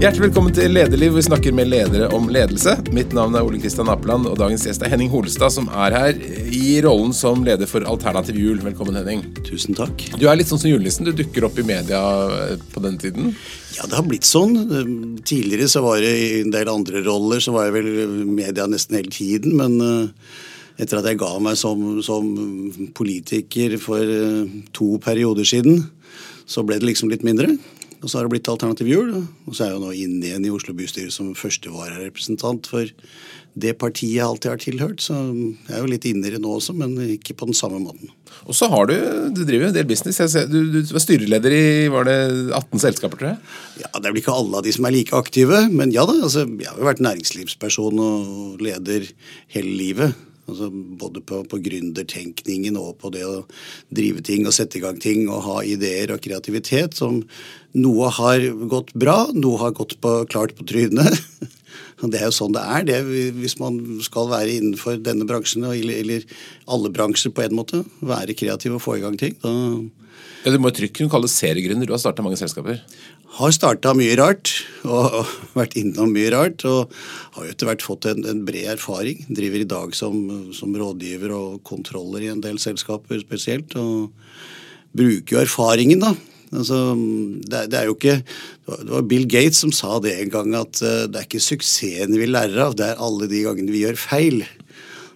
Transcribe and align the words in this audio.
Hjertelig 0.00 0.30
velkommen 0.30 0.54
til 0.56 0.72
Lederliv, 0.72 1.10
hvor 1.12 1.20
vi 1.20 1.26
snakker 1.26 1.52
med 1.52 1.68
ledere 1.68 2.06
om 2.16 2.30
ledelse. 2.32 2.72
Mitt 2.96 3.10
navn 3.12 3.34
er 3.36 3.44
Ole 3.44 3.58
Kristian 3.60 3.90
Apeland, 3.92 4.24
og 4.30 4.38
dagens 4.40 4.62
gjest 4.64 4.80
er 4.80 4.88
Henning 4.88 5.10
Holstad, 5.12 5.52
som 5.52 5.66
er 5.76 5.92
her 5.92 6.20
i 6.56 6.78
rollen 6.80 7.12
som 7.12 7.42
leder 7.44 7.68
for 7.68 7.84
Alternativ 7.84 8.38
Jul. 8.40 8.62
Velkommen, 8.64 8.96
Henning. 8.96 9.20
Tusen 9.44 9.76
takk. 9.76 10.06
Du 10.16 10.24
er 10.24 10.38
litt 10.40 10.48
sånn 10.48 10.62
som 10.62 10.70
julenissen. 10.70 11.04
Du 11.04 11.12
dukker 11.18 11.44
opp 11.44 11.60
i 11.60 11.66
media 11.68 12.00
eh, 12.32 12.54
på 12.72 12.80
den 12.80 12.96
tiden. 13.02 13.34
Ja, 13.76 13.84
det 13.90 13.98
har 13.98 14.06
blitt 14.08 14.24
sånn. 14.24 14.56
Tidligere 15.20 15.68
så 15.68 15.82
var 15.84 16.00
det 16.00 16.14
i 16.16 16.30
en 16.38 16.54
del 16.54 16.70
andre 16.72 17.02
roller, 17.04 17.42
så 17.44 17.52
var 17.58 17.68
jeg 17.68 17.74
vel 17.76 17.90
i 17.90 18.06
media 18.40 18.64
nesten 18.72 18.96
hele 19.02 19.12
tiden. 19.12 19.52
Men 19.60 19.76
eh, 19.84 20.30
etter 20.80 21.02
at 21.02 21.10
jeg 21.10 21.20
ga 21.20 21.34
meg 21.44 21.60
som, 21.60 22.00
som 22.00 22.32
politiker 22.96 23.76
for 23.84 24.00
eh, 24.00 24.48
to 24.72 24.94
perioder 25.04 25.44
siden, 25.44 25.84
så 26.48 26.64
ble 26.64 26.80
det 26.80 26.88
liksom 26.88 27.12
litt 27.12 27.28
mindre. 27.28 27.52
Og 28.00 28.08
så 28.08 28.18
har 28.18 28.26
det 28.26 28.32
blitt 28.32 28.48
Alternativ 28.48 28.88
Jul. 28.88 29.10
Og 29.46 29.52
så 29.52 29.64
er 29.64 29.70
jeg 29.70 29.76
jo 29.76 29.82
nå 29.84 29.92
inne 29.96 30.30
igjen 30.30 30.46
i 30.48 30.52
Oslo 30.54 30.72
bystyre 30.76 31.12
som 31.12 31.34
førstevararepresentant 31.36 32.70
for 32.70 32.88
det 33.60 33.72
partiet 33.80 34.14
jeg 34.14 34.24
alltid 34.24 34.52
har 34.52 34.62
tilhørt. 34.62 35.02
Så 35.04 35.16
jeg 35.16 35.74
er 35.74 35.82
jo 35.82 35.90
litt 35.90 36.06
inne 36.08 36.28
i 36.28 36.32
det 36.32 36.40
nå 36.42 36.54
også, 36.56 36.74
men 36.78 36.94
ikke 37.16 37.36
på 37.36 37.50
den 37.50 37.56
samme 37.56 37.80
måten. 37.82 38.12
Og 38.46 38.56
så 38.56 38.70
har 38.72 38.88
du 38.88 38.94
du 39.34 39.42
driver 39.42 39.66
jo 39.66 39.70
en 39.72 39.76
del 39.76 39.88
business. 39.90 40.20
Ser, 40.32 40.48
du, 40.48 40.58
du 40.72 40.94
var 40.94 41.04
styreleder 41.04 41.56
i 41.56 41.66
var 41.92 42.08
det 42.08 42.16
18 42.56 42.84
selskaper, 42.86 43.20
tror 43.20 43.32
jeg? 43.32 43.52
Ja, 43.82 43.92
Det 43.98 44.06
er 44.06 44.14
vel 44.14 44.22
ikke 44.22 44.38
alle 44.38 44.62
av 44.62 44.66
de 44.66 44.74
som 44.76 44.88
er 44.88 44.96
like 44.96 45.16
aktive, 45.16 45.66
men 45.68 45.92
ja 45.94 46.06
da. 46.08 46.16
altså 46.16 46.46
Jeg 46.46 46.70
har 46.70 46.80
jo 46.80 46.88
vært 46.88 47.04
næringslivsperson 47.04 48.04
og 48.06 48.64
leder 48.64 49.08
hele 49.52 49.76
livet. 49.76 50.26
Altså 50.50 50.70
både 50.70 51.22
på, 51.24 51.42
på 51.48 51.60
gründertenkningen 51.64 52.78
og 52.80 52.96
på 53.00 53.12
det 53.14 53.24
å 53.26 53.44
drive 53.94 54.24
ting 54.26 54.46
og 54.48 54.56
sette 54.56 54.80
i 54.80 54.84
gang 54.84 54.98
ting 55.00 55.28
og 55.28 55.44
ha 55.46 55.60
ideer 55.66 56.14
og 56.14 56.22
kreativitet. 56.24 56.98
som 56.98 57.22
Noe 57.78 58.10
har 58.10 58.42
gått 58.70 58.92
bra, 58.98 59.28
noe 59.34 59.60
har 59.62 59.74
gått 59.78 59.96
på, 60.02 60.16
klart 60.30 60.56
på 60.58 60.66
trynet. 60.66 61.20
Det 62.00 62.16
er 62.16 62.30
jo 62.30 62.32
sånn 62.32 62.54
det 62.56 62.62
er, 62.64 62.84
det, 62.88 62.94
hvis 63.36 63.58
man 63.60 63.74
skal 64.00 64.30
være 64.30 64.54
innenfor 64.56 65.02
denne 65.04 65.26
bransjen, 65.28 65.66
eller, 65.68 66.22
alle 66.64 66.88
bransjer 66.96 67.34
på 67.36 67.44
en 67.44 67.58
måte. 67.58 67.82
Være 68.00 68.32
kreativ 68.32 68.78
og 68.78 68.80
få 68.80 68.94
i 68.96 69.02
gang 69.02 69.18
ting. 69.20 69.34
Da 69.42 69.52
ja, 70.40 70.54
du 70.54 70.56
må 70.62 70.70
trygt 70.72 70.96
kunne 70.96 71.12
kalle 71.12 71.28
seriegründer. 71.28 71.84
Du 71.84 71.92
har 71.92 72.00
starta 72.00 72.24
mange 72.24 72.38
selskaper. 72.40 72.80
Har 73.38 73.52
starta 73.54 73.92
mye 73.94 74.16
rart, 74.18 74.50
og, 74.82 75.28
vært 75.54 75.76
innom 75.78 76.10
mye 76.14 76.32
rart. 76.34 76.64
Og 76.66 76.90
har 77.36 77.46
jo 77.46 77.52
etter 77.54 77.68
hvert 77.70 77.84
fått 77.84 78.08
en, 78.10 78.24
en 78.26 78.42
bred 78.46 78.72
erfaring. 78.74 79.22
Driver 79.30 79.62
i 79.62 79.68
dag 79.70 79.94
som, 79.96 80.16
som, 80.56 80.74
rådgiver 80.74 81.34
og 81.36 81.60
kontroller 81.66 82.26
i 82.26 82.32
en 82.32 82.42
del 82.42 82.58
selskaper 82.62 83.22
spesielt. 83.22 83.76
Og 83.78 84.10
bruker 84.96 85.36
jo 85.36 85.44
erfaringen, 85.44 86.02
da. 86.02 86.14
Altså, 86.50 86.96
det, 87.46 87.68
det, 87.70 87.78
er 87.78 87.86
jo 87.86 87.94
ikke 87.94 88.16
Det 88.66 88.88
var 88.90 89.04
Bill 89.06 89.28
Gates 89.30 89.60
som 89.62 89.70
sa 89.70 90.00
det 90.02 90.16
en 90.18 90.32
gang, 90.32 90.56
at 90.58 90.80
uh, 90.82 91.04
det 91.06 91.20
er 91.20 91.28
ikke 91.28 91.44
suksessen 91.44 92.16
vi 92.18 92.26
lærer 92.26 92.58
av, 92.64 92.74
det 92.74 92.88
er 92.88 92.98
alle 92.98 93.28
de 93.30 93.44
gangene 93.44 93.70
vi 93.70 93.84
gjør 93.84 94.00
feil. 94.00 94.40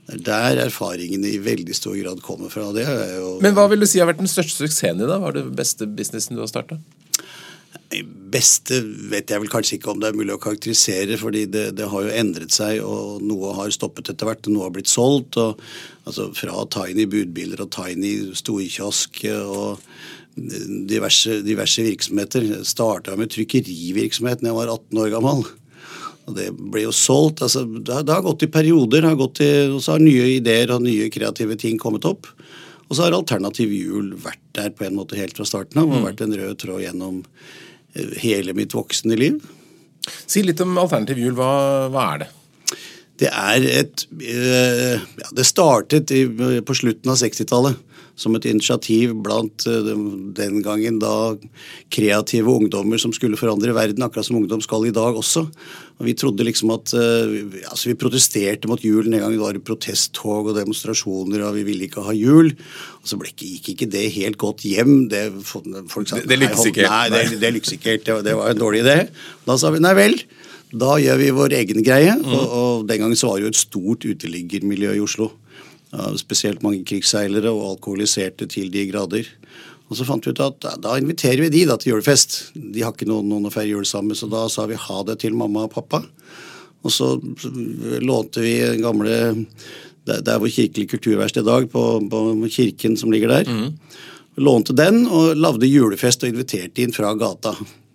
Det 0.04 0.14
er 0.14 0.22
der 0.28 0.66
erfaringene 0.68 1.32
i 1.32 1.40
veldig 1.42 1.74
stor 1.74 1.96
grad 1.98 2.20
kommer 2.22 2.52
fra. 2.52 2.68
Jo, 2.70 3.38
Men 3.42 3.56
hva 3.56 3.66
vil 3.72 3.82
du 3.82 3.88
si 3.88 3.98
har 3.98 4.06
vært 4.06 4.22
den 4.22 4.30
største 4.30 4.68
suksessen 4.68 5.00
din? 5.00 5.10
da? 5.10 5.18
Hva 5.18 5.32
er 5.32 5.40
det 5.40 5.48
beste 5.58 5.88
businessen 5.90 6.38
du 6.38 6.44
har 6.44 6.52
starta? 6.52 6.78
Beste 8.34 8.80
vet 9.12 9.30
jeg 9.30 9.42
vel 9.42 9.50
kanskje 9.52 9.76
ikke 9.78 9.92
om 9.92 10.00
det 10.02 10.10
er 10.10 10.18
mulig 10.18 10.34
å 10.34 10.40
karakterisere, 10.42 11.18
fordi 11.20 11.44
det, 11.50 11.64
det 11.78 11.86
har 11.92 12.06
jo 12.06 12.16
endret 12.18 12.54
seg, 12.54 12.80
og 12.82 13.22
noe 13.22 13.54
har 13.58 13.74
stoppet 13.74 14.10
etter 14.10 14.28
hvert, 14.28 14.46
og 14.48 14.56
noe 14.56 14.66
har 14.66 14.74
blitt 14.74 14.90
solgt. 14.90 15.38
Og, 15.40 15.60
altså 16.08 16.30
Fra 16.34 16.64
tiny 16.74 17.06
budbiler 17.10 17.62
og 17.62 17.70
tiny 17.76 18.14
storkiosk 18.34 19.22
og 19.30 19.84
diverse, 20.34 21.42
diverse 21.46 21.84
virksomheter. 21.86 22.48
Starta 22.66 23.14
med 23.18 23.30
trykkerivirksomhet 23.34 24.42
da 24.42 24.50
jeg 24.50 24.58
var 24.58 24.72
18 24.72 25.04
år 25.04 25.12
gammel. 25.14 25.44
Og 26.24 26.36
det 26.38 26.48
ble 26.56 26.86
jo 26.86 26.94
solgt. 26.96 27.44
altså 27.44 27.64
Det 27.64 27.92
har, 27.92 28.04
det 28.06 28.14
har 28.16 28.24
gått 28.24 28.46
i 28.46 28.50
perioder, 28.50 29.06
har 29.06 29.18
gått 29.20 29.42
i, 29.44 29.52
og 29.68 29.82
så 29.84 29.96
har 29.96 30.04
nye 30.04 30.34
ideer 30.38 30.72
og 30.74 30.84
nye 30.84 31.10
kreative 31.12 31.58
ting 31.60 31.78
kommet 31.80 32.08
opp. 32.08 32.30
Og 32.88 32.96
så 32.96 33.06
har 33.06 33.16
Alternativ 33.16 33.72
Jul 33.72 34.12
vært 34.20 34.42
der 34.56 34.72
på 34.76 34.86
en 34.86 34.96
måte 34.98 35.18
helt 35.18 35.36
fra 35.36 35.46
starten 35.48 35.80
av. 35.80 35.92
Og 35.92 36.08
vært 36.08 36.24
en 36.24 36.34
rød 36.36 36.58
tråd 36.64 36.84
gjennom 36.84 37.22
hele 38.22 38.54
mitt 38.56 38.74
voksne 38.74 39.16
liv. 39.18 39.38
Si 40.26 40.42
litt 40.44 40.60
om 40.64 40.76
Alternativ 40.80 41.20
Jul. 41.20 41.36
Hva, 41.38 41.52
hva 41.92 42.08
er 42.14 42.24
det? 42.24 42.30
Det 43.22 43.30
er 43.30 43.64
et 43.70 44.04
eh, 44.26 44.98
ja, 44.98 45.28
Det 45.38 45.46
startet 45.46 46.10
i, 46.10 46.24
på 46.66 46.74
slutten 46.74 47.12
av 47.12 47.20
60-tallet 47.20 47.78
som 48.16 48.34
et 48.38 48.46
initiativ 48.46 49.14
blant 49.24 49.66
eh, 49.66 49.88
den 50.38 50.60
gangen 50.62 51.00
da 51.02 51.34
kreative 51.94 52.52
ungdommer 52.52 53.00
som 53.02 53.12
skulle 53.14 53.38
forandre 53.38 53.74
verden, 53.74 54.04
akkurat 54.06 54.28
som 54.28 54.38
ungdom 54.38 54.62
skal 54.62 54.86
i 54.86 54.94
dag 54.94 55.18
også. 55.18 55.44
Og 55.98 56.06
Vi 56.08 56.14
trodde 56.18 56.46
liksom 56.46 56.72
at 56.74 56.94
eh, 56.94 57.34
altså 57.70 57.90
Vi 57.90 57.98
protesterte 57.98 58.70
mot 58.70 58.82
julen 58.82 59.14
en 59.14 59.24
gang 59.24 59.34
det 59.34 59.42
var 59.42 59.58
protesttog 59.66 60.52
og 60.52 60.58
demonstrasjoner, 60.58 61.42
og 61.46 61.58
vi 61.58 61.66
ville 61.66 61.88
ikke 61.88 62.06
ha 62.06 62.14
jul. 62.14 62.54
Og 63.02 63.10
Så 63.10 63.18
ble, 63.18 63.34
gikk 63.34 63.74
ikke 63.74 63.90
det 63.90 64.06
helt 64.14 64.38
godt 64.38 64.66
hjem. 64.66 65.08
Det, 65.10 65.26
folk 65.42 66.08
sa, 66.08 66.22
det, 66.22 66.30
det 66.30 66.40
lykkes 66.44 66.70
ikke. 66.70 66.88
Nei, 66.88 67.04
det, 67.14 67.26
det 67.42 67.54
lykkes 67.58 67.76
ikke 67.78 67.94
helt. 67.96 68.06
Det, 68.06 68.22
det 68.30 68.38
var 68.38 68.54
en 68.54 68.62
dårlig 68.62 68.84
idé. 68.86 68.98
Da 69.46 69.58
sa 69.58 69.74
vi 69.74 69.82
nei 69.82 69.94
vel. 69.98 70.18
Da 70.74 70.96
gjør 70.98 71.18
vi 71.20 71.34
vår 71.34 71.54
egen 71.60 71.86
greie. 71.86 72.14
Mm. 72.18 72.30
Og, 72.30 72.44
og, 72.44 72.86
Den 72.90 73.02
gangen 73.02 73.18
så 73.18 73.30
var 73.30 73.38
det 73.38 73.48
jo 73.48 73.54
et 73.54 73.64
stort 73.64 74.06
uteliggermiljø 74.06 74.94
i 74.98 75.02
Oslo 75.02 75.32
spesielt 76.18 76.62
mange 76.64 76.84
krigsseilere 76.86 77.52
og 77.52 77.74
alkoholiserte 77.74 78.48
til 78.50 78.70
de 78.72 78.86
grader. 78.90 79.28
Og 79.90 79.98
så 79.98 80.06
fant 80.08 80.24
vi 80.24 80.32
ut 80.32 80.42
at 80.42 80.66
da 80.82 80.96
inviterer 80.98 81.44
vi 81.44 81.52
de 81.52 81.64
da 81.68 81.76
til 81.78 81.92
julefest. 81.92 82.54
De 82.56 82.82
har 82.82 82.94
ikke 82.94 83.08
noen, 83.08 83.28
noen 83.30 83.48
å 83.48 83.52
feire 83.52 83.74
jul 83.74 83.86
sammen 83.88 84.16
så 84.16 84.28
da 84.32 84.46
sa 84.52 84.64
vi 84.70 84.80
ha 84.80 85.02
det 85.06 85.20
til 85.22 85.36
mamma 85.36 85.66
og 85.68 85.74
pappa. 85.76 86.00
Og 86.84 86.92
så 86.92 87.14
lånte 88.04 88.44
vi 88.44 88.56
gamle 88.82 89.18
Der 90.04 90.36
hvor 90.36 90.50
Kirkelig 90.52 90.90
kulturverksted 90.90 91.46
i 91.46 91.48
dag, 91.48 91.70
på, 91.72 91.82
på, 92.12 92.18
kirken 92.52 92.96
som 93.00 93.12
ligger 93.12 93.30
der. 93.32 93.48
Mm. 93.48 93.70
Lånte 94.44 94.74
den 94.76 95.06
og 95.06 95.38
lagde 95.38 95.70
julefest 95.70 96.26
og 96.26 96.34
inviterte 96.34 96.82
inn 96.84 96.92
fra 96.92 97.14
gata. 97.16 97.54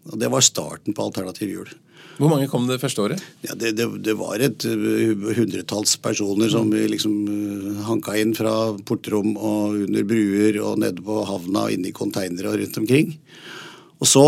Og 0.09 0.17
Det 0.17 0.31
var 0.31 0.41
starten 0.41 0.95
på 0.97 1.05
Alternativ 1.05 1.51
jul. 1.53 1.69
Hvor 2.19 2.27
mange 2.27 2.49
kom 2.51 2.65
det 2.67 2.81
første 2.81 3.03
året? 3.05 3.21
Ja, 3.45 3.53
det, 3.55 3.77
det, 3.79 3.85
det 4.03 4.15
var 4.19 4.41
et 4.43 4.65
uh, 4.67 5.29
hundretalls 5.37 5.95
personer 6.03 6.51
som 6.51 6.67
vi 6.73 6.83
liksom 6.91 7.13
uh, 7.31 7.85
hanka 7.87 8.17
inn 8.19 8.33
fra 8.35 8.73
portrom 8.87 9.37
og 9.37 9.77
under 9.85 10.07
bruer 10.07 10.59
og 10.59 10.81
nede 10.83 10.99
på 11.05 11.21
havna 11.29 11.69
og 11.69 11.77
inne 11.77 11.93
i 11.93 11.95
konteinere 11.95 12.51
og 12.51 12.59
rundt 12.59 12.81
omkring. 12.83 13.15
Og 13.99 14.07
så 14.07 14.23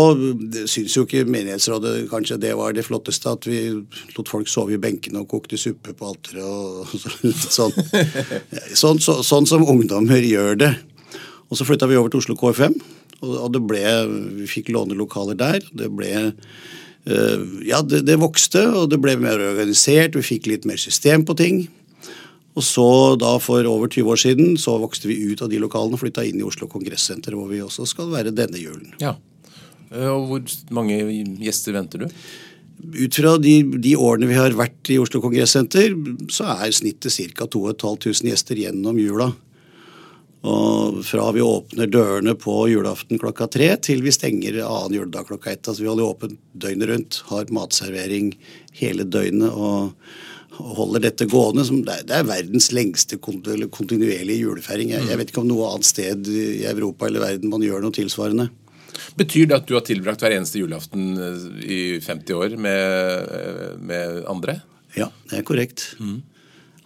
syns 0.68 0.96
jo 0.96 1.04
ikke 1.04 1.24
menighetsrådet 1.28 2.08
kanskje 2.10 2.40
det 2.40 2.56
var 2.56 2.74
det 2.76 2.84
flotteste 2.84 3.30
at 3.32 3.46
vi 3.48 3.60
lot 4.16 4.28
folk 4.28 4.48
sove 4.48 4.76
i 4.76 4.80
benkene 4.80 5.22
og 5.22 5.30
kokte 5.32 5.60
suppe 5.60 5.94
på 5.96 6.10
alteret 6.12 6.44
og 6.44 6.88
sånn. 7.58 7.76
Sånn, 8.72 9.00
så, 9.00 9.20
sånn 9.24 9.48
som 9.48 9.64
ungdommer 9.68 10.20
gjør 10.24 10.60
det. 10.64 10.74
Og 11.48 11.60
så 11.60 11.68
flytta 11.68 11.88
vi 11.88 12.00
over 12.00 12.12
til 12.12 12.24
Oslo 12.24 12.36
KFM, 12.40 12.76
og 13.22 13.48
det 13.54 13.60
ble 13.68 13.82
Vi 14.40 14.48
fikk 14.50 14.72
låne 14.72 14.96
lokaler 14.96 15.36
der. 15.40 15.64
Det 15.76 15.88
ble 15.92 16.12
Eh, 16.12 16.30
ja, 17.04 17.80
det, 17.82 18.04
det, 18.06 18.14
vokste, 18.22 18.60
og 18.78 18.90
det 18.92 19.00
ble 19.02 19.16
mer 19.18 19.40
organisert. 19.42 20.14
Vi 20.14 20.22
fikk 20.22 20.46
litt 20.50 20.66
mer 20.68 20.78
system 20.78 21.24
på 21.26 21.34
ting. 21.38 21.64
Og 22.52 22.64
så 22.66 22.86
da 23.20 23.32
for 23.40 23.64
over 23.68 23.88
20 23.88 24.12
år 24.12 24.20
siden 24.20 24.56
så 24.60 24.76
vokste 24.80 25.08
vi 25.08 25.16
ut 25.30 25.40
av 25.42 25.48
de 25.52 25.60
lokalene 25.62 25.96
og 25.96 26.02
flytta 26.02 26.24
inn 26.28 26.40
i 26.40 26.46
Oslo 26.46 26.68
Kongressenter, 26.70 27.36
hvor 27.36 27.48
vi 27.48 27.62
også 27.64 27.86
skal 27.88 28.12
være 28.12 28.34
denne 28.36 28.60
julen. 28.60 28.92
Ja, 29.00 29.16
eh, 29.90 30.08
Og 30.08 30.28
hvor 30.28 30.42
mange 30.70 30.98
gjester 31.40 31.72
venter 31.78 32.04
du? 32.04 32.10
Ut 32.82 33.14
fra 33.14 33.36
de, 33.38 33.54
de 33.78 33.94
årene 33.96 34.28
vi 34.28 34.36
har 34.36 34.52
vært 34.58 34.90
i 34.90 34.98
Oslo 35.00 35.22
Kongressenter, 35.22 35.94
så 36.28 36.50
er 36.58 36.74
snittet 36.76 37.14
ca. 37.32 37.46
2500 37.46 38.28
gjester 38.28 38.58
gjennom 38.58 38.98
jula. 39.00 39.32
Og 40.42 40.98
fra 41.06 41.28
vi 41.34 41.42
åpner 41.44 41.86
dørene 41.86 42.34
på 42.34 42.64
julaften 42.66 43.20
klokka 43.22 43.46
tre 43.52 43.68
til 43.78 44.02
vi 44.02 44.10
stenger 44.14 44.58
annen 44.64 44.96
juledag 44.96 45.28
klokka 45.28 45.52
ett. 45.52 45.68
Altså 45.68 45.84
vi 45.84 45.90
holder 45.90 46.08
åpent 46.08 46.40
døgnet 46.52 46.90
rundt, 46.90 47.18
har 47.28 47.52
matservering 47.54 48.32
hele 48.80 49.06
døgnet 49.06 49.54
og 49.54 49.92
holder 50.52 51.04
dette 51.06 51.28
gående. 51.30 51.64
det 51.86 52.16
er 52.16 52.26
verdens 52.26 52.72
lengste 52.74 53.20
kontinuerlige 53.22 54.42
julefeiring. 54.42 54.90
Jeg, 54.96 55.06
jeg 55.12 55.20
vet 55.20 55.30
ikke 55.30 55.44
om 55.44 55.48
noe 55.52 55.70
annet 55.70 55.88
sted 55.88 56.26
i 56.26 56.66
Europa 56.66 57.06
eller 57.06 57.22
verden 57.22 57.52
man 57.52 57.62
gjør 57.62 57.86
noe 57.86 57.94
tilsvarende. 57.94 58.48
Betyr 59.16 59.46
det 59.46 59.60
at 59.60 59.70
du 59.70 59.76
har 59.76 59.86
tilbrakt 59.86 60.22
hver 60.24 60.34
eneste 60.34 60.58
julaften 60.58 61.14
eh, 61.16 61.46
i 61.62 61.80
50 62.02 62.34
år 62.36 62.58
med, 62.60 63.32
eh, 63.38 63.72
med 63.78 64.20
andre? 64.30 64.58
Ja, 64.98 65.08
det 65.30 65.38
er 65.40 65.46
korrekt. 65.48 65.92
Mm 66.02 66.20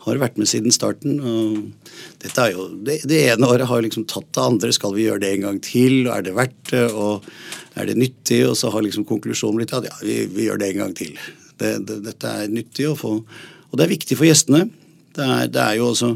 har 0.06 0.20
vært 0.22 0.38
med 0.40 0.48
siden 0.50 0.74
starten. 0.74 1.18
og 1.20 1.96
dette 2.22 2.42
er 2.42 2.54
jo, 2.54 2.68
det, 2.86 3.00
det, 3.08 3.22
ene 3.32 3.48
året 3.48 3.68
har 3.70 3.82
liksom 3.84 4.06
tatt 4.10 4.28
det 4.34 4.44
andre. 4.44 4.72
Skal 4.74 4.94
vi 4.94 5.06
gjøre 5.08 5.22
det 5.24 5.32
en 5.34 5.46
gang 5.48 5.60
til? 5.64 6.06
og 6.06 6.12
Er 6.16 6.26
det 6.26 6.36
verdt 6.36 6.70
det? 6.70 6.84
og 6.92 7.26
Er 7.74 7.90
det 7.90 7.98
nyttig? 7.98 8.42
Og 8.48 8.56
så 8.56 8.70
har 8.70 8.84
liksom 8.86 9.06
konklusjonen 9.08 9.60
blitt 9.60 9.74
at 9.76 9.88
ja, 9.88 9.96
vi, 10.02 10.22
vi 10.30 10.46
gjør 10.48 10.62
det 10.62 10.70
en 10.72 10.82
gang 10.84 10.94
til. 10.96 11.18
Det, 11.56 11.76
det, 11.88 12.00
dette 12.04 12.32
er 12.42 12.52
nyttig 12.52 12.90
å 12.90 12.96
få 12.98 13.16
Og 13.16 13.78
det 13.78 13.86
er 13.86 13.94
viktig 13.96 14.16
for 14.18 14.28
gjestene. 14.28 14.66
Det 15.16 15.24
er, 15.24 15.46
det 15.50 15.62
er, 15.62 15.76
jo, 15.80 15.90
også, 15.94 16.14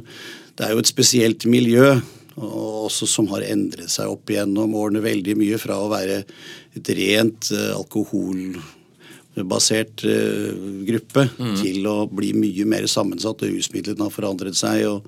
det 0.58 0.66
er 0.66 0.74
jo 0.74 0.82
et 0.82 0.90
spesielt 0.90 1.46
miljø 1.50 1.94
og 2.40 2.86
også 2.86 3.08
som 3.10 3.26
har 3.34 3.44
endret 3.44 3.90
seg 3.92 4.08
opp 4.08 4.30
igjennom 4.30 4.74
årene 4.78 5.02
veldig 5.04 5.34
mye 5.36 5.58
fra 5.60 5.76
å 5.82 5.90
være 5.90 6.22
et 6.78 6.90
rent 6.96 7.50
uh, 7.52 7.74
alkohol 7.76 8.54
basert 9.50 10.02
uh, 10.06 10.50
gruppe 10.88 11.28
mm. 11.30 11.54
til 11.60 11.86
å 11.86 11.98
bli 12.10 12.32
mye 12.36 12.66
mer 12.68 12.88
sammensatt. 12.90 13.44
og 13.46 13.54
Rusmidlene 13.54 14.08
har 14.08 14.14
forandret 14.14 14.58
seg. 14.58 14.86
og 14.90 15.06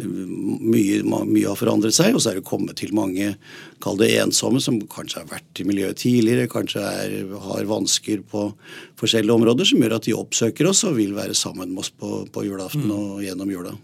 mye, 0.00 1.00
mye, 1.04 1.46
har 1.48 1.58
forandret 1.58 1.94
seg, 1.96 2.14
og 2.14 2.22
så 2.22 2.32
er 2.32 2.38
det 2.38 2.46
kommet 2.48 2.78
til 2.80 2.94
mange 2.96 3.34
kall 3.82 3.98
det 4.00 4.10
ensomme 4.22 4.62
som 4.62 4.78
kanskje 4.90 5.22
har 5.22 5.28
vært 5.32 5.60
i 5.60 5.66
miljøet 5.68 6.00
tidligere, 6.00 6.50
kanskje 6.50 6.84
er, 6.84 7.14
har 7.44 7.68
vansker 7.68 8.22
på 8.30 8.46
forskjellige 9.00 9.36
områder, 9.36 9.68
som 9.68 9.82
gjør 9.82 9.98
at 9.98 10.08
de 10.08 10.16
oppsøker 10.16 10.70
oss 10.70 10.84
og 10.88 10.98
vil 11.00 11.14
være 11.18 11.36
sammen 11.36 11.72
med 11.74 11.84
oss 11.84 11.92
på, 11.92 12.24
på 12.32 12.46
julaften 12.46 12.86
mm. 12.86 12.96
og 12.96 13.24
gjennom 13.26 13.54
jula. 13.54 13.76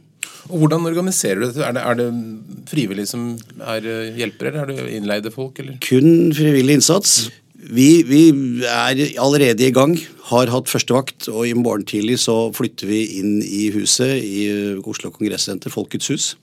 Og 0.46 0.60
Hvordan 0.62 0.86
organiserer 0.86 1.40
du 1.40 1.48
dette? 1.48 1.64
Er 1.66 1.74
det, 1.74 1.82
er 1.82 1.98
det 1.98 2.68
frivillige 2.70 3.10
som 3.10 3.32
er 3.66 3.88
eh, 3.90 4.12
hjelpere, 4.20 4.52
eller 4.52 4.62
er 4.62 4.86
det 4.86 5.00
innleide 5.00 5.32
folk? 5.34 5.58
Eller? 5.62 5.80
Kun 5.82 6.30
frivillig 6.36 6.78
innsats. 6.78 7.26
Vi, 7.66 8.02
vi, 8.06 8.22
er 8.62 9.00
allerede 9.18 9.66
i 9.66 9.74
gang. 9.74 9.96
Har 10.30 10.50
hatt 10.50 10.70
førstevakt, 10.70 11.28
og 11.30 11.46
i 11.48 11.54
morgen 11.54 11.86
tidlig 11.86 12.18
så 12.22 12.50
flytter 12.54 12.90
vi 12.90 13.04
inn 13.18 13.38
i 13.42 13.68
huset 13.74 14.22
i 14.22 14.48
Oslo 14.82 15.10
Kongressenter, 15.14 15.72
Folkets 15.74 16.10
hus 16.12 16.34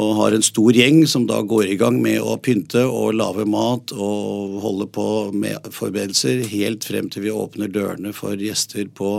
og 0.00 0.14
har 0.16 0.32
en 0.32 0.44
stor 0.44 0.72
gjeng 0.72 1.02
som 1.08 1.26
da 1.28 1.42
går 1.44 1.66
i 1.68 1.76
gang 1.80 1.98
med 2.00 2.22
å 2.24 2.38
pynte 2.40 2.86
og 2.88 3.12
lage 3.18 3.44
mat 3.44 3.92
og 3.92 4.56
holde 4.64 4.86
på 4.88 5.06
med 5.36 5.68
forberedelser 5.68 6.46
helt 6.48 6.86
frem 6.88 7.10
til 7.12 7.26
vi 7.26 7.34
åpner 7.34 7.68
dørene 7.68 8.14
for 8.16 8.40
gjester 8.40 8.88
på, 8.88 9.10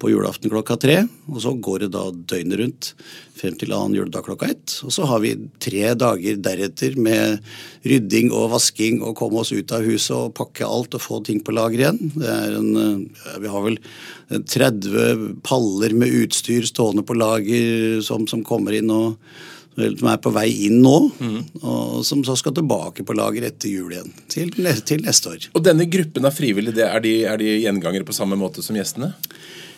på 0.00 0.12
julaften 0.12 0.52
klokka 0.52 0.78
tre. 0.80 1.02
Og 1.28 1.42
så 1.44 1.52
går 1.52 1.84
det 1.84 1.90
da 1.92 2.06
døgnet 2.32 2.60
rundt 2.62 2.88
frem 3.36 3.58
til 3.60 3.74
annen 3.76 3.98
juledag 3.98 4.24
klokka 4.24 4.48
ett. 4.54 4.78
Og 4.88 4.94
så 4.96 5.04
har 5.10 5.20
vi 5.20 5.34
tre 5.60 5.90
dager 6.00 6.38
deretter 6.40 6.96
med 6.96 7.42
rydding 7.84 8.30
og 8.32 8.54
vasking 8.54 9.02
og 9.04 9.18
komme 9.20 9.42
oss 9.42 9.52
ut 9.52 9.74
av 9.76 9.84
huset 9.84 10.14
og 10.16 10.32
pakke 10.38 10.64
alt 10.64 10.96
og 10.96 11.04
få 11.04 11.20
ting 11.26 11.42
på 11.44 11.52
lager 11.56 11.82
igjen. 11.82 12.00
Det 12.16 12.30
er 12.32 12.56
en, 12.56 13.04
vi 13.42 13.52
har 13.52 13.66
vel 13.68 13.76
30 14.32 15.42
paller 15.44 15.92
med 15.92 16.16
utstyr 16.24 16.64
stående 16.64 17.04
på 17.04 17.18
lager 17.20 18.00
som, 18.06 18.24
som 18.24 18.40
kommer 18.46 18.80
inn 18.80 18.88
og 18.94 19.20
som 19.76 20.08
er 20.08 20.20
på 20.24 20.32
vei 20.32 20.48
inn 20.66 20.78
nå, 20.84 20.96
mm. 21.20 21.40
og 21.60 22.00
som 22.08 22.22
så 22.24 22.36
skal 22.38 22.54
tilbake 22.56 23.04
på 23.04 23.16
lager 23.16 23.44
etter 23.48 23.68
jul 23.68 23.92
igjen. 23.92 24.12
Til, 24.32 24.52
til, 24.88 25.04
neste 25.04 25.34
år. 25.34 25.48
Og 25.52 25.64
denne 25.66 25.88
gruppen 25.90 26.24
av 26.28 26.36
frivillige, 26.36 26.86
er 26.86 27.04
de, 27.04 27.14
er 27.28 27.40
de 27.42 27.58
gjengangere 27.66 28.08
på 28.08 28.16
samme 28.16 28.38
måte 28.40 28.64
som 28.64 28.78
gjestene? 28.78 29.12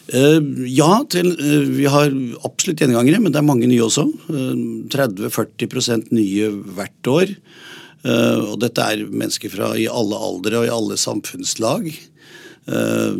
Uh, 0.08 0.40
ja, 0.64 1.02
til, 1.12 1.34
uh, 1.36 1.66
vi 1.68 1.88
har 1.90 2.14
absolutt 2.46 2.80
gjengangere, 2.80 3.20
men 3.20 3.34
det 3.34 3.42
er 3.42 3.48
mange 3.48 3.68
nye 3.68 3.84
også. 3.84 4.06
Uh, 4.30 4.54
eh, 4.54 4.94
30-40% 4.94 6.14
nye 6.16 6.52
hvert 6.78 7.12
år. 7.12 7.34
og 8.08 8.60
dette 8.62 8.78
er 8.78 9.00
mennesker 9.10 9.50
fra 9.50 9.72
i 9.76 9.88
alle 9.90 10.16
aldre 10.22 10.60
og 10.60 10.68
i 10.68 10.70
alle 10.72 10.96
samfunnslag. 10.96 11.88
Uh, 12.68 13.16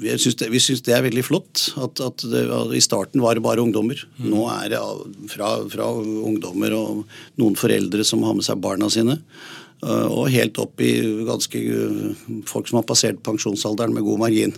vi 0.00 0.14
syns 0.16 0.38
det, 0.40 0.48
det, 0.86 0.94
er 0.94 1.04
veldig 1.04 1.24
flott 1.26 1.66
at, 1.76 2.00
at 2.00 2.24
det, 2.30 2.46
i 2.76 2.80
starten 2.84 3.20
var 3.20 3.36
det 3.36 3.44
bare 3.44 3.60
ungdommer. 3.64 4.00
Mm. 4.16 4.30
Nå 4.32 4.46
er 4.54 4.72
det 4.72 4.80
fra, 5.32 5.52
fra, 5.72 5.90
ungdommer 5.96 6.72
og 6.76 7.04
noen 7.40 7.58
foreldre 7.58 8.04
som 8.06 8.24
har 8.24 8.36
med 8.36 8.46
seg 8.46 8.62
barna 8.64 8.88
sine. 8.92 9.18
Uh, 9.84 10.08
og 10.08 10.32
helt 10.32 10.56
opp 10.62 10.80
i 10.80 10.94
ganske 11.28 11.60
folk 12.48 12.70
som 12.70 12.80
har 12.80 12.88
passert 12.88 13.20
pensjonsalderen 13.26 13.92
med 13.92 14.06
god 14.06 14.24
margin. 14.24 14.56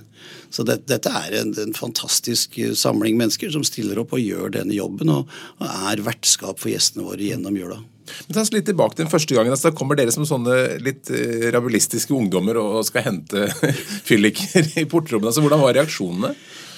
Så 0.54 0.62
det, 0.66 0.84
dette 0.88 1.10
er 1.10 1.40
en, 1.40 1.50
en, 1.58 1.74
fantastisk 1.74 2.54
samling 2.78 3.18
mennesker 3.18 3.50
som 3.52 3.66
stiller 3.66 3.98
opp 3.98 4.14
og 4.14 4.22
gjør 4.22 4.54
denne 4.60 4.78
jobben, 4.78 5.10
og, 5.10 5.38
og 5.58 5.88
er 5.90 6.06
vertskap 6.06 6.62
for 6.62 6.70
gjestene 6.70 7.06
våre 7.08 7.32
gjennom 7.32 7.58
jula. 7.58 7.82
Men 8.26 8.37
ta 8.37 8.44
oss 8.44 8.52
litt 8.55 8.69
tilbake 8.69 8.96
til 8.96 9.06
den 9.06 9.12
første 9.12 9.37
gangen. 9.37 9.55
Altså, 9.55 9.70
da 9.70 9.78
kommer 9.78 9.99
dere 9.99 10.14
som 10.14 10.26
sånne 10.28 10.78
litt 10.84 11.10
uh, 11.12 11.49
rabulistiske 11.55 12.14
ungdommer 12.14 12.60
og 12.60 12.81
skal 12.88 13.06
hente 13.08 13.49
fylliker 14.08 14.72
i 14.81 14.87
portrommet. 14.90 15.31
Altså, 15.31 15.44
hvordan 15.44 15.64
var 15.64 15.76
reaksjonene? 15.78 16.34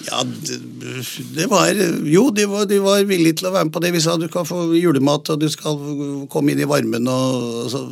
Ja, 0.07 0.23
det, 0.25 1.47
var 1.51 1.69
Jo, 2.09 2.31
de 2.31 2.47
var, 2.49 2.65
de 2.65 2.79
var, 2.81 3.03
villige 3.05 3.41
til 3.41 3.51
å 3.51 3.53
være 3.53 3.69
med 3.69 3.75
på 3.75 3.83
det. 3.85 3.93
Vi 3.93 4.01
sa 4.01 4.17
du 4.17 4.31
kan 4.33 4.49
få 4.49 4.71
julemat 4.79 5.29
og 5.35 5.43
du 5.43 5.49
skal 5.53 5.77
komme 6.33 6.55
inn 6.55 6.63
i 6.65 6.69
varmen. 6.69 7.09
Og, 7.11 7.47
altså, 7.67 7.85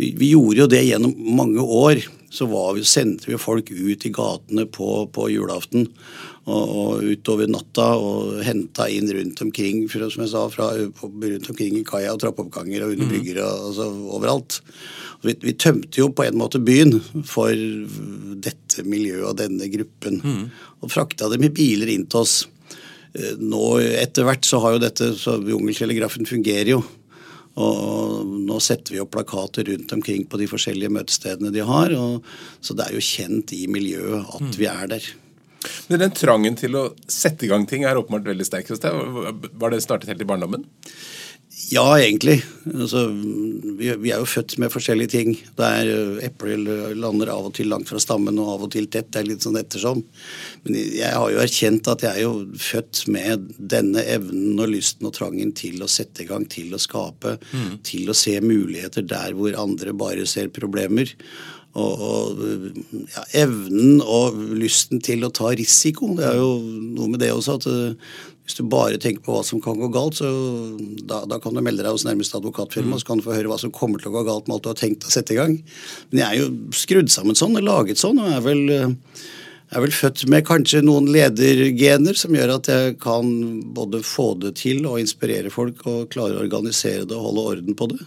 vi, 0.00 0.14
vi, 0.16 0.32
gjorde 0.32 0.64
jo 0.64 0.70
det 0.72 0.84
gjennom 0.86 1.14
mange 1.36 1.60
år. 1.60 2.00
Så 2.32 2.48
var, 2.48 2.80
sendte 2.88 3.28
vi 3.28 3.40
folk 3.40 3.68
ut 3.68 4.06
i 4.08 4.14
gatene 4.14 4.64
på, 4.72 5.02
på 5.12 5.28
julaften 5.28 5.90
og, 6.42 6.62
og, 6.62 7.04
utover 7.06 7.50
natta 7.50 7.84
og 8.02 8.40
henta 8.42 8.88
inn 8.90 9.10
rundt 9.14 9.42
omkring 9.44 9.84
for, 9.90 10.08
som 10.10 10.24
jeg 10.24 10.32
sa, 10.32 10.46
fra, 10.50 10.70
rundt 10.74 11.50
omkring 11.52 11.78
i 11.78 11.84
kaia 11.86 12.14
og 12.14 12.22
trappeoppganger 12.22 12.82
og 12.82 12.94
under 12.96 13.06
mm. 13.06 13.12
brygger 13.12 13.42
og 13.44 13.68
altså, 13.68 13.88
overalt. 14.18 14.58
Vi, 15.22 15.36
vi, 15.44 15.54
tømte 15.54 16.02
jo 16.02 16.08
på 16.10 16.26
en 16.26 16.40
måte 16.40 16.58
byen 16.62 16.96
for 17.28 17.52
dette 18.42 18.82
miljøet 18.82 19.28
og 19.28 19.38
denne 19.38 19.70
gruppen. 19.70 20.18
Mm. 20.18 20.48
Og 20.82 20.90
frakta 20.90 21.30
dem 21.30 21.46
i 21.46 21.52
biler 21.54 21.94
inn 21.94 22.08
til 22.10 22.24
oss. 22.24 22.40
Eh, 23.14 23.38
nå 23.38 23.62
Etter 24.00 24.26
hvert 24.26 24.48
så 24.48 24.58
har 24.64 24.74
jo 24.74 24.82
dette 24.82 25.12
så 25.20 25.38
Jungeltelegrafen 25.46 26.26
fungerer 26.26 26.74
jo. 26.74 26.82
Og 27.62 28.26
nå 28.48 28.58
setter 28.64 28.96
vi 28.96 29.00
opp 29.02 29.12
plakater 29.12 29.66
rundt 29.68 29.90
omkring 29.92 30.24
på 30.26 30.38
de 30.40 30.48
forskjellige 30.48 30.90
møtestedene 30.90 31.52
de 31.54 31.62
har. 31.68 31.94
Og, 31.94 32.26
så 32.64 32.74
det 32.74 32.88
er 32.88 32.96
jo 32.96 33.10
kjent 33.12 33.52
i 33.54 33.66
miljøet 33.70 34.24
at 34.24 34.48
mm. 34.48 34.54
vi 34.58 34.70
er 34.72 34.88
der. 34.96 35.12
Men 35.88 36.04
den 36.04 36.14
trangen 36.16 36.58
til 36.58 36.78
å 36.78 36.88
sette 37.10 37.46
i 37.46 37.50
gang 37.52 37.66
ting 37.68 37.86
er 37.86 38.00
åpenbart 38.00 38.30
veldig 38.32 38.46
sterk 38.48 38.70
hos 38.72 38.82
deg. 38.82 38.96
Var 39.52 39.74
det 39.74 39.82
startet 39.84 40.12
helt 40.12 40.24
i 40.24 40.28
barndommen? 40.28 40.66
Ja, 41.72 41.84
egentlig. 42.00 42.42
Altså, 42.66 43.06
vi, 43.78 43.90
vi, 44.00 44.10
er 44.12 44.22
jo 44.22 44.28
født 44.28 44.54
med 44.60 44.72
forskjellige 44.72 45.12
ting. 45.12 45.34
Der 45.56 45.88
epler 46.24 46.94
lander 46.96 47.30
av 47.32 47.48
og 47.48 47.54
til 47.56 47.68
langt 47.72 47.90
fra 47.90 48.00
stammen 48.02 48.40
og 48.40 48.50
av 48.54 48.64
og 48.66 48.72
til 48.74 48.88
tett. 48.92 49.10
Det 49.12 49.20
er 49.20 49.28
litt 49.28 49.44
sånn 49.44 49.60
ettersom. 49.60 50.02
Men 50.64 50.78
jeg 50.80 51.12
har 51.12 51.32
jo 51.32 51.40
erkjent 51.44 51.88
at 51.92 52.04
jeg 52.06 52.22
er 52.22 52.24
jo 52.24 52.34
født 52.60 53.04
med 53.12 53.46
denne 53.58 54.04
evnen 54.14 54.60
og 54.64 54.72
lysten 54.72 55.08
og 55.08 55.16
trangen 55.16 55.52
til 55.56 55.84
å 55.84 55.90
sette 55.92 56.24
i 56.24 56.28
gang, 56.28 56.48
til 56.50 56.72
å 56.72 56.80
skape, 56.82 57.38
mm. 57.52 57.72
til 57.88 58.08
å 58.08 58.16
se 58.16 58.38
muligheter 58.44 59.04
der 59.08 59.36
hvor 59.36 59.56
andre 59.60 59.96
bare 59.96 60.28
ser 60.28 60.52
problemer. 60.52 61.12
Og, 61.72 62.02
og 62.04 62.40
ja, 63.14 63.22
evnen 63.44 64.02
og 64.04 64.36
lysten 64.60 65.00
til 65.04 65.24
å 65.24 65.32
ta 65.32 65.54
risiko. 65.56 66.10
Det 66.18 66.26
er 66.28 66.36
jo 66.36 66.58
noe 66.60 67.08
med 67.14 67.22
det 67.22 67.30
også 67.32 67.56
at 67.56 67.68
uh, 67.70 68.16
hvis 68.42 68.58
du 68.58 68.64
bare 68.68 68.98
tenker 69.00 69.22
på 69.24 69.36
hva 69.36 69.42
som 69.46 69.60
kan 69.62 69.78
gå 69.80 69.88
galt, 69.94 70.18
så 70.18 70.28
da, 71.08 71.22
da 71.30 71.38
kan 71.40 71.54
du 71.54 71.62
melde 71.64 71.84
deg 71.84 71.94
hos 71.94 72.04
nærmeste 72.04 72.36
advokatfirma, 72.40 72.96
mm. 72.96 73.00
så 73.00 73.08
kan 73.08 73.20
du 73.20 73.24
få 73.24 73.36
høre 73.36 73.52
hva 73.52 73.60
som 73.62 73.72
kommer 73.74 74.02
til 74.02 74.10
å 74.10 74.16
gå 74.18 74.24
galt 74.26 74.48
med 74.48 74.58
alt 74.58 74.66
du 74.66 74.72
har 74.72 74.80
tenkt 74.80 75.06
å 75.06 75.12
sette 75.14 75.32
i 75.32 75.38
gang. 75.38 75.54
Men 76.10 76.24
jeg 76.24 76.28
er 76.28 76.42
jo 76.42 76.74
skrudd 76.76 77.12
sammen 77.14 77.38
sånn 77.38 77.56
og 77.60 77.64
laget 77.64 78.02
sånn, 78.02 78.20
og 78.20 78.34
er 78.34 78.42
vel, 78.44 78.64
uh, 78.68 79.22
er 79.72 79.86
vel 79.86 79.94
født 79.96 80.26
med 80.32 80.44
kanskje 80.48 80.82
noen 80.84 81.06
ledergener 81.14 82.18
som 82.18 82.34
gjør 82.36 82.56
at 82.58 82.72
jeg 82.72 82.98
kan 83.00 83.30
både 83.72 84.02
få 84.04 84.32
det 84.42 84.56
til 84.60 84.84
og 84.90 85.00
inspirere 85.00 85.52
folk 85.54 85.86
og 85.86 86.10
klare 86.12 86.36
å 86.36 86.44
organisere 86.44 87.06
det 87.06 87.16
og 87.16 87.30
holde 87.30 87.46
orden 87.54 87.78
på 87.78 87.88
det. 87.94 88.02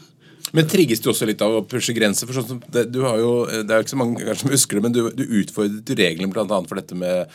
Men 0.53 0.69
trigges 0.69 1.01
du 1.01 1.09
også 1.11 1.27
litt 1.27 1.41
av 1.41 1.57
å 1.57 1.65
pushe 1.67 1.95
grenser? 1.95 2.29
for 2.29 2.37
sånn 2.37 2.61
det, 2.71 2.87
du 2.93 3.01
har 3.05 3.19
jo, 3.21 3.33
det 3.49 3.65
er 3.65 3.81
jo 3.81 3.85
ikke 3.85 3.95
så 3.95 4.01
mange 4.01 4.39
som 4.39 4.53
husker 4.53 4.77
det, 4.77 4.83
men 4.85 4.95
du, 4.95 5.03
du 5.15 5.25
utfordret 5.41 5.95
reglene 5.97 6.31
bl.a. 6.31 6.59
for 6.67 6.79
dette 6.79 6.97
med 6.97 7.31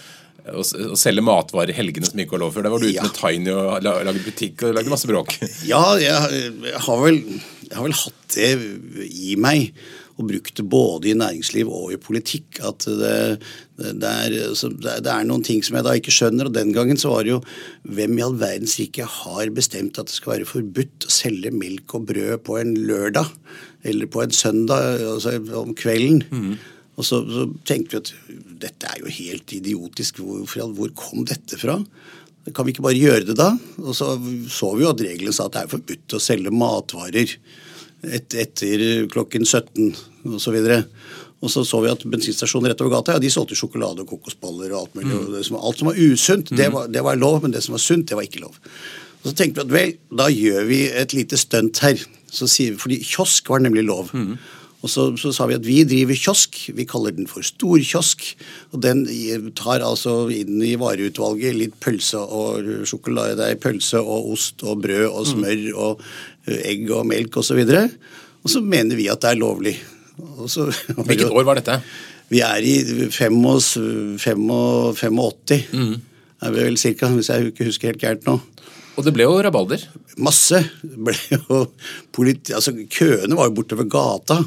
å, 0.48 0.62
å, 0.62 0.98
selge 0.98 1.24
matvarer 1.24 1.72
i 1.72 1.76
helgene 1.76 2.08
som 2.08 2.20
ikke 2.22 2.36
var 2.36 2.44
lov 2.44 2.54
før. 2.56 2.66
Der 2.66 2.74
var 2.74 2.82
du 2.82 2.88
ute 2.88 2.96
ja. 2.96 3.06
med 3.06 3.16
Tiny 3.16 3.54
og 3.54 3.86
lagde 3.86 4.24
butikk 4.24 4.66
og 4.66 4.76
lagde 4.78 4.92
masse 4.92 5.10
bråk. 5.10 5.36
Ja, 5.68 5.82
jeg, 6.00 6.44
jeg, 6.64 6.84
har 6.86 7.02
vel, 7.02 7.20
jeg 7.66 7.76
har 7.76 7.88
vel 7.88 7.98
hatt 8.04 8.36
det 8.36 8.52
i 9.06 9.36
meg 9.40 9.72
og 10.20 10.28
brukt 10.30 10.56
det 10.58 10.66
både 10.70 11.10
i 11.10 11.16
næringsliv 11.18 11.70
og 11.72 11.94
i 11.94 12.00
politikk. 12.00 12.60
At 12.66 12.86
det, 12.86 13.40
det, 13.80 14.10
er, 14.10 14.36
det, 14.36 15.10
er, 15.10 15.24
noen 15.28 15.44
ting 15.46 15.64
som 15.66 15.78
jeg 15.78 15.86
da 15.86 15.94
ikke 15.98 16.14
skjønner. 16.14 16.50
Og 16.50 16.56
den 16.56 16.74
gangen 16.76 17.00
så 17.00 17.12
var 17.14 17.26
det 17.26 17.34
jo 17.34 17.40
hvem 17.88 18.18
i 18.18 18.24
all 18.26 18.36
verdens 18.40 18.76
rike 18.80 19.06
har 19.20 19.54
bestemt 19.56 20.00
at 20.00 20.10
det 20.10 20.16
skal 20.16 20.36
være 20.36 20.50
forbudt 20.50 21.08
å 21.08 21.14
selge 21.14 21.54
melk 21.54 21.96
og 21.98 22.10
brød 22.12 22.44
på 22.46 22.60
en 22.60 22.76
lørdag 22.88 23.32
eller 23.88 24.10
på 24.12 24.22
en 24.22 24.36
søndag 24.36 25.00
altså 25.06 25.38
om 25.62 25.74
kvelden. 25.76 26.22
Mm. 26.30 26.54
Og 27.00 27.06
så, 27.06 27.22
så, 27.32 27.46
tenkte 27.64 27.96
vi 27.96 28.00
at 28.02 28.14
dette 28.66 28.88
er 28.90 29.00
jo 29.00 29.12
helt 29.16 29.54
idiotisk. 29.56 30.20
Hvor, 30.20 30.44
hvor 30.76 30.96
kom 30.98 31.24
dette 31.28 31.56
fra? 31.60 31.78
Kan 32.50 32.66
vi 32.66 32.74
ikke 32.74 32.84
bare 32.84 32.98
gjøre 32.98 33.30
det 33.30 33.36
da? 33.38 33.54
Og 33.80 33.94
så 33.96 34.14
så 34.52 34.74
vi 34.76 34.84
jo 34.84 34.92
at 34.92 35.02
reglene 35.04 35.32
sa 35.36 35.48
at 35.48 35.56
det 35.56 35.64
er 35.64 35.74
forbudt 35.74 36.16
å 36.16 36.22
selge 36.22 36.52
matvarer 36.52 37.36
et, 38.06 38.34
etter 38.34 38.84
klokken 39.12 39.46
17 39.46 39.94
osv. 40.36 40.58
Og 41.40 41.48
så 41.52 41.64
så 41.64 41.80
vi 41.80 41.90
at 41.90 42.02
bensinstasjonen 42.12 42.70
rett 42.70 42.82
over 42.84 42.98
gata 42.98 43.16
ja, 43.16 43.22
de 43.22 43.32
solgte 43.32 43.56
sjokolade 43.56 44.04
og 44.04 44.10
kokosboller 44.12 44.74
og 44.74 44.82
alt 44.82 44.98
mulig. 44.98 45.12
Mm. 45.14 45.28
Og 45.40 45.44
som, 45.46 45.60
alt 45.60 45.80
som 45.80 45.88
var 45.88 46.00
usunt, 46.00 46.52
det, 46.52 46.68
mm. 46.68 46.76
var, 46.76 46.90
det, 46.92 47.04
var, 47.06 47.20
lov, 47.20 47.40
men 47.44 47.54
det 47.54 47.64
som 47.64 47.76
var 47.76 47.84
sunt, 47.84 48.08
det 48.10 48.18
var 48.18 48.28
ikke 48.28 48.44
lov. 48.44 48.56
Og 49.20 49.30
Så 49.30 49.36
tenkte 49.36 49.60
vi 49.60 49.66
at 49.66 49.74
vel, 49.74 49.94
da 50.20 50.28
gjør 50.32 50.68
vi 50.68 50.80
et 51.02 51.14
lite 51.16 51.40
stunt 51.40 51.80
her. 51.84 52.00
Så 52.30 52.48
sier 52.48 52.74
vi, 52.76 52.82
fordi 52.82 53.00
kiosk 53.04 53.48
var 53.52 53.64
nemlig 53.64 53.86
lov. 53.88 54.12
Mm. 54.12 54.36
Og 54.80 54.88
så, 54.88 55.04
så, 55.20 55.32
sa 55.36 55.44
vi 55.48 55.58
at 55.58 55.66
vi 55.66 55.82
driver 55.84 56.16
kiosk. 56.16 56.56
Vi 56.76 56.86
kaller 56.88 57.12
den 57.12 57.28
for 57.28 57.44
storkiosk. 57.44 58.24
Og 58.72 58.82
den 58.84 59.04
tar 59.58 59.84
altså 59.84 60.22
inn 60.32 60.62
i 60.64 60.72
vareutvalget 60.80 61.58
litt 61.58 61.76
pølse 61.84 62.20
og 62.20 62.86
sjokolade, 62.88 63.50
pølse 63.60 64.00
og 64.00 64.32
ost 64.32 64.64
og 64.64 64.80
brød 64.86 65.06
og 65.10 65.20
mm. 65.20 65.30
smør 65.34 65.66
og 65.84 66.04
egg 66.56 66.88
og 66.96 67.08
melk 67.10 67.40
osv. 67.42 67.60
Og, 67.60 67.74
så 67.74 67.82
og 68.40 68.54
så 68.54 68.64
mener 68.64 68.96
vi 68.96 69.10
at 69.12 69.20
det 69.20 69.34
er 69.34 69.42
lovlig. 69.42 69.76
Så, 70.48 70.70
Hvilket 70.96 71.28
år 71.28 71.44
var 71.48 71.60
dette? 71.60 71.80
Vi 72.30 72.40
er 72.46 72.62
i 72.62 72.76
85, 73.10 74.20
85 74.22 75.72
mm. 75.74 75.94
er 76.46 76.54
vi 76.54 76.64
vel 76.64 76.78
cirka, 76.78 77.10
hvis 77.10 77.28
jeg 77.28 77.50
ikke 77.50 77.66
husker 77.68 77.90
helt 77.90 78.00
gærent 78.00 78.28
nå. 78.28 78.38
Og 78.98 79.06
det 79.06 79.14
ble 79.16 79.26
jo 79.26 79.38
rabalder? 79.44 79.82
Masse. 80.20 80.60
ble 80.82 81.14
jo 81.32 81.64
politi 82.14 82.54
altså, 82.56 82.74
køene 82.90 83.38
var 83.38 83.48
jo 83.48 83.56
bortover 83.56 83.88
gata. 83.90 84.40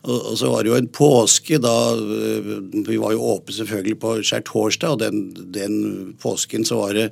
Og, 0.00 0.32
så 0.40 0.48
var 0.48 0.64
det 0.64 0.72
jo 0.72 0.78
en 0.78 0.88
påske 0.88 1.58
da 1.60 1.74
øh, 1.92 2.50
Vi 2.88 2.96
var 3.00 3.12
jo 3.12 3.26
åpne 3.34 3.54
selvfølgelig 3.58 3.98
på 4.00 4.16
skjærtorsdag, 4.24 4.96
og 4.96 5.00
den, 5.02 5.22
den 5.52 6.14
påsken 6.22 6.64
så 6.64 6.80
var 6.80 6.96
det 6.96 7.06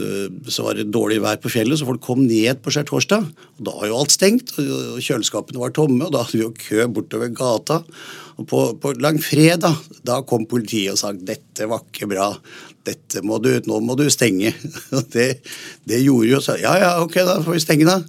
øh, 0.00 0.30
så 0.48 0.64
var 0.64 0.78
det 0.78 0.92
dårlig 0.94 1.20
vær 1.22 1.40
på 1.42 1.52
fjellet, 1.52 1.78
så 1.78 1.88
folk 1.88 2.00
kom 2.04 2.24
ned 2.24 2.62
på 2.64 2.72
skjærtorsdag. 2.72 3.28
Og 3.58 3.66
da 3.68 3.76
var 3.76 3.90
jo 3.90 3.98
alt 4.00 4.14
stengt, 4.14 4.54
og 4.58 5.00
kjøleskapene 5.04 5.60
var 5.60 5.74
tomme, 5.76 6.06
og 6.06 6.14
da 6.14 6.24
hadde 6.24 6.38
vi 6.38 6.46
jo 6.46 6.54
kø 6.56 6.86
bortover 6.96 7.34
gata. 7.36 7.82
Og 8.40 8.48
på, 8.50 8.60
på 8.82 8.94
langfredag 8.98 9.76
da 10.02 10.18
kom 10.26 10.48
politiet 10.50 10.96
og 10.96 10.98
sa 10.98 11.12
dette 11.14 11.68
var 11.70 11.84
ikke 11.84 12.08
bra, 12.10 12.32
dette 12.84 13.22
må 13.22 13.38
du, 13.38 13.52
nå 13.68 13.78
må 13.84 13.94
du 14.00 14.08
stenge. 14.12 14.50
Det, 15.14 15.28
det 15.86 16.00
gjorde 16.02 16.30
jo 16.32 16.40
så 16.42 16.56
Ja 16.60 16.74
ja, 16.80 16.90
ok, 17.04 17.20
da 17.22 17.38
får 17.44 17.58
vi 17.58 17.62
stenge, 17.62 17.86
da. 17.86 18.00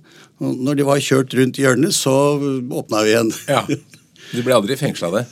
Og 0.43 0.55
når 0.65 0.79
de 0.79 0.87
var 0.87 1.03
kjørt 1.03 1.35
rundt 1.37 1.59
hjørnet, 1.61 1.95
så 1.95 2.11
åpna 2.35 3.03
vi 3.05 3.13
igjen. 3.13 3.35
Ja. 3.51 3.63
Du 4.31 4.41
ble 4.45 4.55
aldri 4.55 4.77
fengsla 4.79 5.11
det? 5.13 5.23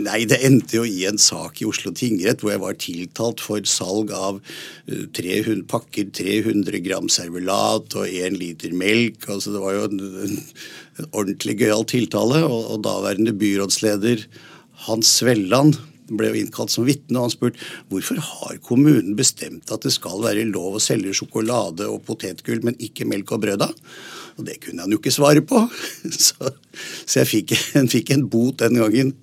Nei, 0.00 0.22
det 0.28 0.40
endte 0.46 0.78
jo 0.78 0.84
i 0.86 1.04
en 1.08 1.18
sak 1.20 1.60
i 1.60 1.66
Oslo 1.68 1.92
tingrett 1.96 2.42
hvor 2.42 2.52
jeg 2.54 2.62
var 2.62 2.78
tiltalt 2.80 3.42
for 3.44 3.64
salg 3.68 4.12
av 4.16 4.40
300, 4.88 5.56
eh, 5.56 5.64
pakker 5.70 6.10
300 6.16 6.82
gram 6.84 7.08
servelat 7.12 7.96
og 7.98 8.06
1 8.06 8.38
liter 8.40 8.76
melk. 8.76 9.28
Altså 9.28 9.54
Det 9.54 9.64
var 9.64 9.76
jo 9.76 9.84
en, 9.88 10.00
en 10.30 11.10
ordentlig 11.10 11.58
gøyal 11.62 11.86
tiltale. 11.88 12.44
Og, 12.46 12.74
og 12.74 12.84
daværende 12.86 13.36
byrådsleder 13.40 14.26
Hans 14.86 15.16
Svelland 15.20 15.76
ble 16.10 16.32
jo 16.32 16.40
innkalt 16.40 16.72
som 16.72 16.86
vitne, 16.88 17.18
og 17.18 17.28
han 17.28 17.34
spurte 17.34 17.66
hvorfor 17.90 18.18
har 18.24 18.56
kommunen 18.66 19.14
bestemt 19.18 19.70
at 19.70 19.84
det 19.86 19.92
skal 19.94 20.22
være 20.24 20.48
lov 20.48 20.78
å 20.78 20.82
selge 20.82 21.14
sjokolade 21.16 21.86
og 21.90 22.02
potetgull, 22.08 22.64
men 22.66 22.78
ikke 22.82 23.06
melk 23.08 23.36
og 23.36 23.44
brød 23.44 23.62
da? 23.62 23.70
Og 24.38 24.46
det 24.46 24.58
kunne 24.64 24.84
han 24.84 24.92
jo 24.92 25.00
ikke 25.00 25.14
svare 25.14 25.42
på. 25.44 25.62
Så, 26.26 26.52
så 27.04 27.22
jeg 27.22 27.28
fikk, 27.28 27.54
fikk, 27.92 28.12
en 28.14 28.28
bot 28.30 28.60
den 28.60 28.78
gangen 28.78 29.14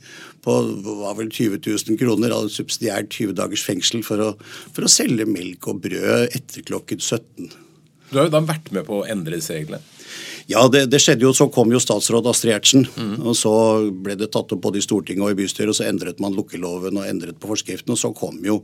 på 0.45 0.53
var 1.01 1.17
vel 1.17 1.29
20 1.33 1.59
000 1.65 1.99
kroner, 1.99 2.31
altså 2.31 2.61
subsidiært 2.63 3.09
20 3.11 3.35
dagers 3.35 3.63
fengsel, 3.67 4.03
for 4.05 4.21
å, 4.23 4.29
for 4.75 4.87
å 4.87 4.91
selge 4.91 5.25
melk 5.27 5.67
og 5.67 5.81
brød 5.83 6.35
etter 6.37 6.63
klokken 6.67 7.01
17. 7.03 7.49
Du 8.07 8.19
har 8.19 8.29
jo 8.29 8.33
da 8.37 8.43
vært 8.47 8.71
med 8.75 8.87
på 8.87 9.01
å 9.01 9.07
endre 9.11 9.39
disse 9.39 9.57
reglene? 9.57 9.83
Ja, 10.47 10.61
det, 10.71 10.85
det, 10.93 11.01
skjedde 11.03 11.25
jo, 11.25 11.33
så 11.35 11.49
kom 11.51 11.73
jo 11.73 11.79
statsråd 11.83 12.27
Astrid 12.31 12.53
Gjertsen. 12.53 12.85
Mm. 12.95 13.15
Og 13.27 13.35
så 13.35 13.51
ble 13.91 14.15
det 14.15 14.29
tatt 14.31 14.53
opp 14.55 14.61
både 14.63 14.79
i 14.79 14.85
Stortinget 14.85 15.25
og 15.25 15.33
i 15.33 15.39
bystyret, 15.41 15.73
og 15.73 15.75
så 15.75 15.89
endret 15.89 16.21
man 16.23 16.37
lukkeloven 16.37 16.95
og 16.95 17.07
endret 17.07 17.35
på 17.41 17.49
forskriften. 17.51 17.91
Og 17.91 17.99
så 17.99 18.13
kom 18.15 18.39
jo 18.45 18.61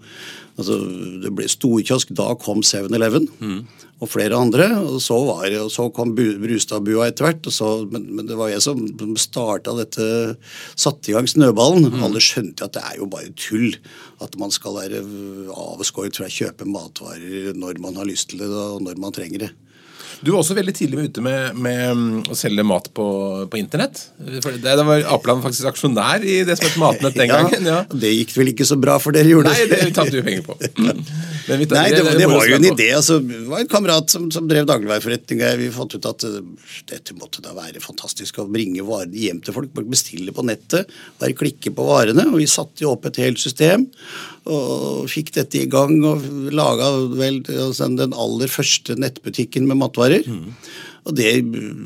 altså 0.56 0.78
Det 1.24 1.32
ble 1.36 1.48
storkiosk. 1.50 2.13
Da 2.16 2.30
kom 2.40 2.62
7-Eleven 2.63 3.25
mm. 3.36 3.58
og 4.00 4.12
flere 4.13 4.40
andre. 4.40 4.70
Og 4.80 5.02
så, 5.04 5.18
var, 5.28 5.50
og 5.60 5.74
så 5.74 5.90
kom 5.92 6.13
Brustadbua 6.16 7.10
etter 7.10 7.28
hvert. 7.28 7.52
Og 7.52 7.56
så, 7.58 7.72
men, 7.92 8.08
men, 8.16 8.30
det 8.32 8.40
var 8.40 8.54
jeg 8.54 8.63
som 8.63 8.80
starta 9.20 9.75
dette, 9.75 10.08
satte 10.80 11.12
i 11.12 11.18
gang 11.18 11.28
snøballen. 11.28 11.90
Mm. 11.90 12.06
Alle 12.08 12.24
skjønte 12.24 12.70
at 12.70 12.78
det 12.78 12.86
er 12.94 13.02
jo 13.02 13.10
bare 13.12 13.34
tull 13.36 13.75
at 14.24 14.40
man 14.40 14.56
skal 14.56 14.80
være 14.80 15.04
avskåret 15.52 16.16
fra 16.16 16.32
å 16.32 16.38
kjøpe 16.38 16.70
matvarer 16.70 17.52
når 17.60 17.84
man 17.84 18.00
har 18.00 18.08
lyst 18.08 18.32
til 18.32 18.46
det 18.46 18.48
og 18.48 18.80
når 18.88 19.04
man 19.04 19.20
trenger 19.20 19.50
det. 19.50 19.52
Du 20.22 20.32
var 20.32 20.41
også 20.41 20.55
veldig 20.58 20.74
tidlig 20.75 21.08
ute 21.08 21.24
med, 21.24 21.58
med 21.58 21.82
mm, 21.98 22.17
å 22.32 22.38
selge 22.38 22.65
mat 22.67 22.89
på, 22.96 23.05
på 23.50 23.60
internett. 23.60 24.00
For 24.43 24.55
det, 24.55 24.62
det 24.63 24.86
var 24.88 25.05
Apeland 25.15 25.43
faktisk 25.46 25.70
aksjonær 25.72 26.25
i 26.25 26.41
det 26.48 26.58
som 26.60 26.67
het 26.67 26.79
Matnett 26.82 27.17
den 27.17 27.32
gangen. 27.34 27.70
Ja. 27.70 27.82
Det 27.89 28.12
gikk 28.13 28.36
vel 28.38 28.53
ikke 28.53 28.67
så 28.67 28.77
bra 28.79 29.00
for 29.01 29.15
dere 29.15 29.32
gjorde 29.32 29.53
Nei, 29.53 29.67
det 29.72 29.93
tapte 29.96 30.17
vi 30.20 30.25
penger 30.29 30.48
på. 30.50 30.60
Mm. 30.84 31.60
Vi, 31.60 31.65
Nei, 31.70 31.89
det, 31.91 32.00
det, 32.03 32.12
det 32.17 32.27
var 32.27 32.48
jo 32.48 32.55
en 32.55 32.65
idé. 32.65 32.86
Altså, 32.96 33.17
det 33.24 33.43
var 33.50 33.62
en 33.62 33.70
kamerat 33.70 34.12
som, 34.12 34.25
som 34.34 34.48
drev 34.48 34.65
dagligvareforretning. 34.67 35.41
Vi 35.60 35.67
fant 35.75 35.96
ut 35.96 36.08
at 36.08 36.25
uh, 36.27 36.39
dette 36.89 37.15
måtte 37.20 37.43
da 37.43 37.51
være 37.55 37.82
fantastisk 37.84 38.39
å 38.41 38.48
bringe 38.51 38.84
varene 38.88 39.20
hjem 39.20 39.41
til 39.43 39.55
folk. 39.55 39.75
Bestille 39.91 40.34
på 40.36 40.46
nettet, 40.48 40.91
bare 41.22 41.36
klikke 41.38 41.74
på 41.75 41.88
varene. 41.88 42.25
Og 42.32 42.39
vi 42.39 42.48
satte 42.50 42.86
jo 42.86 42.93
opp 42.96 43.10
et 43.10 43.20
helt 43.24 43.41
system 43.43 43.86
og 44.50 45.06
fikk 45.12 45.34
dette 45.38 45.62
i 45.62 45.68
gang 45.72 45.94
og 46.04 46.24
laga 46.52 46.90
vel 47.16 47.40
altså, 47.48 47.88
den 47.96 48.16
aller 48.18 48.52
første 48.52 48.98
nettbutikken 49.00 49.68
med 49.70 49.80
matvarer. 49.80 50.26
Mm. 50.28 50.52
Og 51.04 51.16
det, 51.16 51.32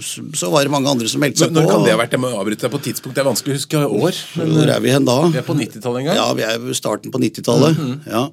Så 0.06 0.50
var 0.54 0.66
det 0.66 0.72
mange 0.74 0.90
andre 0.90 1.10
som 1.10 1.22
meldte 1.22 1.42
seg 1.42 1.54
på. 1.54 1.58
Når 1.58 1.70
kan 1.70 1.86
det 1.86 1.94
ha 1.94 2.02
vært? 2.02 2.14
Jeg 2.14 2.22
må 2.22 2.34
avbryte 2.38 2.68
deg 2.68 2.74
på 2.74 2.82
tidspunkt. 2.86 3.16
Det 3.18 3.24
er 3.24 3.30
vanskelig 3.30 3.56
å 3.56 3.60
huske 3.60 3.86
år. 3.86 4.20
Men, 4.38 4.52
Hvor 4.58 4.74
er 4.74 4.84
vi 4.84 4.92
hen 4.94 5.08
da? 5.08 5.16
Vi 5.34 5.42
er 5.42 5.48
på 5.48 5.58
90-tallet 5.58 6.02
en 6.02 6.10
gang? 6.10 6.20
Ja, 6.20 6.28
vi 6.38 6.46
er 6.46 6.68
starten 6.78 7.14
på 7.14 7.22
90-tallet. 7.22 7.78
Mm 7.78 7.88
-hmm. 7.88 8.12
ja. 8.12 8.28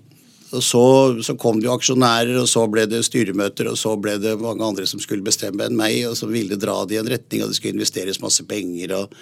Og 0.54 0.62
så, 0.62 0.84
så, 1.26 1.34
kom 1.40 1.58
det 1.60 1.68
jo 1.68 1.74
aksjonærer, 1.74 2.36
og 2.40 2.48
så 2.50 2.64
ble 2.70 2.86
det 2.90 3.02
styremøter, 3.06 3.68
og 3.70 3.78
så 3.80 3.94
ble 4.00 4.16
det 4.22 4.36
mange 4.40 4.64
andre 4.66 4.86
som 4.88 5.02
skulle 5.02 5.26
bestemme 5.26 5.66
enn 5.66 5.78
meg, 5.78 6.00
og 6.08 6.16
som 6.18 6.32
ville 6.32 6.58
dra 6.60 6.76
det 6.88 6.98
i 6.98 7.00
en 7.02 7.10
retning, 7.10 7.42
og 7.44 7.50
det 7.50 7.58
skulle 7.58 7.74
investeres 7.76 8.22
masse 8.22 8.44
penger 8.48 8.94
og, 9.00 9.14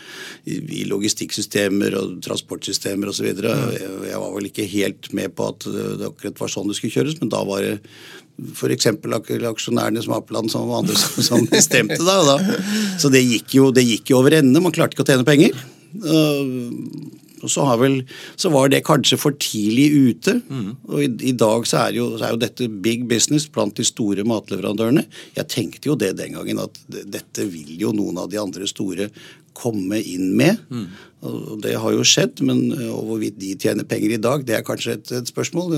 i, 0.44 0.58
i 0.82 0.86
logistikksystemer 0.90 1.96
og 1.98 2.18
transportsystemer 2.26 3.12
osv. 3.12 3.30
Mm. 3.38 3.76
Jeg, 3.78 3.92
jeg 4.10 4.24
var 4.24 4.34
vel 4.36 4.50
ikke 4.50 4.68
helt 4.74 5.12
med 5.16 5.36
på 5.38 5.52
at 5.54 5.68
det 5.68 6.10
akkurat 6.10 6.44
var 6.44 6.52
sånn 6.52 6.68
det 6.70 6.78
skulle 6.78 6.96
kjøres, 6.98 7.18
men 7.22 7.32
da 7.32 7.42
var 7.48 7.64
det 7.64 7.78
f.eks. 8.56 8.88
aksjonærene 9.52 10.02
som 10.02 10.14
Apeland 10.16 10.50
som 10.50 10.70
andre 10.72 10.96
som, 10.98 11.22
som 11.24 11.48
bestemte 11.50 12.00
da, 12.00 12.20
da. 12.26 12.60
Så 13.00 13.12
det 13.12 13.22
gikk, 13.24 13.56
jo, 13.58 13.70
det 13.74 13.84
gikk 13.86 14.12
jo 14.12 14.22
over 14.22 14.38
ende. 14.38 14.62
Man 14.62 14.74
klarte 14.74 14.96
ikke 14.96 15.04
å 15.04 15.10
tjene 15.12 15.28
penger. 15.28 15.58
Og 17.42 17.52
så, 17.52 17.66
vel, 17.80 18.00
så, 18.36 18.50
var 18.54 18.70
det 18.72 18.84
kanskje 18.86 19.18
for 19.20 19.36
tidlig 19.42 19.88
ute. 19.92 20.38
Mm. 20.48 20.72
Og 20.88 21.04
i, 21.04 21.10
i 21.32 21.34
dag 21.36 21.66
så 21.68 21.84
er, 21.86 21.98
jo, 21.98 22.08
så 22.16 22.28
er, 22.28 22.34
jo, 22.34 22.42
dette 22.42 22.70
big 22.84 23.06
business 23.10 23.48
blant 23.50 23.76
de 23.78 23.86
store 23.86 24.24
matleverandørene. 24.28 25.04
Jeg 25.38 25.50
tenkte 25.52 25.90
jo 25.90 25.98
det 25.98 26.14
den 26.20 26.36
gangen, 26.38 26.62
at 26.62 26.82
dette 26.88 27.46
vil 27.50 27.74
jo 27.80 27.94
noen 27.96 28.20
av 28.22 28.30
de 28.32 28.40
andre 28.42 28.68
store 28.70 29.10
komme 29.58 29.98
inn 30.00 30.32
med. 30.38 30.62
Mm. 30.72 30.86
Og 31.28 31.58
det 31.62 31.74
har 31.78 31.92
jo 31.94 32.06
skjedd, 32.06 32.40
men 32.46 32.64
hvorvidt 32.72 33.36
de 33.38 33.52
tjener 33.60 33.86
penger 33.86 34.16
i 34.16 34.22
dag, 34.22 34.46
det 34.48 34.56
er 34.56 34.64
kanskje 34.66 34.96
et, 34.96 35.12
et 35.20 35.28
spørsmål. 35.28 35.76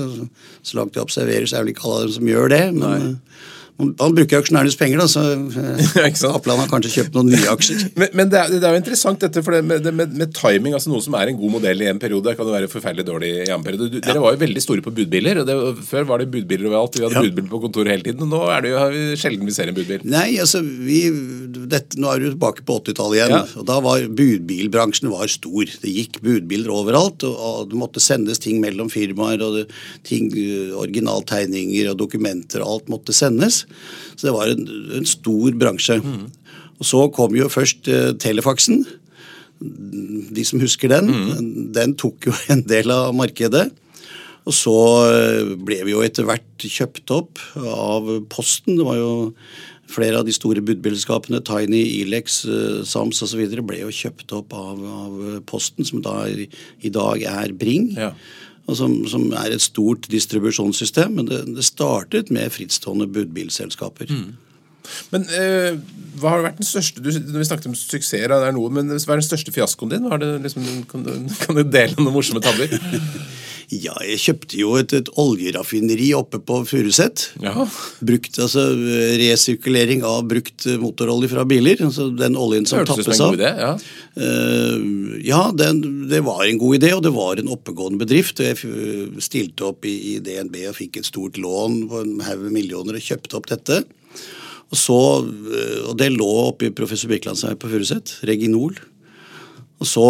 Så 0.65 0.79
langt 0.79 0.95
jeg 0.95 1.05
observerer, 1.05 1.49
så 1.49 1.59
er 1.59 1.67
vel 1.67 1.75
ikke 1.75 1.85
alle 1.85 1.99
av 1.99 2.07
dem 2.07 2.17
som 2.19 2.33
gjør 2.33 2.55
det. 2.55 2.63
men... 2.77 3.11
Nei. 3.11 3.51
Han 3.75 4.13
bruker 4.15 4.39
aksjonærenes 4.39 4.77
penger, 4.79 5.01
da, 5.01 5.05
så 5.11 5.21
eh, 5.99 6.21
Appeland 6.29 6.61
har 6.61 6.69
kanskje 6.71 6.93
kjøpt 6.93 7.17
noen 7.17 7.33
nye 7.33 7.49
aksjer. 7.51 7.81
men, 7.99 8.13
men 8.15 8.29
det, 8.31 8.39
er, 8.39 8.53
det, 8.53 8.61
er, 8.61 8.77
jo 8.77 8.79
interessant 8.79 9.25
dette, 9.25 9.41
for 9.43 9.51
det 9.51 9.65
med, 9.67 9.89
med, 9.91 10.13
med, 10.15 10.31
timing, 10.37 10.77
altså 10.77 10.93
noe 10.93 11.03
som 11.03 11.17
er 11.19 11.31
en 11.31 11.39
god 11.39 11.57
modell 11.57 11.83
i 11.83 11.89
en 11.91 11.99
periode, 11.99 12.37
kan 12.39 12.47
jo 12.47 12.55
være 12.55 12.69
forferdelig 12.71 13.03
dårlig 13.09 13.31
i 13.43 13.51
en 13.51 13.65
periode. 13.65 13.89
Du, 13.91 13.97
ja. 13.99 14.05
Dere 14.07 14.21
var 14.23 14.37
jo 14.37 14.41
veldig 14.45 14.63
store 14.63 14.85
på 14.85 14.93
budbiler. 14.95 15.41
det, 15.47 15.57
Før 15.89 16.07
var 16.07 16.23
det 16.23 16.29
budbiler 16.31 16.69
overalt. 16.69 16.95
Vi 16.95 17.03
hadde 17.03 17.19
ja. 17.19 17.25
budbiler 17.27 17.51
på 17.51 17.61
kontoret 17.65 17.91
hele 17.91 18.07
tiden. 18.07 18.23
og 18.23 18.31
Nå 18.31 18.41
er 18.53 18.63
det 18.63 18.71
jo 18.71 19.19
sjelden 19.19 19.51
vi 19.51 19.57
ser 19.57 19.73
en 19.73 19.77
budbil. 19.77 20.07
Nei, 20.07 20.29
altså, 20.39 20.63
vi, 20.63 21.01
dette, 21.67 21.99
Nå 21.99 22.13
er 22.13 22.23
du 22.23 22.29
tilbake 22.29 22.63
på 22.63 22.79
80-tallet 22.79 23.19
igjen. 23.19 23.35
Ja. 23.35 23.43
og 23.59 23.67
Da 23.67 23.81
var 23.83 24.07
budbilbransjen 24.21 25.11
var 25.11 25.27
stor. 25.35 25.75
Det 25.83 25.95
gikk 25.97 26.21
budbiler 26.23 26.71
overalt. 26.79 27.27
og, 27.27 27.35
og 27.35 27.75
Det 27.75 27.83
måtte 27.83 28.03
sendes 28.03 28.39
ting 28.39 28.63
mellom 28.63 28.87
firmaer. 28.93 29.43
og 29.43 29.59
det, 29.59 29.67
ting, 30.07 30.31
Originaltegninger 30.79 31.91
og 31.91 31.99
dokumenter 32.05 32.63
og 32.63 32.77
alt 32.77 32.95
måtte 32.95 33.11
sendes. 33.15 33.64
Så 34.15 34.27
det 34.27 34.35
var 34.35 34.51
en, 34.51 34.67
en 34.99 35.07
stor 35.09 35.55
bransje. 35.59 35.99
Mm. 36.01 36.27
Og 36.79 36.87
så 36.87 37.05
kom 37.15 37.35
jo 37.37 37.51
først 37.51 37.89
eh, 37.91 38.11
telefaksen. 38.21 38.83
De 40.35 40.43
som 40.47 40.61
husker 40.61 40.91
den. 40.91 41.11
Mm. 41.11 41.71
Den 41.75 41.95
tok 41.99 42.29
jo 42.29 42.35
en 42.53 42.63
del 42.67 42.91
av 42.93 43.15
markedet. 43.15 43.69
Og 44.45 44.53
så 44.53 44.75
eh, 45.09 45.55
ble 45.57 45.81
vi 45.87 45.95
jo 45.95 46.03
etter 46.05 46.27
hvert 46.27 46.67
kjøpt 46.67 47.15
opp 47.15 47.41
av 47.61 48.11
Posten. 48.31 48.77
Det 48.77 48.85
var 48.87 48.99
jo 48.99 49.13
flere 49.89 50.19
av 50.19 50.25
de 50.25 50.33
store 50.33 50.63
budbilskapene, 50.65 51.43
Tiny, 51.45 51.83
Ilex, 52.01 52.41
eh, 52.49 52.81
Sams 52.87 53.21
osv. 53.25 53.45
ble 53.65 53.83
jo 53.83 53.93
kjøpt 53.93 54.33
opp 54.37 54.55
av, 54.57 54.81
av 54.81 55.21
Posten, 55.49 55.87
som 55.87 56.03
da 56.05 56.23
i 56.29 56.91
dag 56.93 57.23
er 57.29 57.55
Bring. 57.57 57.93
Ja 57.97 58.13
og 58.65 58.77
som, 58.79 58.95
som, 59.09 59.27
er 59.37 59.53
et 59.53 59.61
stort 59.61 60.07
distribusjonssystem. 60.09 61.19
Men 61.19 61.29
det, 61.29 61.43
det 61.53 61.65
startet 61.67 62.31
med 62.33 62.53
frittstående 62.53 63.07
budbilselskaper. 63.13 64.09
Mm. 64.09 64.33
Men 65.13 65.25
eh, 65.33 65.77
hva 66.21 66.35
har 66.35 66.43
vært 66.45 66.59
den 66.59 66.67
største 66.67 67.01
du, 67.01 67.09
Vi 67.09 67.47
snakket 67.47 67.71
om 67.71 67.77
suksesser, 67.77 68.29
det 68.29 68.49
er 68.49 68.53
noe, 68.53 68.69
men 68.73 68.91
hva 68.91 69.15
er 69.15 69.21
den 69.21 69.25
største 69.25 69.53
fiaskoen 69.53 69.95
din? 69.95 70.05
Liksom, 70.43 70.67
kan, 70.91 71.05
du, 71.05 71.11
kan, 71.41 71.57
du, 71.57 71.63
dele 71.65 71.97
noen 71.97 72.13
morsomme 72.15 72.43
tabber? 72.43 72.69
Ja, 73.73 73.95
jeg 74.05 74.19
kjøpte 74.21 74.57
jo 74.59 74.75
et, 74.77 74.93
et 74.93 75.07
oljeraffineri 75.21 76.11
oppe 76.17 76.37
på 76.45 76.59
Furuset. 76.69 77.23
Brukt, 78.05 78.37
altså 78.41 78.67
Resirkulering 79.21 80.03
av 80.05 80.27
brukt 80.29 80.67
motorolje 80.81 81.31
fra 81.31 81.45
biler. 81.49 81.81
altså 81.87 82.11
Den 82.13 82.37
oljen 82.37 82.67
som 82.69 82.85
tappes 82.85 83.21
av. 83.25 83.33
Idé, 83.37 83.49
ja, 83.49 83.71
uh, 84.21 85.15
ja 85.25 85.41
den, 85.57 85.81
det 86.11 86.21
var 86.27 86.45
en 86.45 86.61
god 86.61 86.77
idé, 86.77 86.93
og 86.93 87.01
det 87.07 87.13
var 87.15 87.41
en 87.41 87.49
oppegående 87.55 88.01
bedrift. 88.03 88.43
Jeg 88.43 88.59
stilte 89.23 89.71
opp 89.71 89.87
i, 89.89 89.95
i 90.13 90.17
DNB 90.23 90.59
og 90.69 90.77
fikk 90.77 91.01
et 91.01 91.09
stort 91.09 91.39
lån 91.41 91.85
på 91.89 92.03
en 92.05 92.17
haug 92.27 92.49
millioner 92.53 92.99
og 92.99 93.07
kjøpte 93.07 93.39
opp 93.39 93.49
dette. 93.49 93.81
Og, 94.71 94.77
så, 94.77 94.99
eh, 95.25 95.79
og 95.89 95.95
det 95.99 96.11
lå 96.13 96.29
oppe 96.49 96.69
i 96.69 96.75
professor 96.75 97.09
Birkelands 97.11 97.45
her 97.47 97.57
på 97.59 97.69
Furuset. 97.71 98.19
Reginol. 98.27 98.77
Og 99.81 99.89
så, 99.89 100.05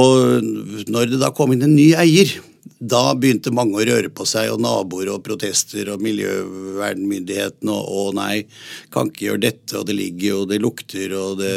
når 0.92 1.16
det 1.16 1.22
da 1.24 1.32
kom 1.36 1.56
inn 1.56 1.66
en 1.66 1.76
ny 1.76 1.90
eier, 1.98 2.36
da 2.80 3.14
begynte 3.16 3.54
mange 3.56 3.80
å 3.80 3.86
røre 3.88 4.10
på 4.12 4.26
seg, 4.28 4.50
og 4.52 4.60
naboer 4.64 5.14
og 5.14 5.24
protester 5.24 5.88
og 5.94 6.02
miljøvernmyndighetene 6.04 7.72
og 7.72 7.86
'å 7.88 8.14
nei, 8.18 8.46
kan 8.92 9.10
ikke 9.10 9.30
gjøre 9.30 9.44
dette', 9.46 9.78
og 9.80 9.86
det 9.88 9.96
ligger 9.96 10.28
jo, 10.28 10.46
det 10.46 10.62
lukter, 10.62 11.14
og 11.16 11.40
det 11.40 11.56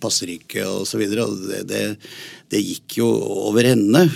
passer 0.00 0.30
ikke, 0.30 0.62
og 0.66 0.86
så 0.86 0.98
videre. 0.98 1.26
Og 1.26 1.48
det, 1.48 1.66
det, 1.66 1.96
det 2.50 2.62
gikk 2.62 2.98
jo 3.00 3.10
over 3.50 3.64
ende, 3.64 4.06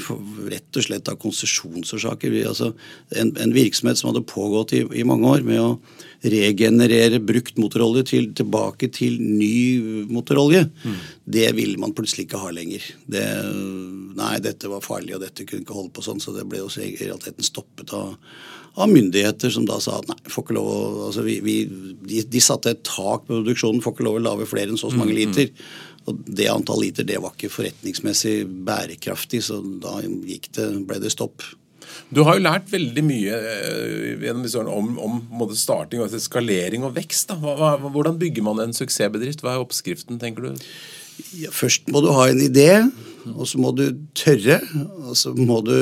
rett 0.47 0.77
og 0.77 0.87
slett 0.87 1.09
av 1.09 1.19
konsesjonsårsaker. 1.19 2.47
Altså, 2.47 2.75
en, 3.11 3.35
en, 3.37 3.53
virksomhet 3.55 3.99
som 3.99 4.13
hadde 4.13 4.27
pågått 4.27 4.75
i, 4.75 4.85
i 4.95 5.07
mange 5.07 5.27
år 5.27 5.43
med 5.43 5.61
å 5.61 5.79
regenerere 6.25 7.21
brukt 7.21 7.59
motorolje 7.61 8.04
til, 8.09 8.31
tilbake 8.37 8.88
til 8.95 9.19
ny 9.21 10.07
motorolje, 10.09 10.64
mm. 10.71 10.99
det 11.37 11.47
ville 11.57 11.81
man 11.81 11.95
plutselig 11.97 12.26
ikke 12.26 12.40
ha 12.40 12.50
lenger. 12.54 12.87
Det, 13.07 13.25
nei, 14.16 14.35
dette 14.45 14.71
var 14.73 14.85
farlig, 14.85 15.16
og 15.16 15.25
dette 15.25 15.47
kunne 15.49 15.64
ikke 15.66 15.76
holde 15.76 15.95
på 15.95 16.04
sånn, 16.04 16.23
så 16.23 16.35
det 16.37 16.47
ble 16.49 16.62
jo 16.62 16.71
i 16.81 16.95
realiteten 16.97 17.45
stoppet 17.45 17.93
av, 17.97 18.14
av 18.81 18.90
myndigheter 18.90 19.52
som 19.54 19.66
da 19.69 19.76
sa 19.83 20.00
at 20.00 20.09
nei, 20.11 20.19
får 20.26 20.47
ikke 20.47 20.57
lov 20.57 20.71
å 20.71 21.09
altså 21.09 21.25
vi, 21.26 21.38
vi, 21.45 21.59
de, 22.04 22.23
de, 22.25 22.43
satte 22.43 22.73
et 22.73 22.87
tak 22.87 23.26
på 23.26 23.35
produksjonen, 23.37 23.83
får 23.85 23.97
ikke 23.97 24.09
lov 24.09 24.21
å 24.21 24.25
lage 24.31 24.49
flere 24.50 24.73
enn 24.73 24.81
så 24.81 24.93
mange 24.95 25.12
mm, 25.12 25.19
mm. 25.19 25.21
liter. 25.21 25.69
Og 26.04 26.25
det 26.28 26.49
antall 26.52 26.83
liter 26.85 27.07
det 27.09 27.21
var 27.23 27.37
ikke 27.37 27.52
forretningsmessig 27.52 28.38
bærekraftig, 28.66 29.40
så 29.45 29.61
da 29.61 29.99
det, 30.04 30.66
ble 30.88 30.99
det 31.00 31.12
stopp. 31.12 31.45
Du 32.15 32.23
har 32.27 32.39
jo 32.39 32.45
lært 32.45 32.73
veldig 32.73 33.05
mye 33.07 33.39
eh, 33.39 34.25
gjennom 34.25 34.97
om, 34.99 35.23
om 35.31 35.55
starting, 35.57 36.03
og 36.05 36.13
skalering 36.23 36.87
og 36.87 36.95
vekst. 36.99 37.33
Hva, 37.43 37.77
hvordan 37.85 38.19
bygger 38.21 38.47
man 38.47 38.63
en 38.63 38.77
suksessbedrift? 38.77 39.45
Hva 39.45 39.57
er 39.57 39.65
oppskriften, 39.65 40.21
tenker 40.23 40.49
du? 40.49 40.67
Ja, 41.39 41.51
først 41.55 41.89
må 41.95 42.03
du 42.03 42.11
ha 42.15 42.27
en 42.31 42.43
idé, 42.43 42.69
og 43.35 43.47
så 43.47 43.61
må 43.63 43.71
du 43.77 43.87
tørre. 44.19 44.61
Og 45.07 45.17
så 45.19 45.35
må 45.39 45.61
du 45.67 45.77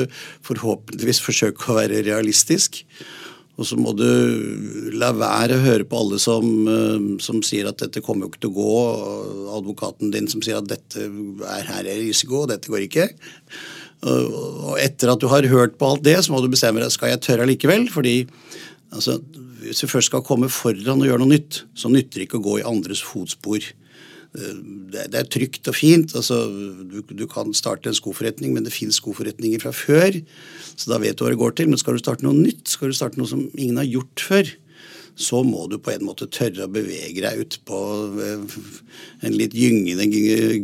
forhåpentligvis 0.45 1.21
forsøke 1.25 1.71
å 1.71 1.77
være 1.81 2.03
realistisk. 2.05 2.83
Og 3.53 3.67
så 3.69 3.77
må 3.77 3.91
du 3.93 4.07
la 4.97 5.11
være 5.13 5.59
å 5.59 5.61
høre 5.61 5.85
på 5.85 5.99
alle 5.99 6.17
som, 6.21 6.47
eh, 6.65 7.03
som, 7.21 7.43
sier 7.45 7.69
at 7.69 7.83
dette 7.83 8.01
kommer 8.01 8.25
jo 8.25 8.33
ikke 8.33 8.45
til 8.47 8.53
å 8.53 8.57
gå. 8.57 8.77
Advokaten 9.59 10.13
din 10.13 10.29
som 10.31 10.41
sier 10.41 10.57
at 10.57 10.69
dette 10.71 11.05
er 11.05 11.69
her 11.69 11.85
er 11.85 12.01
risiko, 12.01 12.43
og 12.43 12.49
dette 12.49 12.71
går 12.73 12.87
ikke. 12.87 13.11
Og 14.03 14.75
etter 14.81 15.11
at 15.13 15.21
du 15.21 15.29
har 15.31 15.47
hørt 15.51 15.77
på 15.79 15.93
alt 15.93 16.03
det, 16.05 16.17
så 16.25 16.33
må 16.33 16.41
du 16.43 16.51
bestemme 16.51 16.83
deg 16.83 16.91
skal 16.93 17.13
jeg 17.13 17.23
tørre 17.23 17.47
likevel. 17.47 17.87
fordi 17.91 18.25
altså, 18.91 19.19
hvis 19.63 19.79
du 19.79 19.87
først 19.87 20.11
skal 20.11 20.25
komme 20.25 20.49
foran 20.51 20.99
og 20.99 21.07
gjøre 21.07 21.23
noe 21.23 21.35
nytt, 21.35 21.63
så 21.75 21.91
nytter 21.91 22.19
det 22.19 22.27
ikke 22.27 22.41
å 22.41 22.47
gå 22.49 22.57
i 22.59 22.67
andres 22.67 23.03
fotspor. 23.05 23.63
Eh, 24.33 24.55
det, 24.93 25.13
er 25.13 25.29
trygt 25.29 25.69
og 25.69 25.77
fint. 25.77 26.15
altså 26.15 26.47
du, 26.49 26.99
du, 27.05 27.25
kan 27.29 27.53
starte 27.53 27.89
en 27.89 27.97
skoforretning, 27.97 28.53
men 28.53 28.65
det 28.65 28.73
finnes 28.75 28.99
skoforretninger 28.99 29.61
fra 29.63 29.73
før. 29.75 30.19
Så 30.75 30.91
da 30.91 30.99
vet 31.01 31.17
du 31.17 31.25
hva 31.25 31.31
det 31.33 31.41
går 31.41 31.55
til. 31.57 31.71
Men 31.71 31.81
skal 31.81 31.97
du 31.97 32.03
starte 32.03 32.25
noe 32.25 32.35
nytt, 32.37 32.65
skal 32.67 32.91
du 32.91 32.97
starte 32.97 33.21
noe 33.21 33.29
som 33.29 33.45
ingen 33.53 33.79
har 33.79 33.89
gjort 33.89 34.27
før, 34.27 34.53
så 35.15 35.43
må 35.45 35.67
du 35.69 35.77
på 35.81 35.93
en 35.93 36.05
måte 36.07 36.27
tørre 36.33 36.65
å 36.65 36.73
bevege 36.73 37.21
deg 37.21 37.41
ut 37.43 37.57
på 37.67 37.79
eh, 38.23 38.59
en 39.27 39.35
litt 39.37 39.53
gyngende 39.57 40.07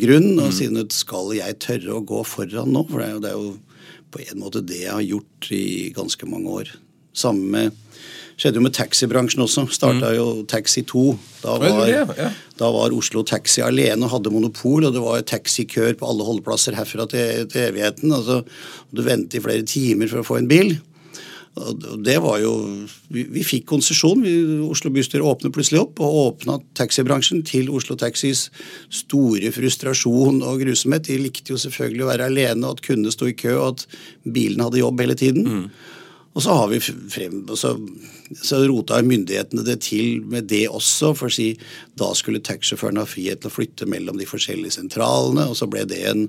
grunn 0.01 0.31
og 0.39 0.49
mm. 0.49 0.55
si 0.57 0.69
at 0.81 0.95
skal 0.95 1.33
jeg 1.37 1.59
tørre 1.61 1.99
å 1.99 2.05
gå 2.05 2.23
foran 2.25 2.73
nå? 2.73 2.85
For 2.89 3.03
det 3.03 3.09
er, 3.09 3.13
jo, 3.13 3.21
det 3.23 3.33
er 3.33 3.37
jo 3.37 3.51
på 4.09 4.23
en 4.25 4.41
måte 4.41 4.65
det 4.65 4.83
jeg 4.87 4.95
har 4.95 5.05
gjort 5.05 5.51
i 5.53 5.65
ganske 5.95 6.29
mange 6.29 6.55
år. 6.61 6.73
Samme 7.13 7.69
skjedde 8.39 8.59
jo 8.59 8.63
med 8.63 8.75
taxibransjen 8.75 9.43
også. 9.43 9.65
Starta 9.73 10.09
mm. 10.09 10.15
jo 10.15 10.27
Taxi 10.49 10.83
2. 10.87 11.05
Da 11.43 11.57
var, 11.61 12.13
da 12.59 12.69
var, 12.73 12.95
Oslo 12.95 13.23
Taxi 13.27 13.63
alene 13.63 14.07
og 14.07 14.13
hadde 14.15 14.33
monopol, 14.33 14.87
og 14.87 14.95
det 14.95 15.03
var 15.03 15.25
taxikøer 15.27 15.97
på 15.99 16.07
alle 16.07 16.27
holdeplasser 16.27 16.77
herfra 16.79 17.07
til, 17.11 17.45
til 17.51 17.67
evigheten. 17.67 18.13
Altså, 18.15 18.41
du 18.95 19.03
ventet 19.05 19.39
i 19.39 19.43
flere 19.43 19.67
timer 19.67 20.11
for 20.11 20.23
å 20.23 20.29
få 20.31 20.39
en 20.39 20.49
bil. 20.51 20.77
Og 21.57 22.03
det 22.05 22.17
var 22.21 22.39
jo, 22.39 22.53
Vi, 23.09 23.23
vi 23.33 23.43
fikk 23.43 23.65
konsesjon. 23.69 24.21
Oslo 24.69 24.91
bystyre 24.93 25.25
åpnet 25.25 25.53
plutselig 25.55 25.81
opp 25.81 26.01
og 26.03 26.17
åpna 26.23 26.59
taxibransjen 26.77 27.41
til 27.47 27.71
Oslo 27.73 27.97
Taxis 27.99 28.47
store 28.93 29.51
frustrasjon 29.55 30.43
og 30.45 30.61
grusomhet. 30.63 31.09
De 31.09 31.17
likte 31.19 31.53
jo 31.53 31.59
selvfølgelig 31.59 32.05
å 32.05 32.11
være 32.11 32.29
alene, 32.29 32.65
og 32.67 32.77
at 32.77 32.85
kundene 32.85 33.13
sto 33.13 33.27
i 33.27 33.35
kø, 33.37 33.55
og 33.57 33.67
at 33.73 33.87
bilen 34.23 34.63
hadde 34.63 34.83
jobb 34.83 35.01
hele 35.03 35.17
tiden. 35.19 35.49
Mm. 35.49 35.65
Og 36.37 36.43
så 36.45 36.53
har 36.55 36.69
vi 36.69 36.79
frem, 36.79 37.41
så, 37.57 37.73
så 38.37 38.61
rota 38.69 39.01
myndighetene 39.03 39.65
det 39.65 39.79
til 39.87 40.21
med 40.29 40.47
det 40.51 40.67
også, 40.69 41.15
for 41.17 41.27
å 41.27 41.33
si 41.33 41.51
da 41.99 42.11
skulle 42.15 42.43
taxisjåførene 42.45 43.01
ha 43.03 43.09
frihet 43.09 43.41
til 43.41 43.49
å 43.49 43.55
flytte 43.57 43.89
mellom 43.89 44.19
de 44.21 44.29
forskjellige 44.29 44.77
sentralene, 44.77 45.49
og 45.49 45.57
så 45.57 45.67
ble 45.67 45.87
det 45.89 46.03
en 46.11 46.27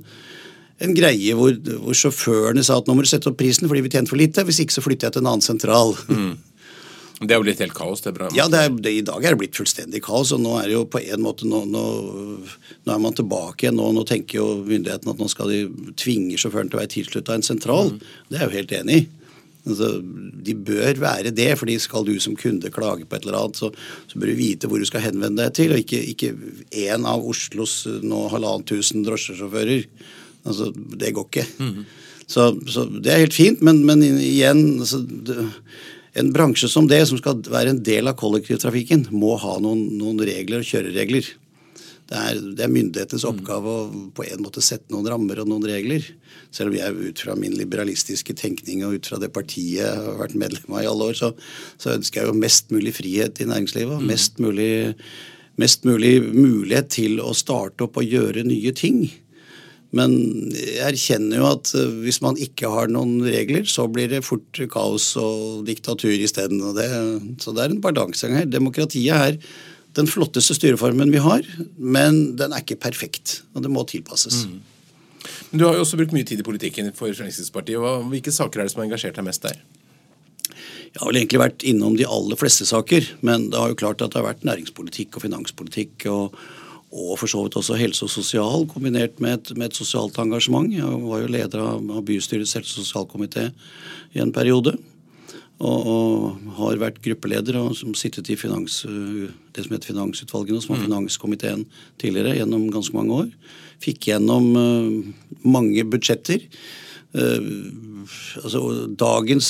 en 0.81 0.95
greie 0.97 1.35
hvor, 1.37 1.57
hvor, 1.83 1.97
sjåførene 1.97 2.64
sa 2.64 2.79
at 2.81 2.88
nå 2.88 2.97
må 2.97 3.05
du 3.05 3.11
sette 3.11 3.29
opp 3.31 3.38
prisen 3.40 3.69
fordi 3.69 3.85
vi 3.85 3.93
tjente 3.93 4.12
for 4.12 4.21
lite, 4.21 4.45
hvis 4.49 4.62
ikke 4.64 4.79
så 4.79 4.85
flytter 4.85 5.09
jeg 5.09 5.16
til 5.16 5.25
en 5.25 5.33
annen 5.35 5.45
sentral. 5.45 5.93
Mm. 6.09 6.38
Det 7.21 7.35
er 7.35 7.37
jo 7.37 7.45
blitt 7.45 7.61
helt 7.61 7.77
kaos? 7.77 8.01
det 8.01 8.14
er 8.14 8.16
bra. 8.16 8.29
Ja, 8.33 8.47
det 8.49 8.61
er, 8.64 8.71
det, 8.73 8.90
i 8.97 9.05
dag 9.05 9.21
er 9.21 9.35
det 9.35 9.40
blitt 9.43 9.59
fullstendig 9.59 10.01
kaos. 10.07 10.31
og 10.33 10.40
Nå 10.40 10.55
er 10.57 10.71
det 10.71 10.77
jo 10.79 10.87
på 10.88 11.03
en 11.03 11.21
måte, 11.21 11.45
nå, 11.45 11.66
nå, 11.69 11.83
nå 12.87 12.95
er 12.95 13.03
man 13.03 13.16
tilbake 13.16 13.66
igjen. 13.66 13.77
Nå, 13.77 13.90
nå, 13.93 14.07
tenker 14.09 14.38
jo 14.38 14.47
myndighetene 14.64 15.12
at 15.12 15.21
nå 15.21 15.29
skal 15.29 15.53
de 15.53 15.90
tvinge 16.01 16.40
sjåføren 16.40 16.73
til 16.73 16.79
å 16.79 16.81
være 16.81 16.95
tilslutta 16.95 17.37
en 17.37 17.45
sentral. 17.45 17.93
Mm. 17.93 17.99
Det 18.31 18.38
er 18.38 18.47
jeg 18.47 18.49
jo 18.49 18.57
helt 18.57 18.77
enig 18.79 18.97
i. 19.03 19.09
Altså, 19.69 19.90
de 20.49 20.55
bør 20.57 21.03
være 21.03 21.35
det, 21.37 21.51
fordi 21.61 21.77
skal 21.85 22.07
du 22.09 22.14
som 22.25 22.38
kunde 22.40 22.73
klage 22.73 23.05
på 23.05 23.19
et 23.19 23.29
eller 23.29 23.37
annet, 23.43 23.61
så, 23.61 23.69
så 24.09 24.16
bør 24.16 24.33
du 24.33 24.38
vite 24.38 24.71
hvor 24.71 24.81
du 24.81 24.88
skal 24.88 25.05
henvende 25.05 25.45
deg 25.45 25.53
til, 25.59 25.77
og 25.77 25.85
ikke 25.85 26.33
én 26.73 27.05
av 27.05 27.29
Oslos 27.29 27.83
nå 28.01 28.23
halvannet 28.33 28.73
tusen 28.73 29.05
drosjesjåfører 29.05 29.85
Altså, 30.44 30.70
det 30.72 31.12
går 31.16 31.29
ikke. 31.29 31.46
Mm. 31.61 31.85
Så, 32.31 32.46
så, 32.70 32.87
det 32.87 33.11
er 33.12 33.24
helt 33.24 33.37
fint, 33.37 33.62
men, 33.66 33.83
men 33.87 34.05
igjen 34.07 34.81
altså, 34.81 35.03
det, 35.03 35.48
En 36.18 36.33
bransje 36.35 36.66
som 36.70 36.88
det, 36.90 37.05
som 37.07 37.18
skal 37.20 37.38
være 37.46 37.70
en 37.70 37.85
del 37.87 38.11
av 38.11 38.16
kollektivtrafikken, 38.18 39.07
må 39.14 39.37
ha 39.38 39.61
noen, 39.62 39.85
noen 39.94 40.18
regler 40.26 40.64
og 40.64 40.66
kjøreregler. 40.66 41.29
Det 42.11 42.18
er, 42.18 42.38
det 42.59 42.64
er 42.64 42.72
myndighetenes 42.74 43.22
mm. 43.22 43.31
oppgave 43.31 43.70
å 43.70 43.83
på 44.16 44.24
en 44.26 44.42
måte 44.42 44.62
sette 44.66 44.90
noen 44.90 45.07
rammer 45.12 45.38
og 45.44 45.46
noen 45.53 45.68
regler. 45.70 46.03
Selv 46.50 46.72
om 46.72 46.79
jeg 46.81 46.96
ut 46.98 47.22
fra 47.22 47.37
min 47.38 47.55
liberalistiske 47.55 48.35
tenkning 48.35 48.83
og 48.83 48.96
ut 48.98 49.11
fra 49.12 49.20
det 49.22 49.31
partiet 49.31 49.85
jeg 49.85 50.00
har 50.03 50.18
vært 50.18 50.35
medlem 50.42 50.74
av 50.74 50.83
i 50.83 50.88
alle 50.90 51.12
år, 51.12 51.18
så, 51.20 51.31
så 51.79 51.94
ønsker 51.94 52.24
jeg 52.24 52.33
jo 52.33 52.42
mest 52.42 52.74
mulig 52.74 52.96
frihet 52.98 53.38
i 53.38 53.46
næringslivet. 53.46 54.03
Mm. 54.03 54.11
Mest 54.11 54.42
mulig, 54.42 54.72
mest 55.62 55.87
mulig 55.87 56.16
mulighet 56.26 56.90
til 56.98 57.22
å 57.22 57.31
starte 57.38 57.87
opp 57.87 58.03
og 58.03 58.18
gjøre 58.18 58.42
nye 58.48 58.74
ting. 58.74 59.05
Men 59.96 60.12
jeg 60.55 60.85
erkjenner 60.87 61.40
jo 61.40 61.48
at 61.50 61.72
eh, 61.74 61.96
hvis 62.05 62.20
man 62.22 62.38
ikke 62.38 62.70
har 62.70 62.92
noen 62.92 63.18
regler, 63.26 63.66
så 63.66 63.88
blir 63.90 64.11
det 64.12 64.22
fort 64.26 64.61
kaos 64.70 65.12
og 65.18 65.64
diktatur 65.66 66.14
isteden. 66.14 66.62
Så 67.42 67.55
det 67.57 67.64
er 67.64 67.74
en 67.74 67.83
balansegang 67.83 68.42
her. 68.42 68.50
Demokratiet 68.50 69.11
er 69.16 69.40
den 69.98 70.07
flotteste 70.07 70.55
styreformen 70.55 71.11
vi 71.11 71.22
har, 71.22 71.46
men 71.74 72.37
den 72.38 72.55
er 72.55 72.62
ikke 72.62 72.79
perfekt. 72.79 73.40
Og 73.55 73.66
det 73.66 73.72
må 73.74 73.83
tilpasses. 73.90 74.44
Mm. 74.46 74.61
Du 75.50 75.66
har 75.66 75.74
jo 75.74 75.83
også 75.83 75.98
brukt 75.98 76.14
mye 76.14 76.26
tid 76.26 76.40
i 76.40 76.46
politikken 76.46 76.92
for 76.94 77.11
Fremskrittspartiet. 77.11 77.83
Hvilke 78.12 78.33
saker 78.35 78.61
er 78.61 78.68
det 78.68 78.74
som 78.74 78.85
har 78.85 78.88
engasjert 78.88 79.18
deg 79.18 79.26
mest 79.26 79.42
der? 79.44 79.59
Jeg 80.90 80.98
har 80.98 81.11
vel 81.11 81.20
egentlig 81.20 81.42
vært 81.42 81.66
innom 81.66 81.94
de 81.98 82.07
aller 82.07 82.38
fleste 82.38 82.66
saker, 82.66 83.05
men 83.26 83.50
det 83.50 83.59
har 83.59 83.70
jo 83.70 83.79
klart 83.79 84.03
at 84.03 84.14
det 84.14 84.18
har 84.18 84.26
vært 84.26 84.46
næringspolitikk 84.46 85.18
og 85.18 85.26
finanspolitikk. 85.26 86.07
og 86.11 86.38
og 86.90 87.18
for 87.20 87.31
så 87.31 87.44
vidt 87.44 87.55
også 87.59 87.79
helse 87.79 88.03
og 88.07 88.11
sosial, 88.11 88.64
kombinert 88.70 89.20
med 89.22 89.37
et, 89.37 89.50
med 89.57 89.70
et 89.70 89.79
sosialt 89.79 90.16
engasjement. 90.18 90.72
Jeg 90.74 90.87
var 91.05 91.20
jo 91.22 91.31
leder 91.31 91.62
av, 91.62 91.85
av 91.94 92.03
bystyrets 92.07 92.57
helse- 92.59 92.81
og 92.81 92.87
sosialkomité 92.87 93.50
i 94.16 94.22
en 94.22 94.33
periode. 94.35 94.74
Og, 95.61 95.88
og, 95.92 96.50
har 96.57 96.81
vært 96.81 97.03
gruppeleder 97.05 97.59
og 97.61 97.74
som 97.76 97.92
sittet 97.94 98.31
i 98.33 98.37
finans, 98.40 98.81
det 98.87 99.64
som 99.66 99.74
heter 99.74 99.92
Finansutvalget 99.92 100.57
nå, 100.57 100.61
som 100.64 100.72
var 100.72 100.81
mm. 100.81 100.87
finanskomiteen 100.88 101.64
tidligere, 102.00 102.38
gjennom 102.38 102.70
ganske 102.72 102.96
mange 102.96 103.18
år. 103.22 103.29
Fikk 103.85 104.09
gjennom 104.09 104.48
uh, 104.57 105.37
mange 105.44 105.85
budsjetter. 105.92 106.46
Uh, 107.12 108.09
altså 108.40 108.64
dagens 108.94 109.48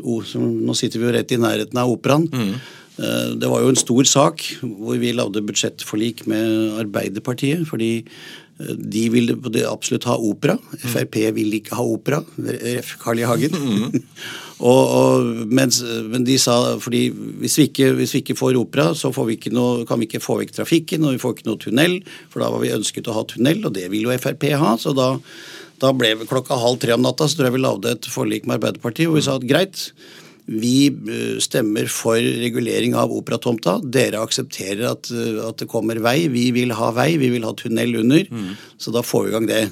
oh, 0.00 0.24
Nå 0.40 0.74
sitter 0.76 0.98
vi 0.98 1.06
jo 1.06 1.14
rett 1.14 1.34
i 1.34 1.40
nærheten 1.40 1.78
av 1.78 1.94
operaen. 1.94 2.26
Mm. 2.26 2.54
Eh, 3.00 3.32
det 3.40 3.48
var 3.48 3.62
jo 3.62 3.72
en 3.72 3.80
stor 3.80 4.04
sak 4.08 4.44
hvor 4.60 4.98
vi 5.00 5.14
lagde 5.16 5.44
budsjettforlik 5.46 6.26
med 6.28 6.78
Arbeiderpartiet. 6.82 7.66
fordi 7.68 8.04
eh, 8.60 8.74
de 8.76 9.08
ville 9.08 9.36
absolutt 9.68 10.04
ha 10.04 10.16
opera. 10.16 10.58
Frp 10.82 11.16
ville 11.32 11.60
ikke 11.60 11.76
ha 11.78 11.84
opera. 11.84 12.22
Ref. 12.36 12.96
Carl 13.00 13.18
I. 13.18 13.28
Hagen. 13.28 13.56
Mm. 13.56 14.02
og, 14.72 14.82
og, 14.98 15.24
mens, 15.48 15.82
men 15.82 16.24
de 16.24 16.36
sa 16.38 16.76
fordi 16.78 17.08
hvis 17.40 17.58
vi, 17.58 17.68
ikke, 17.70 17.92
hvis 17.96 18.14
vi 18.14 18.22
ikke 18.24 18.38
får 18.38 18.60
opera, 18.60 18.92
så 18.94 19.10
vi 19.24 19.40
noe, 19.50 19.86
kan 19.88 19.98
vi 19.98 20.10
ikke 20.10 20.22
få 20.22 20.38
vekk 20.42 20.54
trafikken, 20.60 21.04
og 21.06 21.16
vi 21.16 21.22
får 21.22 21.36
ikke 21.36 21.48
noe 21.48 21.64
tunnel. 21.64 21.98
For 22.28 22.44
da 22.44 22.52
var 22.52 22.62
vi 22.62 22.76
ønsket 22.76 23.08
å 23.08 23.16
ha 23.16 23.24
tunnel, 23.24 23.64
og 23.64 23.74
det 23.78 23.88
ville 23.90 24.10
jo 24.10 24.22
Frp 24.22 24.52
ha. 24.60 24.76
så 24.76 24.92
da 24.96 25.16
da 25.82 25.90
ble 25.90 26.12
vi 26.14 26.28
klokka 26.30 26.54
halv 26.62 26.78
tre 26.78 26.94
om 26.94 27.02
natta 27.02 27.26
så 27.26 27.34
tror 27.34 27.48
jeg 27.48 27.54
vi 27.56 27.62
lagde 27.64 27.90
et 27.96 28.06
forlik 28.06 28.44
med 28.46 28.60
Arbeiderpartiet 28.60 29.08
hvor 29.08 29.18
vi 29.18 29.24
sa 29.26 29.34
at 29.34 29.46
greit, 29.50 29.88
vi 30.46 30.86
eh, 30.88 31.38
stemmer 31.42 31.86
for 31.90 32.18
regulering 32.18 32.96
av 32.98 33.12
operatomta. 33.14 33.76
Dere 33.82 34.22
aksepterer 34.22 34.88
at, 34.90 35.10
eh, 35.14 35.38
at, 35.46 35.60
det 35.62 35.68
kommer 35.70 36.00
vei. 36.02 36.26
Vi 36.32 36.50
vil 36.54 36.74
ha 36.76 36.90
vei, 36.96 37.14
vi 37.20 37.30
vil 37.34 37.46
ha 37.46 37.54
tunnel 37.58 37.94
under. 38.02 38.26
Mm. 38.30 38.54
Så 38.76 38.94
da 38.94 39.04
får 39.06 39.24
vi 39.24 39.32
i 39.32 39.36
gang 39.36 39.50
det. 39.50 39.62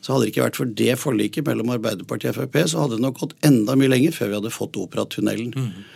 Så 0.00 0.12
hadde 0.12 0.26
det 0.26 0.32
ikke 0.34 0.44
vært 0.44 0.58
for 0.60 0.74
det 0.80 0.98
forliket 1.00 1.48
mellom 1.48 1.72
Arbeiderpartiet 1.74 2.34
og 2.34 2.42
Frp, 2.42 2.60
så 2.70 2.84
hadde 2.84 2.98
det 2.98 3.06
nok 3.06 3.22
gått 3.22 3.38
enda 3.46 3.74
mye 3.78 3.90
lenger 3.90 4.14
før 4.14 4.30
vi 4.30 4.38
hadde 4.38 4.54
fått 4.54 4.78
operatunnelen. 4.78 5.54
Mm. 5.56 5.86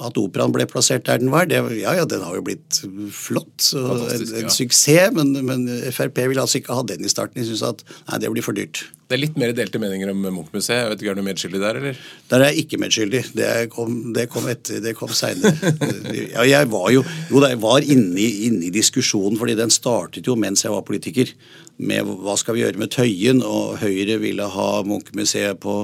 At 0.00 0.16
operaen 0.16 0.54
ble 0.54 0.64
plassert 0.70 1.04
der 1.04 1.20
den 1.20 1.32
var, 1.32 1.44
det, 1.50 1.60
ja 1.76 1.92
ja, 1.98 2.06
den 2.08 2.24
har 2.24 2.38
jo 2.38 2.44
blitt 2.46 2.80
flott. 3.12 3.68
En, 3.76 4.06
en 4.08 4.46
ja. 4.46 4.52
suksess, 4.52 5.12
men, 5.12 5.34
men, 5.44 5.68
Frp 5.92 6.22
vil 6.30 6.40
altså 6.40 6.62
ikke 6.62 6.78
ha 6.78 6.84
den 6.88 7.04
i 7.04 7.12
starten. 7.12 7.36
De 7.42 7.44
syns 7.50 7.64
at 7.66 7.84
nei, 8.08 8.22
det 8.22 8.32
blir 8.32 8.46
for 8.46 8.56
dyrt. 8.56 8.86
Det 9.12 9.18
er 9.18 9.20
litt 9.26 9.34
mer 9.36 9.50
delte 9.52 9.76
meninger 9.76 10.08
om 10.08 10.22
Munch-museet. 10.24 11.02
Er 11.04 11.16
du 11.18 11.20
medskyldig 11.26 11.60
der, 11.60 11.76
eller? 11.82 11.98
Der 12.30 12.40
er 12.40 12.54
jeg 12.54 12.64
ikke 12.64 12.78
medskyldig. 12.80 13.20
Det 13.36 13.50
kom, 13.74 13.98
det 14.16 14.30
kom 14.32 14.48
etter, 14.48 14.80
det 14.80 14.94
kom 14.96 15.12
seinere. 15.12 15.74
ja, 16.38 16.46
jeg 16.48 16.70
var 16.72 16.88
jo 16.94 17.02
jo, 17.28 17.42
jeg 17.44 17.60
var 17.60 17.84
inne 17.84 18.24
i 18.66 18.70
diskusjonen, 18.72 19.36
fordi 19.40 19.58
den 19.58 19.72
startet 19.72 20.26
jo 20.26 20.36
mens 20.38 20.64
jeg 20.64 20.72
var 20.72 20.86
politiker. 20.88 21.34
Med 21.82 22.08
hva 22.24 22.38
skal 22.40 22.56
vi 22.56 22.62
gjøre 22.64 22.80
med 22.80 22.92
Tøyen? 22.94 23.42
Og 23.44 23.78
Høyre 23.82 24.16
ville 24.22 24.48
ha 24.56 24.68
Munch-museet 24.86 25.60
på 25.60 25.76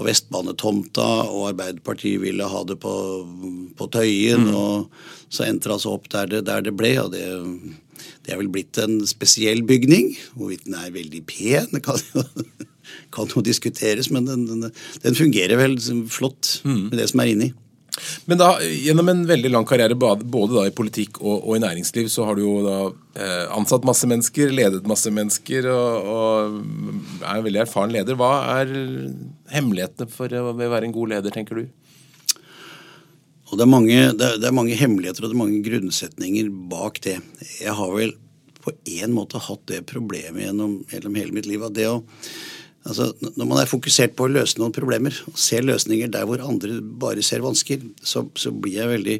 på 0.00 0.06
Vestbanetomta, 0.08 1.08
og 1.28 1.50
Arbeiderpartiet 1.50 2.22
ville 2.22 2.48
ha 2.48 2.64
det 2.64 2.78
på, 2.80 2.94
på 3.76 3.88
Tøyen. 3.92 4.48
Mm. 4.48 4.56
og 4.56 5.28
Så 5.28 5.44
endte 5.46 5.68
det 5.68 5.76
altså 5.76 5.94
opp 5.94 6.08
der 6.12 6.30
det, 6.30 6.44
der 6.48 6.64
det 6.64 6.74
ble. 6.78 6.94
og 7.02 7.12
det, 7.12 7.26
det 8.24 8.32
er 8.32 8.40
vel 8.40 8.50
blitt 8.52 8.80
en 8.80 9.00
spesiell 9.08 9.62
bygning. 9.66 10.14
Hvorvidt 10.38 10.66
den 10.68 10.78
er 10.80 10.94
veldig 10.94 11.24
pen, 11.28 11.68
det 11.74 11.84
kan 11.84 12.00
jo, 12.14 12.24
kan 13.14 13.32
jo 13.34 13.44
diskuteres, 13.44 14.10
men 14.10 14.28
den, 14.28 14.46
den, 14.48 14.70
den, 15.04 15.18
fungerer 15.18 15.60
vel 15.60 15.76
flott 16.08 16.60
mm. 16.64 16.86
med 16.88 16.96
det 17.02 17.10
som 17.12 17.24
er 17.24 17.34
inni. 17.34 17.52
Men 18.30 18.38
da, 18.38 18.54
gjennom 18.62 19.10
en 19.10 19.24
veldig 19.28 19.50
lang 19.50 19.66
karriere 19.68 19.96
både 19.98 20.54
da 20.54 20.62
i 20.68 20.72
politikk 20.72 21.18
og, 21.20 21.42
og 21.42 21.56
i 21.56 21.62
næringsliv, 21.64 22.06
så 22.08 22.24
har 22.28 22.38
du 22.38 22.44
jo 22.44 22.54
da 22.64 22.76
eh, 23.18 23.50
ansatt 23.52 23.84
masse 23.84 24.08
mennesker, 24.08 24.54
ledet 24.54 24.88
masse 24.88 25.10
mennesker 25.12 25.66
og, 25.72 26.08
og 26.14 27.20
er 27.20 27.34
en 27.34 27.44
veldig 27.44 27.64
erfaren 27.66 27.92
leder. 27.92 28.16
Hva 28.16 28.30
er 28.60 28.72
hemmelighetene 29.54 30.10
for 30.12 30.32
å 30.36 30.54
være 30.56 30.86
en 30.88 30.94
god 30.96 31.14
leder, 31.14 31.34
tenker 31.34 31.60
du? 31.60 31.68
Og 33.50 33.58
det 33.58 33.64
er, 33.66 33.70
mange, 33.70 33.98
det, 34.14 34.26
er, 34.26 34.38
det 34.38 34.46
er 34.46 34.54
mange 34.54 34.78
hemmeligheter 34.78 35.24
og 35.24 35.32
det 35.32 35.36
er 35.36 35.42
mange 35.42 35.62
grunnsetninger 35.66 36.50
bak 36.70 37.00
det. 37.02 37.16
Jeg 37.58 37.74
har 37.74 37.92
vel 37.96 38.14
på 38.60 38.72
en 39.00 39.14
måte 39.16 39.40
hatt 39.42 39.62
det 39.70 39.82
problemet 39.90 40.44
gjennom, 40.44 40.80
gjennom 40.92 41.16
hele 41.18 41.34
mitt 41.34 41.48
liv. 41.50 41.64
at 41.66 41.76
det 41.76 41.90
å 41.90 42.00
Altså, 42.80 43.10
når 43.36 43.44
man 43.44 43.58
er 43.60 43.68
fokusert 43.68 44.14
på 44.16 44.24
å 44.24 44.32
løse 44.32 44.56
noen 44.56 44.72
problemer, 44.72 45.12
og 45.28 45.36
ser 45.36 45.66
løsninger 45.68 46.08
der 46.08 46.24
hvor 46.24 46.40
andre 46.40 46.78
bare 46.80 47.20
ser 47.20 47.42
vansker, 47.44 47.82
så, 48.00 48.22
så 48.40 48.52
blir 48.56 48.78
jeg 48.78 48.88
veldig 48.94 49.16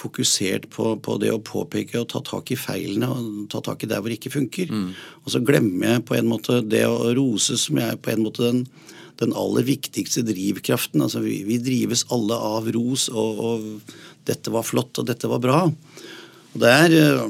fokusert 0.00 0.70
på, 0.72 0.94
på, 1.04 1.18
det 1.20 1.28
å 1.34 1.42
påpeke 1.44 2.00
og 2.00 2.08
ta 2.08 2.22
tak 2.24 2.54
i 2.54 2.56
feilene 2.56 3.10
og 3.12 3.50
ta 3.52 3.60
tak 3.66 3.84
i 3.84 3.90
der 3.90 4.00
hvor 4.00 4.08
det 4.08 4.16
ikke 4.16 4.32
funker. 4.38 4.72
Mm. 4.72 4.94
Og 5.26 5.34
så 5.34 5.42
glemmer 5.44 5.98
jeg 5.98 6.06
på 6.08 6.16
en 6.16 6.30
måte 6.30 6.62
det 6.64 6.86
å 6.88 7.12
rose, 7.18 7.58
som 7.60 7.82
jeg 7.82 8.00
på 8.00 8.14
en 8.14 8.24
måte 8.24 8.46
den, 8.48 8.64
den 9.22 9.36
aller 9.38 9.66
viktigste 9.66 10.24
drivkraften. 10.26 11.04
Altså, 11.04 11.22
vi, 11.24 11.42
vi 11.48 11.60
drives 11.62 12.04
alle 12.14 12.36
av 12.36 12.68
ros, 12.74 13.08
og, 13.12 13.42
og, 13.42 13.94
dette 14.28 14.52
var 14.54 14.66
flott, 14.66 14.98
og 15.00 15.08
dette 15.08 15.30
var 15.30 15.42
bra. 15.42 15.60
Der, 16.52 16.92
eh, 16.92 17.22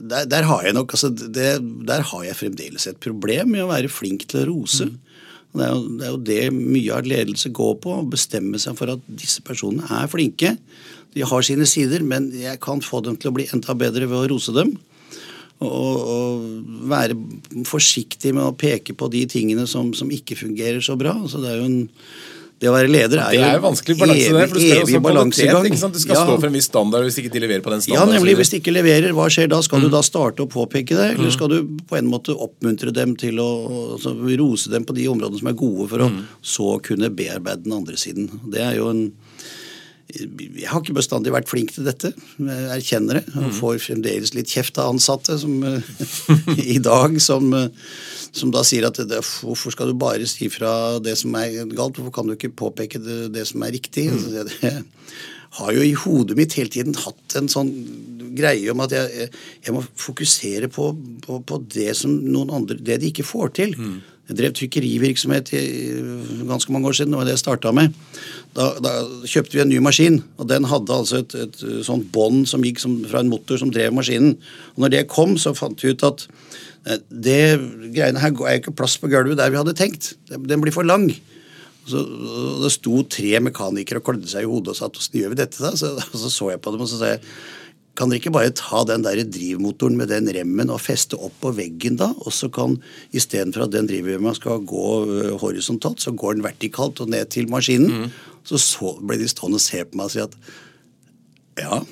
der, 0.00 0.26
der, 0.26 0.48
har 0.48 0.66
jeg 0.66 0.74
nok 0.74 0.96
altså 0.96 1.12
det, 1.14 1.60
Der 1.86 2.02
har 2.02 2.24
jeg 2.26 2.34
fremdeles 2.40 2.88
et 2.90 2.98
problem 2.98 3.52
med 3.54 3.62
å 3.62 3.68
være 3.70 3.92
flink 3.92 4.26
til 4.30 4.42
å 4.42 4.48
rose. 4.50 4.88
Mm. 4.90 4.96
Det, 5.52 5.62
er 5.62 5.70
jo, 5.70 5.82
det, 5.86 6.06
er 6.06 6.10
jo, 6.10 6.22
det 6.26 6.40
mye 6.56 6.96
av 6.96 7.06
ledelse 7.06 7.52
går 7.54 7.76
på, 7.84 7.94
å 7.94 8.08
bestemme 8.08 8.58
seg 8.60 8.74
for 8.78 8.94
at 8.96 9.04
disse 9.06 9.44
personene 9.46 9.86
er 10.00 10.10
flinke. 10.10 10.56
De 11.12 11.24
har 11.28 11.44
sine 11.44 11.68
sider, 11.68 12.02
men 12.02 12.30
jeg 12.34 12.58
kan 12.64 12.80
få 12.82 13.02
dem 13.04 13.18
til 13.20 13.30
å 13.30 13.36
bli 13.36 13.46
enda 13.52 13.76
bedre 13.78 14.08
ved 14.08 14.24
å 14.24 14.30
rose 14.32 14.54
dem. 14.56 14.74
Og, 15.66 16.50
være 16.92 17.14
forsiktig 17.68 18.32
med 18.34 18.44
å 18.44 18.54
peke 18.58 18.94
på 18.98 19.06
de 19.12 19.22
tingene 19.30 19.68
som, 19.70 19.92
som 19.94 20.10
ikke 20.12 20.36
fungerer 20.36 20.82
så 20.82 20.96
bra. 20.98 21.14
Altså 21.14 21.40
det 21.42 21.52
er 21.52 21.60
jo 21.62 21.68
en 21.70 21.82
det 22.62 22.68
å 22.70 22.74
være 22.76 22.90
leder 22.94 23.18
er 23.18 23.34
jo 23.34 23.40
Det 23.40 23.46
er 23.48 23.56
jo 23.56 23.62
vanskelig 23.64 23.94
balanse 23.98 24.26
evig, 24.28 24.34
der, 24.36 24.50
for 24.50 24.54
du 24.54 24.62
skal 24.62 24.82
evig 24.84 24.98
balansegang. 25.02 25.64
Du 25.66 25.98
skal 25.98 26.14
ja. 26.14 26.20
stå 26.20 26.34
for 26.36 26.46
en 26.46 26.54
viss 26.54 26.68
standard 26.70 27.06
hvis 27.08 27.16
ikke 27.18 27.32
de 27.34 27.40
leverer 27.42 27.64
på 27.64 27.72
den 27.72 27.82
standarden. 27.82 28.12
Ja, 28.14 28.20
nemlig. 28.20 28.36
Hvis 28.38 28.52
de 28.52 28.60
ikke 28.62 28.74
leverer, 28.76 29.14
hva 29.18 29.24
skjer 29.34 29.50
da? 29.50 29.58
Skal 29.66 29.82
mm. 29.82 29.86
du 29.88 29.94
da 29.96 30.02
starte 30.06 30.44
å 30.44 30.50
påpeke 30.50 30.94
det, 30.94 31.08
eller 31.16 31.26
mm. 31.26 31.32
skal 31.34 31.50
du 31.50 31.56
på 31.90 31.98
en 31.98 32.10
måte 32.12 32.36
oppmuntre 32.46 32.94
dem 32.94 33.16
til 33.18 33.42
å 33.42 33.48
altså, 33.96 34.14
rose 34.38 34.70
dem 34.70 34.86
på 34.86 34.94
de 34.94 35.08
områdene 35.10 35.42
som 35.42 35.50
er 35.50 35.58
gode, 35.58 35.88
for 35.90 36.06
å 36.06 36.08
mm. 36.12 36.20
så 36.52 36.68
kunne 36.86 37.10
bearbeide 37.10 37.66
den 37.66 37.74
andre 37.80 37.98
siden? 37.98 38.30
Det 38.54 38.62
er 38.62 38.78
jo 38.78 38.92
en 38.92 39.02
jeg 40.12 40.68
har 40.68 40.82
ikke 40.82 40.96
bestandig 40.96 41.32
vært 41.34 41.50
flink 41.50 41.72
til 41.74 41.86
dette. 41.88 42.12
Jeg 42.38 42.68
erkjenner 42.76 43.20
det. 43.20 43.24
Jeg 43.32 43.48
mm. 43.48 43.56
får 43.58 43.80
fremdeles 43.86 44.34
litt 44.36 44.52
kjeft 44.52 44.80
av 44.82 44.92
ansatte 44.92 45.38
som, 45.40 45.56
i 46.76 46.78
dag 46.82 47.16
som, 47.22 47.48
som, 48.30 48.52
da 48.54 48.64
sier 48.66 48.88
at 48.88 49.00
det, 49.08 49.22
hvorfor 49.42 49.74
skal 49.74 49.92
du 49.92 49.98
bare 49.98 50.28
si 50.30 50.50
fra 50.52 51.00
det 51.02 51.16
som 51.20 51.36
er 51.40 51.62
galt, 51.72 51.98
hvorfor 51.98 52.14
kan 52.14 52.28
du 52.28 52.36
ikke 52.36 52.54
påpeke 52.64 53.02
det, 53.02 53.20
det 53.36 53.46
som 53.50 53.64
er 53.64 53.74
riktig? 53.76 54.08
Mm. 54.10 54.18
Altså, 54.18 54.68
jeg 54.68 54.84
har 55.58 55.76
jo 55.76 55.84
i 55.84 55.96
hodet 56.04 56.38
mitt 56.38 56.56
hele 56.56 56.72
tiden 56.72 56.96
hatt 56.96 57.36
en 57.36 57.50
sånn 57.52 57.72
greie 58.36 58.70
om 58.72 58.80
at 58.84 58.94
jeg, 58.96 59.28
jeg 59.64 59.74
må 59.74 59.82
fokusere 59.84 60.70
på, 60.72 60.90
på, 61.24 61.40
på, 61.48 61.58
det 61.74 61.92
som 61.98 62.14
noen 62.24 62.52
andre 62.56 62.78
Det 62.80 62.98
de 63.02 63.10
ikke 63.12 63.26
får 63.26 63.52
til. 63.60 63.76
Mm. 63.76 63.98
Jeg 64.30 64.38
drev 64.38 64.52
trykkerivirksomhet 64.54 65.50
i 65.58 65.62
ganske 66.46 66.72
mange 66.72 66.88
år 66.88 66.94
siden, 66.96 67.12
det 67.12 67.18
var 67.18 67.26
det 67.26 67.34
jeg 67.34 67.42
starta 67.42 67.72
med. 67.74 67.96
Da, 68.54 68.68
da, 68.84 68.92
kjøpte 69.26 69.56
vi 69.56 69.62
en 69.64 69.72
ny 69.72 69.80
maskin, 69.82 70.20
og 70.38 70.46
den 70.50 70.68
hadde 70.70 70.94
altså 70.94 71.22
et, 71.24 71.34
et 71.34 71.64
sånt 71.86 72.06
bånd 72.14 72.46
som 72.48 72.62
gikk 72.62 72.78
som, 72.82 73.00
fra 73.10 73.24
en 73.24 73.32
motor 73.32 73.58
som 73.58 73.72
drev 73.74 73.94
maskinen. 73.96 74.36
Og 74.76 74.84
når 74.84 74.94
det 74.94 75.02
kom, 75.10 75.34
så 75.40 75.54
fant 75.58 75.82
vi 75.82 75.90
ut 75.90 76.06
at 76.06 76.22
eh, 76.86 77.02
det 77.10 77.42
greiene 77.96 78.22
her 78.22 78.36
er 78.46 78.60
ikke 78.60 78.76
plass 78.78 78.94
på 79.02 79.10
gulvet 79.10 79.40
der 79.40 79.50
vi 79.50 79.58
hadde 79.58 79.74
tenkt. 79.78 80.12
Den 80.30 80.62
blir 80.62 80.74
for 80.74 80.86
lang. 80.86 81.10
Så, 81.88 82.04
det 82.62 82.70
sto 82.76 83.02
tre 83.10 83.40
mekanikere 83.42 83.98
og 83.98 84.06
klødde 84.06 84.30
seg 84.30 84.46
i 84.46 84.50
hodet 84.52 84.76
og 84.76 84.78
sa 84.78 84.86
hvordan 84.86 85.18
gjør 85.18 85.34
vi 85.34 85.40
dette 85.40 85.64
da? 85.64 85.74
Så, 85.74 85.96
så, 86.22 86.30
så 86.30 86.52
jeg 86.52 86.62
på 86.62 86.74
dem 86.76 86.86
og 86.86 86.92
så 86.92 87.00
sa 87.00 87.16
jeg 87.16 87.24
kan 87.98 88.08
dere 88.08 88.22
ikke 88.22 88.32
bare 88.32 88.52
ta 88.56 88.82
den 88.88 89.04
der 89.04 89.20
drivmotoren 89.28 89.98
med 90.00 90.08
den 90.12 90.30
remmen 90.32 90.72
og 90.72 90.80
feste 90.80 91.18
opp 91.20 91.34
på 91.42 91.52
veggen, 91.58 91.98
da? 92.00 92.08
Og 92.24 92.32
så 92.32 92.48
kan 92.52 92.78
istedenfor 93.12 93.66
at 93.66 93.74
den 93.74 93.88
drivhjemma 93.90 94.32
skal 94.38 94.64
gå 94.68 94.86
øh, 95.04 95.32
horisontalt, 95.42 96.00
så 96.00 96.14
går 96.16 96.38
den 96.38 96.46
vertikalt 96.46 97.02
og 97.04 97.12
ned 97.12 97.28
til 97.34 97.50
maskinen. 97.52 97.92
Mm. 97.92 98.38
Så, 98.48 98.60
så 98.62 98.94
ble 99.04 99.20
de 99.20 99.28
stående 99.28 99.60
og 99.60 99.64
se 99.64 99.84
på 99.84 100.00
meg 100.00 100.08
og 100.08 100.14
si 100.14 100.22
at 100.24 100.38
ja, 101.60 101.82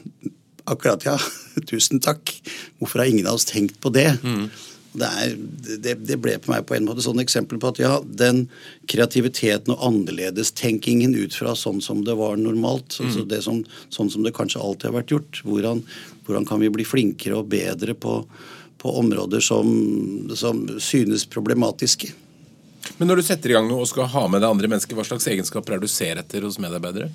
akkurat 0.64 1.04
ja. 1.04 1.18
Tusen 1.70 2.00
takk. 2.00 2.32
Hvorfor 2.80 3.02
har 3.02 3.10
ingen 3.10 3.28
av 3.28 3.36
oss 3.36 3.48
tenkt 3.48 3.76
på 3.84 3.92
det? 3.92 4.08
Mm. 4.24 4.48
Det, 4.92 5.06
er, 5.06 5.34
det, 5.78 5.94
det, 6.02 6.16
ble 6.18 6.32
på 6.42 6.50
meg 6.50 6.64
på 6.66 6.74
en 6.74 6.86
måte 6.88 7.04
sånn 7.04 7.22
eksempel 7.22 7.60
på 7.62 7.70
at 7.70 7.78
ja, 7.78 7.92
den 8.02 8.48
kreativiteten 8.90 9.70
og 9.74 9.84
annerledestenkingen 9.86 11.14
ut 11.14 11.36
fra 11.38 11.54
sånn 11.58 11.78
som 11.84 12.02
det 12.06 12.16
var 12.18 12.40
normalt, 12.40 12.96
mm. 12.98 13.06
altså 13.06 13.26
det 13.30 13.42
som, 13.46 13.60
sånn 13.94 14.10
som 14.10 14.26
det 14.26 14.34
kanskje 14.34 14.62
alltid 14.62 14.90
har 14.90 14.96
vært 14.98 15.14
gjort, 15.14 15.42
hvordan, 15.46 15.84
hvordan 16.26 16.48
kan 16.48 16.62
vi 16.64 16.72
bli 16.74 16.88
flinkere 16.88 17.38
og 17.38 17.52
bedre 17.54 17.94
på, 17.94 18.16
på 18.82 18.96
områder 18.98 19.44
som, 19.46 19.70
som, 20.34 20.66
synes 20.82 21.26
problematiske. 21.30 22.10
Men 22.98 23.12
når 23.12 23.20
du 23.20 23.26
setter 23.28 23.52
i 23.52 23.58
gang 23.58 23.70
noe 23.70 23.84
og 23.84 23.90
skal 23.90 24.10
ha 24.10 24.26
med 24.26 24.42
deg 24.42 24.50
andre 24.50 24.70
mennesker, 24.72 24.98
hva 24.98 25.06
slags 25.06 25.28
egenskaper 25.30 25.76
er 25.76 25.82
det 25.82 25.86
du 25.86 25.92
ser 25.92 26.18
etter 26.18 26.48
hos 26.48 26.58
medarbeidere? 26.58 27.12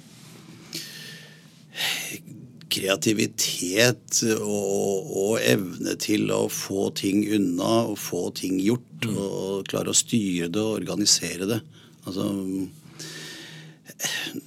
Kreativitet 2.71 4.21
og, 4.39 5.11
og, 5.11 5.33
evne 5.43 5.95
til 6.01 6.31
å 6.33 6.45
få 6.51 6.89
ting 6.97 7.21
unna 7.37 7.85
og 7.91 7.99
få 8.01 8.29
ting 8.37 8.57
gjort. 8.63 9.05
Mm. 9.05 9.19
Og 9.19 9.69
klare 9.69 9.93
å 9.93 9.97
styre 9.97 10.49
det 10.49 10.63
og 10.63 10.79
organisere 10.79 11.49
det. 11.49 11.61
Altså 12.05 12.31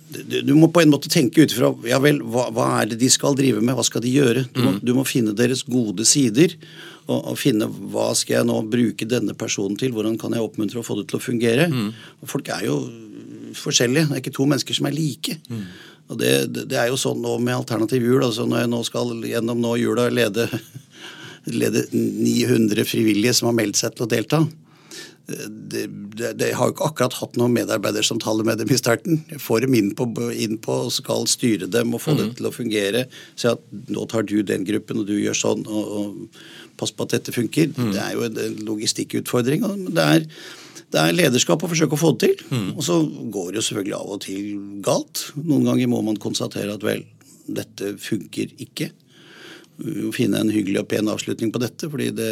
du, 0.09 0.41
du, 0.43 0.53
må 0.55 0.69
på 0.73 0.83
en 0.83 0.93
måte 0.93 1.11
tenke 1.11 1.45
ut 1.47 1.55
fra 1.57 1.71
ja 1.89 1.99
vel, 2.03 2.21
hva, 2.27 2.49
hva, 2.55 2.69
er 2.83 2.91
det 2.91 2.99
de 3.01 3.09
skal 3.13 3.37
drive 3.39 3.63
med, 3.65 3.77
hva 3.79 3.85
skal 3.87 4.03
de 4.05 4.13
gjøre? 4.13 4.45
Du 4.53 4.61
må, 4.61 4.73
mm. 4.77 4.81
du 4.85 4.93
må 4.97 5.05
finne 5.09 5.35
deres 5.37 5.65
gode 5.67 6.07
sider. 6.09 6.55
Og, 7.09 7.17
og, 7.17 7.35
finne 7.41 7.69
hva 7.69 8.11
skal 8.19 8.41
jeg 8.41 8.49
nå 8.51 8.59
bruke 8.69 9.09
denne 9.09 9.33
personen 9.39 9.79
til, 9.81 9.95
hvordan 9.97 10.19
kan 10.21 10.35
jeg 10.37 10.45
oppmuntre 10.45 10.83
og 10.83 10.85
få 10.89 10.99
det 10.99 11.07
til 11.09 11.17
å 11.17 11.25
fungere. 11.25 11.69
Mm. 11.73 11.93
Folk 12.29 12.51
er 12.53 12.67
jo 12.67 12.81
forskjellige. 13.57 14.11
Det 14.11 14.19
er 14.19 14.21
ikke 14.21 14.35
to 14.37 14.49
mennesker 14.49 14.77
som 14.77 14.91
er 14.91 14.97
like. 14.97 15.39
Mm. 15.49 15.63
Og 16.09 16.21
det, 16.21 16.33
det, 16.57 16.77
er 16.79 16.89
jo 16.89 17.01
sånn 17.01 17.21
nå 17.23 17.35
med 17.43 17.59
alternativ 17.59 18.05
jul. 18.05 18.23
altså 18.25 18.47
Når 18.49 18.65
jeg 18.65 18.73
nå 18.73 18.85
skal 18.87 19.13
gjennom 19.29 19.61
nå 19.61 19.75
jula 19.81 20.09
lede, 20.13 20.49
lede 21.61 21.85
900 21.93 22.89
frivillige 22.89 23.37
som 23.37 23.51
har 23.51 23.59
meldt 23.59 23.81
seg 23.81 23.97
til 23.97 24.07
å 24.07 24.11
delta, 24.11 24.43
det, 25.29 25.83
det, 26.17 26.31
det, 26.41 26.47
har 26.57 26.71
jo 26.71 26.73
ikke 26.73 26.87
akkurat 26.89 27.17
hatt 27.21 27.35
noen 27.37 27.53
medarbeidersamtaler 27.53 28.47
med 28.49 28.63
dem 28.63 28.71
i 28.73 28.79
starten. 28.81 29.21
Jeg 29.29 29.43
får 29.45 29.67
dem 29.67 29.75
inn 29.77 29.91
på, 29.97 30.07
inn 30.33 30.57
på 30.65 30.77
og 30.87 30.95
skal 30.95 31.29
styre 31.29 31.69
dem 31.69 31.93
og 31.93 32.01
få 32.01 32.15
mm. 32.15 32.21
det 32.21 32.29
til 32.39 32.49
å 32.49 32.55
fungere. 32.55 33.03
Si 33.37 33.51
at 33.51 33.61
nå 33.93 34.07
tar 34.09 34.25
du 34.29 34.39
den 34.47 34.65
gruppen, 34.69 35.03
og 35.03 35.11
du 35.11 35.19
gjør 35.19 35.37
sånn, 35.37 35.67
og, 35.69 35.93
og 36.01 36.79
pass 36.81 36.95
på 36.97 37.05
at 37.05 37.19
dette 37.19 37.35
funker. 37.37 37.75
Mm. 37.77 37.93
Det 37.93 38.01
er 38.07 38.17
jo 38.17 38.25
en 38.25 38.65
logistikkutfordring. 38.71 39.69
men 39.69 39.93
det 39.99 40.09
er, 40.15 40.27
det 40.93 41.03
er 41.03 41.17
lederskap 41.17 41.63
å 41.65 41.71
forsøke 41.71 41.97
å 41.97 42.01
få 42.01 42.15
det 42.15 42.29
til. 42.29 42.47
Mm. 42.53 42.71
Og 42.77 42.85
så 42.87 43.01
går 43.35 43.51
det 43.51 43.61
jo 43.61 43.67
selvfølgelig 43.69 43.99
av 43.99 44.15
og 44.15 44.23
til 44.25 44.47
galt. 44.85 45.27
Noen 45.41 45.69
ganger 45.69 45.93
må 45.93 46.01
man 46.07 46.21
konstatere 46.23 46.75
at 46.77 46.87
vel, 46.87 47.05
dette 47.49 47.95
funker 48.03 48.55
ikke 48.61 48.93
finne 50.15 50.41
en 50.43 50.51
hyggelig 50.51 50.81
og 50.83 50.89
pen 50.91 51.09
avslutning 51.11 51.53
på 51.55 51.61
dette. 51.63 51.89
fordi 51.91 52.11
det, 52.11 52.31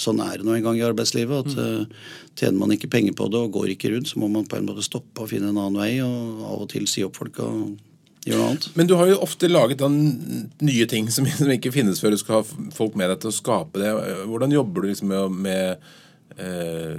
sånn 0.00 0.20
er 0.24 0.38
det 0.38 0.46
nå 0.46 0.54
en 0.56 0.64
gang 0.64 0.78
i 0.78 0.86
arbeidslivet. 0.86 1.44
at 1.44 1.56
mm. 1.56 1.98
Tjener 2.38 2.58
man 2.58 2.72
ikke 2.72 2.88
penger 2.88 3.12
på 3.12 3.28
det 3.28 3.42
og 3.42 3.52
går 3.52 3.74
ikke 3.74 3.92
rundt, 3.92 4.08
så 4.08 4.20
må 4.20 4.30
man 4.32 4.48
på 4.48 4.56
en 4.56 4.68
måte 4.68 4.86
stoppe 4.86 5.24
og 5.24 5.30
finne 5.32 5.50
en 5.50 5.60
annen 5.60 5.78
vei. 5.78 5.98
Og 6.04 6.42
av 6.48 6.64
og 6.64 6.70
til 6.72 6.88
si 6.88 7.04
opp 7.04 7.18
folk 7.20 7.40
og 7.44 7.76
gjøre 8.24 8.40
noe 8.40 8.50
annet. 8.54 8.68
Men 8.78 8.88
du 8.88 8.96
har 8.96 9.10
jo 9.10 9.20
ofte 9.24 9.50
laget 9.50 9.84
nye 9.84 10.88
ting 10.88 11.10
som, 11.12 11.28
som, 11.38 11.52
ikke 11.52 11.74
finnes 11.74 12.00
før 12.00 12.16
du 12.16 12.20
skal 12.20 12.40
ha 12.40 12.68
folk 12.74 12.96
med 12.98 13.12
deg 13.12 13.24
til 13.24 13.32
å 13.32 13.38
skape 13.38 13.82
det. 13.82 13.94
Hvordan 14.28 14.56
jobber 14.56 14.84
du 14.84 14.92
liksom 14.92 15.12
med, 15.12 15.40
med 15.48 15.64
eh, 15.76 15.96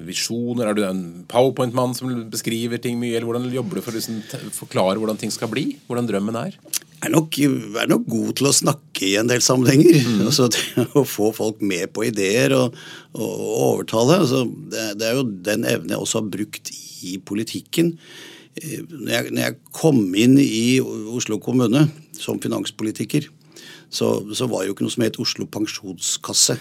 visjoner? 0.04 0.68
Er 0.68 0.76
du 0.76 0.82
en 0.84 1.04
powerpoint-mann 1.30 1.94
som 1.96 2.12
beskriver 2.32 2.82
ting 2.82 2.98
mye? 3.00 3.14
Eller 3.16 3.30
hvordan 3.30 3.46
jobber 3.54 3.80
du 3.80 3.86
for 3.86 3.94
å 3.94 4.00
liksom, 4.00 4.20
forklare 4.56 5.00
hvordan 5.00 5.20
ting 5.22 5.32
skal 5.32 5.52
bli? 5.52 5.78
Hvordan 5.88 6.10
drømmen 6.10 6.40
er? 6.42 6.58
er 7.06 7.14
nok, 7.14 7.38
er 7.40 7.90
nok 7.90 8.08
god 8.12 8.32
til 8.40 8.50
å 8.50 8.56
snakke 8.56 9.06
i 9.08 9.14
en 9.20 9.30
del 9.32 9.44
sammenhenger. 9.44 10.00
Mm. 10.04 10.18
Altså, 10.30 10.50
å 11.00 11.06
få 11.08 11.32
folk 11.36 11.64
med 11.66 11.90
på 11.96 12.06
ideer 12.10 12.54
og, 12.58 12.76
og, 13.16 13.30
og 13.30 13.64
overtale. 13.70 14.20
Altså, 14.24 14.44
det, 14.72 14.86
det, 15.00 15.08
er 15.08 15.18
jo 15.18 15.26
den 15.50 15.66
evnen 15.68 15.96
jeg 15.96 16.04
også 16.04 16.22
har 16.22 16.32
brukt 16.36 16.74
i 17.08 17.16
politikken. 17.24 17.94
Eh, 18.60 18.84
når 18.92 19.14
jeg, 19.14 19.34
når 19.34 19.44
jeg 19.46 19.60
kom 19.76 20.02
inn 20.20 20.38
i 20.42 20.80
Oslo 20.84 21.40
kommune 21.44 21.88
som 22.20 22.42
finanspolitiker, 22.44 23.30
så, 23.90 24.20
så 24.36 24.46
var 24.50 24.62
det 24.62 24.70
jo 24.70 24.76
ikke 24.76 24.86
noe 24.86 24.94
som 24.94 25.08
het 25.08 25.22
Oslo 25.22 25.48
pensjonskasse. 25.50 26.60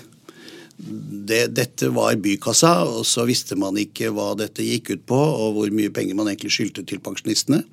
Det, 0.78 1.40
dette 1.56 1.88
var 1.90 2.16
bykassa, 2.22 2.72
og 2.86 3.02
så 3.08 3.24
visste 3.26 3.58
man 3.58 3.78
ikke 3.80 4.12
hva 4.14 4.30
dette 4.38 4.62
gikk 4.62 4.92
ut 4.94 5.04
på, 5.10 5.18
og 5.18 5.56
hvor 5.56 5.72
mye 5.74 5.92
penger 5.94 6.18
man 6.18 6.30
egentlig 6.30 6.54
skyldte 6.54 6.84
til 6.86 7.02
pensjonistene. 7.02 7.64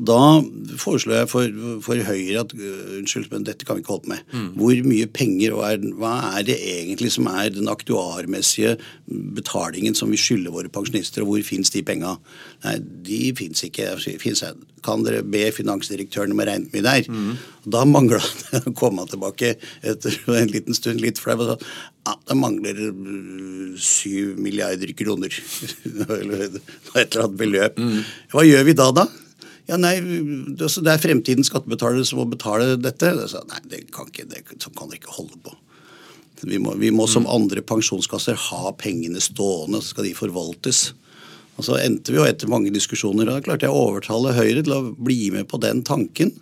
Da 0.00 0.40
foreslår 0.80 1.18
jeg 1.18 1.28
for, 1.28 1.58
for 1.84 2.00
Høyre 2.06 2.44
at 2.44 2.54
øh, 2.56 2.96
unnskyld, 3.00 3.28
men 3.32 3.44
dette 3.44 3.66
kan 3.68 3.76
vi 3.76 3.82
ikke 3.84 3.92
holde 3.92 4.06
på 4.06 4.12
med. 4.14 4.24
Mm. 4.32 4.48
Hvor 4.56 4.80
mye 4.88 5.08
penger 5.12 5.56
og 5.58 5.64
er, 5.66 5.84
hva 6.00 6.14
er 6.38 6.46
det 6.48 6.56
egentlig 6.56 7.12
som 7.12 7.28
er 7.28 7.52
den 7.52 7.68
aktuarmessige 7.68 8.78
betalingen 9.36 9.98
som 9.98 10.12
vi 10.12 10.20
skylder 10.20 10.54
våre 10.54 10.72
pensjonister, 10.72 11.24
og 11.24 11.34
hvor 11.34 11.44
fins 11.44 11.72
de 11.74 11.84
penga? 11.84 12.16
Nei, 12.64 12.76
de 12.80 13.20
fins 13.36 13.64
ikke. 13.66 13.92
Finnes, 14.22 14.44
kan 14.86 15.04
dere 15.04 15.20
be 15.26 15.46
finansdirektøren 15.52 16.32
om 16.32 16.40
å 16.40 16.48
regne 16.48 16.72
mye 16.72 16.86
der? 16.86 17.12
Mm. 17.12 17.36
Da 17.68 17.84
mangla 17.84 18.22
det 18.50 18.64
å 18.70 18.76
komme 18.76 19.04
tilbake 19.10 19.56
etter 19.84 20.20
en 20.40 20.52
liten 20.54 20.76
stund 20.76 21.04
litt 21.04 21.20
flau 21.20 21.36
og 21.40 21.48
sa 21.52 21.58
ja, 22.08 22.14
det 22.30 22.34
mangler 22.40 22.78
øh, 22.88 23.74
syv 23.76 24.38
milliarder 24.40 24.94
kroner. 24.96 25.34
eller 26.08 26.46
et 26.48 26.62
eller 27.02 27.26
annet 27.26 27.36
beløp. 27.42 27.76
Mm. 27.76 28.06
Hva 28.32 28.46
gjør 28.48 28.64
vi 28.70 28.80
da, 28.80 28.94
da? 28.96 29.10
Ja, 29.70 29.76
nei, 29.78 29.96
det 30.02 30.66
er 30.66 31.02
fremtidens 31.02 31.50
skattebetalere 31.52 32.02
som 32.06 32.18
må 32.18 32.26
betale 32.32 32.74
dette. 32.80 33.12
Så, 33.30 33.44
nei, 33.50 33.60
det 33.70 33.84
kan 33.94 34.08
ikke, 34.10 34.26
det, 34.30 34.42
sånn 34.56 34.74
kan 34.74 34.90
dere 34.90 34.98
ikke 34.98 35.14
holde 35.14 35.38
på. 35.44 35.54
Vi 36.40 36.58
må, 36.58 36.72
vi 36.80 36.88
må 36.94 37.04
som 37.10 37.26
mm. 37.26 37.30
andre 37.34 37.62
pensjonskasser 37.62 38.38
ha 38.48 38.72
pengene 38.80 39.20
stående, 39.22 39.82
så 39.82 39.92
skal 39.92 40.08
de 40.08 40.16
forvaltes. 40.16 40.90
Og 41.58 41.66
Så 41.66 41.76
endte 41.76 42.14
vi 42.14 42.18
jo 42.18 42.24
etter 42.24 42.48
mange 42.48 42.72
diskusjoner, 42.72 43.28
og 43.28 43.36
da 43.36 43.44
klarte 43.44 43.68
jeg 43.68 43.74
å 43.76 43.82
overtale 43.90 44.32
Høyre 44.32 44.64
til 44.64 44.74
å 44.74 44.84
bli 44.96 45.28
med 45.34 45.46
på 45.50 45.60
den 45.60 45.84
tanken. 45.86 46.32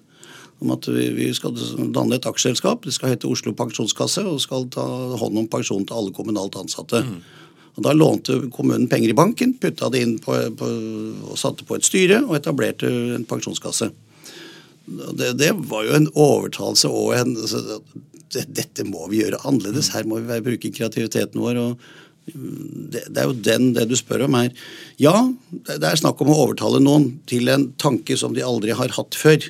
Om 0.63 0.73
at 0.75 0.89
vi, 0.91 1.09
vi 1.15 1.27
skal 1.35 1.59
danne 1.95 2.17
et 2.19 2.27
aksjeselskap. 2.27 2.87
Det 2.87 2.95
skal 2.95 3.13
hete 3.13 3.29
Oslo 3.31 3.53
pensjonskasse 3.59 4.25
og 4.27 4.41
skal 4.43 4.67
ta 4.75 4.87
hånd 5.19 5.39
om 5.39 5.51
pensjon 5.51 5.85
til 5.87 5.99
alle 5.99 6.15
kommunalt 6.15 6.57
ansatte. 6.59 7.05
Mm. 7.07 7.21
Og 7.79 7.85
Da 7.87 7.95
lånte 7.95 8.41
kommunen 8.51 8.89
penger 8.91 9.13
i 9.13 9.17
banken, 9.17 9.55
putta 9.63 9.89
det 9.95 10.03
inn 10.03 10.17
på, 10.23 10.35
på, 10.59 10.69
og 11.31 11.39
satte 11.39 11.67
på 11.67 11.79
et 11.79 11.87
styre 11.87 12.25
og 12.27 12.35
etablerte 12.41 12.91
en 13.15 13.27
pensjonskasse. 13.29 13.93
Det, 14.89 15.33
det 15.39 15.53
var 15.71 15.85
jo 15.87 15.95
en 15.95 16.11
overtalelse 16.17 16.91
og 16.91 17.13
en 17.15 17.35
altså, 17.37 17.81
det, 18.33 18.49
Dette 18.57 18.85
må 18.89 19.07
vi 19.13 19.23
gjøre 19.23 19.41
annerledes. 19.47 19.93
Her 19.95 20.09
må 20.09 20.19
vi 20.25 20.43
bruke 20.45 20.73
kreativiteten 20.75 21.41
vår. 21.41 21.63
og 21.63 21.95
det, 22.29 23.05
det, 23.09 23.23
er 23.23 23.29
jo 23.29 23.37
den 23.37 23.71
det 23.77 23.87
du 23.89 23.95
spør 23.97 24.27
om 24.27 24.37
her. 24.37 24.51
Ja, 25.01 25.15
det 25.69 25.79
er 25.79 26.01
snakk 26.01 26.21
om 26.21 26.33
å 26.33 26.41
overtale 26.45 26.81
noen 26.83 27.11
til 27.31 27.49
en 27.53 27.71
tanke 27.81 28.19
som 28.21 28.35
de 28.37 28.45
aldri 28.45 28.75
har 28.77 28.93
hatt 28.99 29.17
før. 29.19 29.49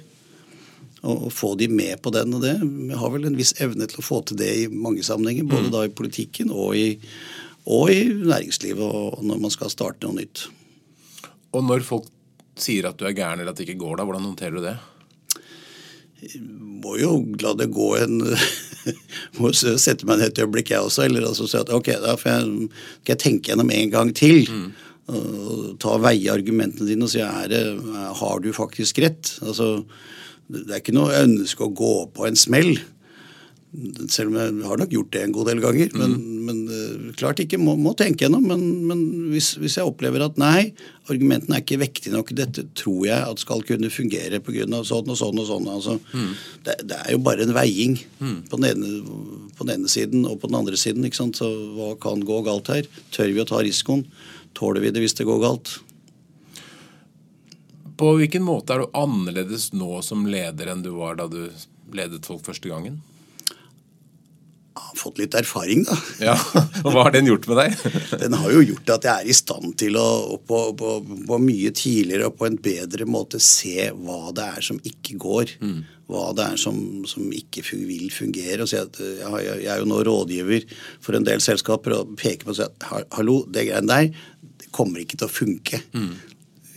Og, 1.09 1.29
få 1.31 1.53
de 1.55 1.69
med 1.71 2.01
på 2.03 2.11
den 2.14 2.35
og 2.35 2.43
det. 2.43 2.57
Vi 2.61 2.97
har 2.99 3.12
vel 3.14 3.29
en 3.29 3.38
viss 3.38 3.55
evne 3.62 3.87
til 3.88 4.03
å 4.03 4.07
få 4.07 4.21
til 4.27 4.38
det 4.41 4.51
i 4.64 4.71
mange 4.71 5.05
sammenhenger. 5.07 5.47
Både 5.47 5.69
mm. 5.71 5.75
da 5.75 5.85
i 5.87 5.95
politikken 5.95 6.51
og 6.51 6.75
i 6.77 6.88
og 7.68 7.90
i 7.92 8.04
næringslivet 8.09 8.85
og 8.85 9.24
når 9.26 9.42
man 9.42 9.52
skal 9.52 9.72
starte 9.72 10.07
noe 10.07 10.22
nytt. 10.22 10.46
Og 11.52 11.64
når 11.64 11.85
folk 11.87 12.09
sier 12.59 12.88
at 12.88 12.98
du 12.98 13.07
er 13.07 13.16
gæren 13.16 13.40
eller 13.40 13.52
at 13.52 13.61
det 13.61 13.68
ikke 13.68 13.83
går, 13.83 13.98
da, 13.98 14.07
hvordan 14.09 14.26
håndterer 14.31 14.57
du 14.57 14.64
det? 14.64 14.76
Jeg 16.18 16.42
må 16.83 16.96
jo 16.98 17.12
la 17.38 17.52
det 17.54 17.68
gå 17.70 17.92
en 18.00 18.22
Må 19.38 19.52
sette 19.52 20.07
meg 20.09 20.18
ned 20.18 20.33
et 20.33 20.40
øyeblikk, 20.42 20.72
jeg 20.72 20.81
også. 20.81 21.04
Eller 21.04 21.26
altså 21.28 21.46
si 21.50 21.59
at 21.59 21.70
ok, 21.74 21.90
da 22.00 22.14
får 22.18 22.31
jeg, 22.31 22.68
skal 23.02 23.12
jeg 23.12 23.20
tenke 23.20 23.50
gjennom 23.50 23.72
en 23.74 23.90
gang 23.92 24.12
til. 24.16 24.48
Mm. 24.48 24.68
Og 25.12 25.74
ta 25.83 25.96
veie 26.00 26.33
argumentene 26.33 26.88
dine 26.88 27.04
og 27.04 27.12
si 27.12 27.20
er 27.24 27.50
det, 27.52 27.62
har 28.20 28.40
du 28.44 28.48
faktisk 28.57 29.00
rett. 29.04 29.35
Altså, 29.44 29.83
det 30.48 30.72
er 30.72 30.81
ikke 30.81 30.96
noe 30.96 31.20
ønske 31.20 31.66
å 31.66 31.74
gå 31.76 31.92
på 32.16 32.28
en 32.28 32.38
smell. 32.38 32.78
Selv 34.09 34.31
om 34.31 34.37
jeg 34.40 34.64
har 34.64 34.81
nok 34.81 34.92
gjort 34.94 35.11
det 35.12 35.22
en 35.26 35.33
god 35.37 35.48
del 35.50 35.59
ganger. 35.61 35.90
Men, 36.00 36.12
mm. 36.16 36.37
men 36.46 36.61
uh, 36.72 37.09
klart 37.20 37.42
ikke. 37.42 37.59
Må, 37.61 37.74
må 37.76 37.92
tenke 37.98 38.24
gjennom. 38.24 38.46
Men, 38.48 38.62
men 38.88 39.02
hvis, 39.35 39.50
hvis, 39.61 39.76
jeg 39.76 39.90
opplever 39.90 40.24
at 40.24 40.38
nei, 40.40 40.70
argumentene 41.12 41.59
er 41.59 41.64
ikke 41.64 41.81
vektige 41.83 42.14
nok, 42.14 42.33
dette 42.38 42.64
tror 42.78 43.02
jeg 43.11 43.18
at 43.18 43.42
skal 43.44 43.64
kunne 43.68 43.92
fungere 43.92 44.40
pga. 44.44 44.64
sånn 44.88 45.12
og 45.12 45.18
sånn 45.20 45.42
og 45.42 45.50
sånn. 45.50 45.68
Altså, 45.74 45.98
mm. 46.14 46.31
det, 46.64 46.78
det, 46.88 47.00
er 47.02 47.12
jo 47.12 47.20
bare 47.26 47.44
en 47.44 47.52
veiing 47.57 47.98
mm. 48.22 48.38
på, 48.48 48.62
den 48.62 48.70
ene, 48.70 49.18
på, 49.52 49.66
den 49.66 49.74
ene, 49.76 49.92
siden 49.92 50.24
og 50.24 50.40
på 50.40 50.48
den 50.48 50.61
andre 50.62 50.81
siden. 50.81 51.04
ikke 51.04 51.20
sant? 51.20 51.37
Så 51.37 51.50
hva 51.76 51.92
kan 52.00 52.24
gå 52.24 52.40
galt 52.48 52.72
her? 52.72 52.88
Tør 53.12 53.37
vi 53.37 53.44
å 53.44 53.48
ta 53.48 53.61
risikoen? 53.61 54.07
Tåler 54.57 54.83
vi 54.87 54.94
det 54.96 55.04
hvis 55.04 55.18
det 55.20 55.28
går 55.28 55.44
galt? 55.44 55.76
På 57.98 58.14
hvilken 58.16 58.44
måte 58.46 58.72
er 58.72 58.85
du 58.87 58.96
annerledes 58.96 59.74
nå 59.76 60.00
som 60.07 60.24
leder 60.31 60.72
enn 60.72 60.85
du 60.87 60.92
var 60.96 61.18
da 61.18 61.28
du 61.28 61.44
ledet 61.92 62.24
folk 62.24 62.46
første 62.46 62.70
gangen? 62.70 63.00
Har 64.79 64.97
fått 64.99 65.21
litt 65.21 65.35
erfaring, 65.38 65.85
da. 65.88 65.97
Ja, 66.23 66.37
og 66.85 66.88
Hva 66.95 67.07
har 67.07 67.14
den 67.14 67.29
gjort 67.31 67.49
med 67.51 67.61
deg? 67.61 67.77
den 68.23 68.37
har 68.38 68.55
jo 68.55 68.64
gjort 68.71 68.95
at 68.97 69.09
jeg 69.09 69.25
er 69.25 69.31
i 69.31 69.37
stand 69.37 69.77
til 69.81 69.99
å 70.01 70.09
på, 70.49 70.62
på, 70.79 70.95
på, 71.29 71.38
mye 71.43 71.73
tidligere 71.77 72.31
og 72.31 72.38
på 72.41 72.49
en 72.49 72.59
bedre 72.62 73.09
måte 73.09 73.41
se 73.43 73.91
hva 73.93 74.33
det 74.37 74.49
er 74.59 74.67
som 74.71 74.81
ikke 74.87 75.19
går. 75.21 75.55
Mm. 75.61 75.79
Hva 76.09 76.25
det 76.37 76.47
er 76.55 76.61
som, 76.61 76.79
som 77.09 77.29
ikke 77.35 77.64
vil 77.69 78.09
fungere. 78.14 78.62
og 78.64 78.71
si 78.71 78.81
at 78.81 78.97
eh, 79.05 79.21
jeg, 79.21 79.45
jeg, 79.64 79.69
er 79.75 79.83
jo 79.83 79.91
nå 79.91 80.01
rådgiver 80.09 80.67
for 81.05 81.19
en 81.19 81.29
del 81.29 81.45
selskaper 81.45 81.99
og 81.99 82.17
peker 82.21 82.49
på 82.49 82.55
og 82.55 82.61
sier 82.61 82.73
at 82.73 83.12
hallo, 83.19 83.43
det 83.53 83.69
greiene 83.69 83.93
der 83.93 84.27
det 84.59 84.73
kommer 84.75 85.03
ikke 85.03 85.19
til 85.19 85.29
å 85.29 85.33
funke. 85.33 85.81
Mm. 85.95 86.14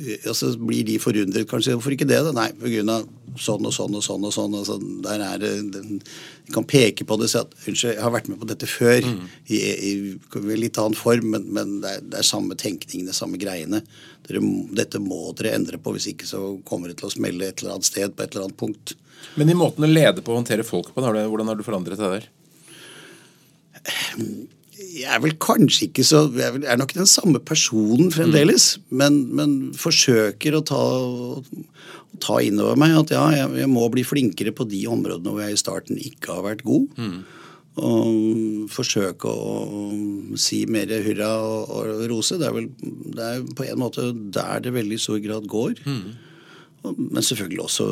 Og 0.01 0.35
så 0.37 0.51
blir 0.57 0.85
de 0.87 0.97
forundret 1.01 1.49
kanskje. 1.49 1.75
Hvorfor 1.77 1.95
ikke 1.95 2.07
det? 2.09 2.21
da? 2.25 2.31
Nei, 2.35 2.49
pga 2.57 3.01
sånn 3.39 3.63
og 3.63 3.71
sånn 3.71 3.95
og 3.95 4.03
sånn. 4.03 4.25
og 4.27 4.33
sånn. 4.35 4.55
Altså, 4.59 4.77
der 5.05 5.23
er 5.23 5.41
det, 5.41 5.51
De 5.71 6.53
kan 6.55 6.65
peke 6.67 7.05
på 7.07 7.17
det 7.19 7.29
og 7.29 7.31
si 7.31 7.39
at 7.39 7.53
unnskyld, 7.55 7.93
jeg 7.93 8.03
har 8.03 8.13
vært 8.13 8.29
med 8.31 8.41
på 8.41 8.49
dette 8.49 8.69
før. 8.69 9.07
Mm. 9.07 9.27
I, 9.47 9.59
i, 9.61 9.91
i, 10.15 10.57
litt 10.59 10.79
annen 10.81 10.97
form, 10.97 11.29
men, 11.35 11.47
men 11.55 11.77
det, 11.83 11.93
er, 11.95 12.05
det, 12.07 12.19
er, 12.19 12.27
samme 12.27 12.57
tenkning, 12.59 13.05
det 13.07 13.15
er 13.15 13.19
samme 13.21 13.39
greiene. 13.41 13.83
Dere, 14.27 14.43
dette 14.81 15.01
må 15.03 15.23
dere 15.37 15.55
endre 15.57 15.79
på, 15.81 15.95
hvis 15.95 16.11
ikke 16.13 16.29
så 16.29 16.43
kommer 16.67 16.91
det 16.91 16.99
til 17.01 17.09
å 17.09 17.15
smelle 17.15 17.47
et 17.47 17.61
eller 17.61 17.77
annet 17.77 17.89
sted 17.89 18.15
på 18.15 18.25
et 18.25 18.35
eller 18.35 18.49
annet 18.49 18.59
punkt. 18.61 18.95
Men 19.39 19.51
i 19.53 19.57
måten 19.57 19.85
å 19.85 19.91
lede 19.91 20.23
på 20.23 20.33
og 20.33 20.41
håndtere 20.41 20.65
folk 20.67 20.91
på, 20.95 21.03
hvordan 21.03 21.51
har 21.51 21.59
du 21.59 21.67
forandret 21.67 22.01
det 22.01 22.15
der? 22.17 22.31
Jeg 24.91 25.07
er 25.07 25.21
vel 25.23 25.35
kanskje 25.41 25.87
ikke 25.87 26.03
så 26.03 26.25
Jeg 26.35 26.63
er 26.67 26.79
nok 26.79 26.93
den 26.97 27.07
samme 27.09 27.39
personen 27.39 28.11
fremdeles, 28.13 28.75
mm. 28.77 28.87
men, 29.01 29.19
men, 29.37 29.53
forsøker 29.77 30.57
å 30.57 30.65
ta 30.67 30.81
ta 32.21 32.37
inn 32.43 32.59
over 32.61 32.77
meg 32.79 32.95
at 32.99 33.13
ja, 33.15 33.21
jeg, 33.33 33.51
jeg, 33.63 33.69
må 33.71 33.87
bli 33.89 34.03
flinkere 34.05 34.53
på 34.53 34.67
de 34.69 34.83
områdene 34.91 35.31
hvor 35.31 35.41
jeg 35.41 35.55
i 35.55 35.61
starten 35.61 36.01
ikke 36.01 36.35
har 36.37 36.43
vært 36.45 36.65
god. 36.67 36.89
Mm. 36.99 37.21
Og 37.81 38.67
forsøke 38.69 39.31
å, 39.31 39.45
å 39.63 40.39
si 40.39 40.65
mer 40.69 40.91
hurra 41.05 41.31
og, 41.39 41.71
og, 41.71 42.03
rose. 42.11 42.37
Det 42.37 42.49
er 42.49 42.57
vel 42.57 42.67
det 43.15 43.29
er 43.29 43.47
på 43.57 43.65
en 43.65 43.81
måte 43.81 44.11
der 44.11 44.61
det 44.65 44.75
veldig 44.75 44.99
stor 45.01 45.21
grad 45.23 45.47
går. 45.51 45.79
Mm. 45.87 46.03
Men 46.97 47.21
selvfølgelig 47.23 47.63
også 47.63 47.87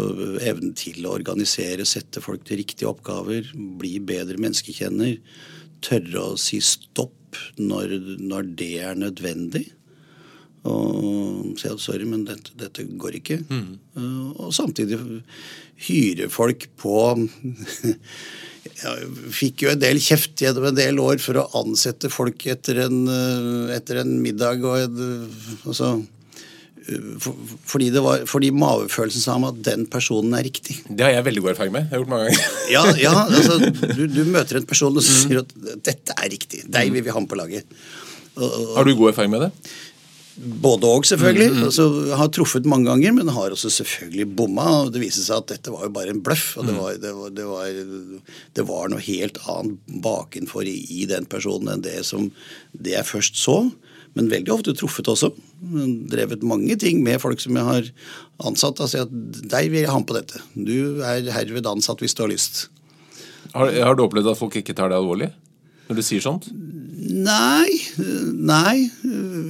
evnen 0.49 0.73
til 0.77 1.05
å 1.05 1.13
organisere, 1.13 1.85
sette 1.87 2.21
folk 2.25 2.43
til 2.47 2.61
riktige 2.63 2.89
oppgaver, 2.89 3.51
bli 3.53 3.99
bedre 4.01 4.39
menneskekjenner. 4.41 5.19
Tørre 5.85 6.31
å 6.33 6.39
si 6.39 6.59
stopp 6.63 7.39
når, 7.61 7.95
når 8.19 8.53
det 8.59 8.71
er 8.83 8.99
nødvendig. 8.99 9.65
Og 10.67 11.55
si 11.59 11.69
at 11.69 11.79
sorry, 11.79 12.05
men 12.09 12.25
dette, 12.27 12.53
dette 12.59 12.83
går 12.99 13.19
ikke. 13.21 13.39
Mm. 13.47 13.71
Og 14.35 14.51
samtidig 14.55 14.99
hyre 15.87 16.29
folk 16.31 16.67
på 16.79 16.99
Jeg 18.79 19.07
fikk 19.33 19.63
jo 19.63 19.71
en 19.71 19.79
del 19.81 19.97
kjeft 20.03 20.39
gjennom 20.39 20.69
en 20.69 20.77
del 20.77 20.99
år 21.01 21.19
for 21.23 21.39
å 21.39 21.47
ansette 21.61 22.11
folk 22.11 22.43
etter 22.51 22.83
en, 22.85 22.99
etter 23.71 24.01
en 24.01 24.13
middag 24.23 24.63
og 24.67 24.83
en, 24.83 24.99
altså, 25.63 25.93
fordi, 27.69 27.89
var, 28.01 28.25
fordi, 28.29 28.51
mavefølelsen 28.55 29.23
sa 29.23 29.37
meg 29.41 29.57
at 29.57 29.61
den 29.67 29.85
personen 29.91 30.35
er 30.37 30.45
riktig. 30.47 30.79
Det 30.87 31.05
har 31.05 31.15
jeg 31.15 31.27
veldig 31.27 31.43
god 31.45 31.53
erfaring 31.53 31.75
med. 31.75 31.87
Jeg 31.87 31.95
har 31.95 32.03
gjort 32.03 32.13
mange 32.13 32.29
ganger. 32.29 32.57
ja, 32.75 32.83
ja 32.99 33.15
altså, 33.25 33.57
du, 33.97 34.03
du, 34.09 34.21
møter 34.29 34.59
en 34.59 34.69
person 34.69 34.97
og 34.97 35.05
sier 35.05 35.43
at 35.43 35.53
'dette 35.85 36.15
er 36.15 36.31
riktig'. 36.33 36.65
Deg 36.71 36.93
vil 36.95 37.05
vi 37.05 37.13
ha 37.13 37.21
med 37.23 37.31
på 37.31 37.39
laget. 37.39 37.79
Og, 38.39 38.47
og, 38.47 38.75
har 38.77 38.87
du 38.87 38.95
god 38.95 39.11
erfaring 39.11 39.33
med 39.33 39.47
det? 39.47 39.51
Både 40.39 40.87
òg, 40.87 41.03
selvfølgelig. 41.07 41.49
Mm, 41.51 41.57
mm. 41.57 41.65
Altså, 41.67 41.85
har 42.15 42.29
truffet 42.31 42.67
mange 42.69 42.87
ganger, 42.87 43.11
men 43.17 43.31
har 43.35 43.51
også 43.51 43.71
selvfølgelig 43.75 44.27
bomma. 44.39 44.67
og 44.85 44.93
Det 44.93 45.01
viser 45.03 45.25
seg 45.25 45.41
at 45.41 45.51
dette 45.51 45.73
var 45.73 45.83
jo 45.83 45.91
bare 45.95 46.13
en 46.13 46.21
bløff. 46.23 46.53
og 46.57 46.69
det 46.69 46.75
mm. 46.75 46.79
var, 46.79 46.99
det, 47.03 47.11
var, 47.17 47.33
det, 47.35 47.47
var, 47.49 47.67
det 48.55 48.65
var, 48.69 48.87
noe 48.93 49.03
helt 49.03 49.39
annet 49.51 49.97
bakenfor 50.05 50.63
i, 50.63 50.77
i, 50.95 51.03
den 51.09 51.27
personen 51.29 51.73
enn 51.73 51.83
det 51.83 51.97
som 52.07 52.29
det 52.71 52.95
jeg 52.95 53.09
først 53.09 53.41
så. 53.41 53.57
Men 54.15 54.31
veldig 54.31 54.55
ofte 54.55 54.73
truffet 54.77 55.11
også. 55.11 55.33
Drevet 56.13 56.45
mange 56.47 56.79
ting 56.79 57.03
med 57.03 57.19
folk 57.21 57.43
som 57.43 57.59
jeg 57.59 57.67
har 57.67 57.91
ansatt. 58.47 58.79
Altså 58.79 59.03
at 59.05 59.13
deg 59.43 59.73
vil 59.73 59.83
jeg 59.83 59.91
ha 59.91 59.99
med 59.99 60.07
på 60.09 60.17
dette. 60.17 60.39
Du 60.55 61.03
er 61.03 61.27
herved 61.35 61.67
ansatt 61.67 61.99
hvis 62.05 62.15
du 62.15 62.23
har 62.23 62.31
lyst. 62.31 62.69
Har, 63.51 63.75
har 63.75 63.97
du 63.97 64.05
opplevd 64.05 64.31
at 64.31 64.39
folk 64.39 64.55
ikke 64.61 64.77
tar 64.77 64.93
det 64.93 65.01
alvorlig? 65.01 65.33
når 65.89 65.97
du 65.97 66.05
sier 66.05 66.21
sånt? 66.21 66.45
Nei. 66.99 67.69
Nei, 68.49 68.89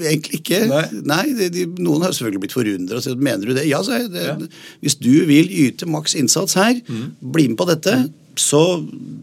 egentlig 0.06 0.42
ikke. 0.42 0.62
Nei. 0.70 0.86
nei 1.08 1.26
de, 1.38 1.50
de, 1.54 1.66
noen 1.82 2.06
har 2.06 2.14
selvfølgelig 2.14 2.44
blitt 2.46 2.56
forundret 2.56 3.00
og 3.00 3.06
sagt 3.06 3.24
mener 3.26 3.50
du 3.50 3.56
det? 3.58 3.66
Ja, 3.70 3.82
sa 3.86 4.00
jeg. 4.00 4.12
Det, 4.14 4.26
ja. 4.28 4.38
Hvis 4.84 5.00
du 5.02 5.14
vil 5.30 5.50
yte 5.66 5.90
maks 5.90 6.16
innsats 6.20 6.58
her, 6.60 6.78
mm. 6.86 7.06
bli 7.34 7.50
med 7.52 7.60
på 7.60 7.70
dette. 7.70 7.96
Mm. 8.06 8.16
Så, 8.40 8.62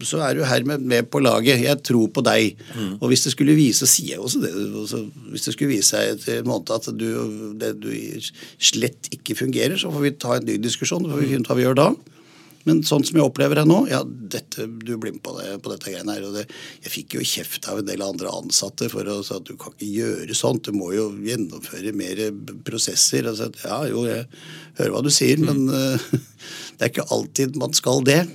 så, 0.05 0.19
er 0.21 0.35
du 0.37 0.43
hermed 0.45 0.83
med 0.85 1.07
på 1.09 1.21
laget. 1.23 1.63
Jeg 1.63 1.81
tror 1.87 2.11
på 2.13 2.21
deg. 2.25 2.59
Mm. 2.75 2.97
Og 2.99 3.07
hvis 3.09 3.25
det 3.25 3.33
skulle 3.33 3.55
vise 3.57 3.87
sier 3.89 4.17
jeg 4.17 4.21
også 4.21 4.43
det, 4.43 4.51
også, 4.83 5.01
hvis 5.31 5.47
det 5.47 5.55
skulle 5.55 5.71
vise 5.71 5.95
seg 5.95 6.17
etter 6.17 6.41
en 6.41 6.51
måned 6.51 6.73
at 6.75 6.91
du, 6.93 7.07
det, 7.57 7.73
du 7.81 7.89
slett 8.59 9.09
ikke 9.15 9.39
fungerer, 9.39 9.79
så 9.79 9.89
får 9.93 10.05
vi 10.05 10.13
ta 10.21 10.37
en 10.37 10.45
ny 10.47 10.59
diskusjon. 10.61 11.07
Så 11.07 11.15
får 11.15 11.23
vi 11.23 11.31
finne 11.31 11.47
ut 11.47 11.51
hva 11.51 11.57
vi 11.57 11.65
gjør 11.65 11.81
da. 11.81 11.89
Men 12.67 12.81
sånn 12.83 13.05
som 13.07 13.17
jeg 13.17 13.23
opplever 13.23 13.61
det 13.61 13.65
nå, 13.69 13.79
ja, 13.87 14.01
dette, 14.03 14.67
du 14.67 14.93
blir 14.99 15.15
med 15.15 15.21
på, 15.23 15.33
det, 15.39 15.53
på 15.63 15.71
dette 15.71 15.93
greiene 15.93 16.17
her. 16.17 16.25
og 16.27 16.35
det, 16.35 16.45
Jeg 16.83 16.93
fikk 16.93 17.17
jo 17.17 17.27
kjeft 17.27 17.69
av 17.71 17.79
en 17.81 17.87
del 17.87 18.03
andre 18.03 18.33
ansatte 18.33 18.89
for 18.91 19.07
å 19.07 19.21
si 19.23 19.35
at 19.37 19.47
du 19.47 19.55
kan 19.59 19.75
ikke 19.75 19.87
gjøre 19.87 20.37
sånt. 20.37 20.67
Du 20.67 20.75
må 20.75 20.91
jo 20.95 21.09
gjennomføre 21.23 21.95
mer 21.95 22.23
prosesser. 22.67 23.29
Altså, 23.31 23.49
ja, 23.63 23.79
jo, 23.87 24.03
jeg 24.09 24.27
hører 24.81 24.97
hva 24.97 25.05
du 25.05 25.13
sier, 25.13 25.39
men 25.39 25.63
uh, 25.71 26.11
det 26.75 26.83
er 26.83 26.91
ikke 26.91 27.07
alltid 27.15 27.57
man 27.61 27.75
skal 27.77 28.03
det. 28.07 28.25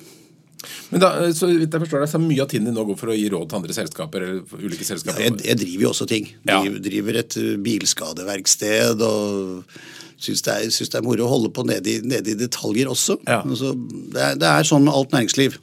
Men 0.93 1.03
da, 1.03 1.11
så 1.35 1.49
jeg 1.51 1.71
forstår 1.73 2.05
deg, 2.05 2.11
så 2.13 2.21
Mye 2.23 2.45
av 2.45 2.51
tiden 2.53 2.69
din 2.69 2.77
nå 2.77 2.85
går 2.87 2.99
for 3.01 3.13
å 3.13 3.17
gi 3.17 3.27
råd 3.33 3.49
til 3.51 3.59
andre 3.59 3.77
selskaper? 3.77 4.27
eller 4.29 4.63
ulike 4.63 4.87
selskaper? 4.87 5.25
Ja, 5.25 5.33
jeg, 5.33 5.41
jeg 5.51 5.61
driver 5.65 5.87
jo 5.87 5.91
også 5.91 6.09
ting. 6.11 6.31
Ja. 6.49 6.61
Driver 6.63 7.19
et 7.21 7.37
bilskadeverksted 7.67 9.03
og 9.07 9.75
syns 10.23 10.45
det, 10.47 10.59
det 10.71 10.99
er 10.99 11.07
moro 11.07 11.27
å 11.27 11.33
holde 11.33 11.53
på 11.55 11.65
nede 11.69 11.97
i, 11.97 12.01
nede 12.07 12.35
i 12.35 12.39
detaljer 12.39 12.91
også. 12.91 13.19
Ja. 13.27 13.43
Altså, 13.43 13.75
det, 13.77 14.21
er, 14.21 14.37
det, 14.41 14.51
er, 14.51 14.69
sånn 14.69 14.87
med 14.87 14.95
alt 14.97 15.15
næringsliv. 15.15 15.59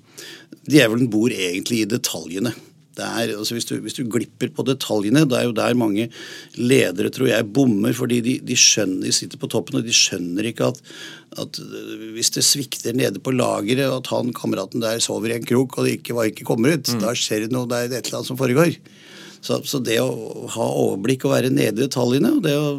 Djevelen 0.70 1.12
bor 1.12 1.34
egentlig 1.34 1.84
i 1.84 1.90
detaljene. 1.90 2.56
Er, 3.00 3.30
altså 3.32 3.56
hvis, 3.56 3.64
du, 3.70 3.78
hvis, 3.80 3.96
du, 3.96 4.02
glipper 4.12 4.50
på 4.52 4.66
detaljene, 4.68 5.22
det 5.30 5.38
er 5.38 5.46
jo 5.48 5.54
der 5.56 5.78
mange 5.80 6.10
ledere 6.60 7.08
tror 7.16 7.30
jeg 7.30 7.48
bommer. 7.56 7.94
fordi 7.96 8.18
de, 8.26 8.34
de, 8.44 8.58
skjønner, 8.60 9.06
de 9.08 9.14
sitter 9.16 9.40
på 9.40 9.48
toppen 9.48 9.80
og 9.80 9.86
de 9.88 9.96
skjønner 9.96 10.50
ikke 10.50 10.68
at, 10.74 10.82
at 11.40 11.62
hvis 12.18 12.34
det 12.36 12.44
svikter 12.44 12.98
nede 12.98 13.22
på 13.24 13.32
lageret, 13.32 13.88
at 13.88 14.12
han 14.12 14.34
kameraten 14.36 14.84
der 14.84 15.00
sover 15.04 15.32
i 15.32 15.38
en 15.38 15.48
krok 15.48 15.78
og 15.78 15.88
det 15.88 16.02
ikke, 16.02 16.18
ikke 16.34 16.50
kommer 16.50 16.76
ut, 16.76 16.92
mm. 16.92 17.00
da 17.06 17.16
skjer 17.16 17.46
det 17.46 17.56
noe, 17.56 17.70
det 17.72 17.86
er 17.86 17.94
et 17.94 18.02
eller 18.02 18.20
annet 18.20 18.34
som 18.34 18.42
foregår. 18.42 18.76
Så, 19.42 19.62
så, 19.64 19.80
det 19.80 19.96
å 20.04 20.10
ha 20.52 20.66
overblikk 20.82 21.24
og 21.24 21.32
være 21.32 21.52
nede 21.54 21.80
i 21.80 21.86
detaljene 21.86 22.34
og 22.36 22.42
det 22.44 22.56
å 22.60 22.74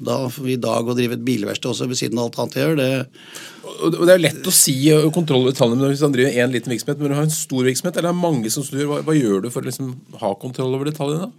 da 0.00 0.16
i 0.48 0.56
dag 0.58 0.88
å 0.88 0.96
drive 0.96 1.14
et 1.18 1.24
bilverksted 1.24 1.70
også 1.70 1.86
ved 1.90 2.00
siden 2.00 2.18
av 2.18 2.30
alt 2.30 2.38
annet 2.40 2.56
jeg 2.56 2.66
gjør, 2.66 2.78
det 2.80 2.88
og 3.80 3.94
Det 3.94 4.12
er 4.12 4.22
lett 4.22 4.48
å 4.48 4.52
si 4.52 4.74
kontroll 5.14 5.44
over 5.44 5.54
detaljene 5.54 5.90
hvis 5.92 6.02
man 6.04 6.14
driver 6.16 6.38
én 6.42 6.52
liten 6.52 6.72
virksomhet, 6.72 6.98
men 7.00 7.12
du 7.12 7.16
har 7.16 7.28
en 7.28 7.32
stor 7.32 7.64
virksomhet, 7.64 7.96
eller 7.96 8.10
det 8.10 8.16
er 8.16 8.18
mange 8.18 8.50
som 8.52 8.64
snur. 8.66 8.82
Hva, 8.88 8.98
hva 9.06 9.14
gjør 9.16 9.44
du 9.44 9.48
for 9.52 9.62
å 9.62 9.68
liksom 9.68 9.92
ha 10.20 10.32
kontroll 10.40 10.74
over 10.76 10.90
detaljene? 10.90 11.30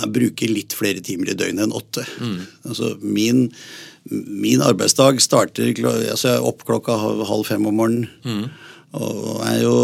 Jeg 0.00 0.12
bruker 0.14 0.50
litt 0.54 0.74
flere 0.74 1.02
timer 1.04 1.32
i 1.32 1.36
døgnet 1.38 1.66
enn 1.66 1.76
åtte. 1.76 2.06
Mm. 2.22 2.38
Altså 2.70 2.94
min, 3.02 3.44
min 4.10 4.64
arbeidsdag 4.64 5.20
starter 5.22 5.70
altså 5.74 6.30
jeg 6.30 6.38
er 6.38 6.48
opp 6.50 6.64
klokka 6.66 6.96
halv 6.98 7.46
fem 7.46 7.68
om 7.68 7.78
morgenen. 7.82 8.08
Mm. 8.24 8.46
Og 8.98 9.42
jeg 9.46 9.62
jo, 9.62 9.74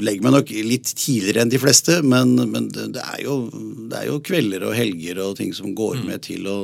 legger 0.00 0.24
meg 0.24 0.34
nok 0.38 0.50
litt 0.64 0.92
tidligere 0.96 1.44
enn 1.44 1.52
de 1.52 1.60
fleste, 1.60 1.98
men, 2.00 2.32
men 2.48 2.70
det, 2.72 3.02
er 3.02 3.22
jo, 3.26 3.42
det, 3.52 3.98
er 3.98 4.06
jo, 4.08 4.20
kvelder 4.24 4.64
og 4.70 4.76
helger 4.78 5.20
og 5.26 5.34
ting 5.40 5.52
som 5.56 5.74
går 5.76 6.00
mm. 6.00 6.06
med 6.08 6.24
til 6.30 6.48
å 6.48 6.60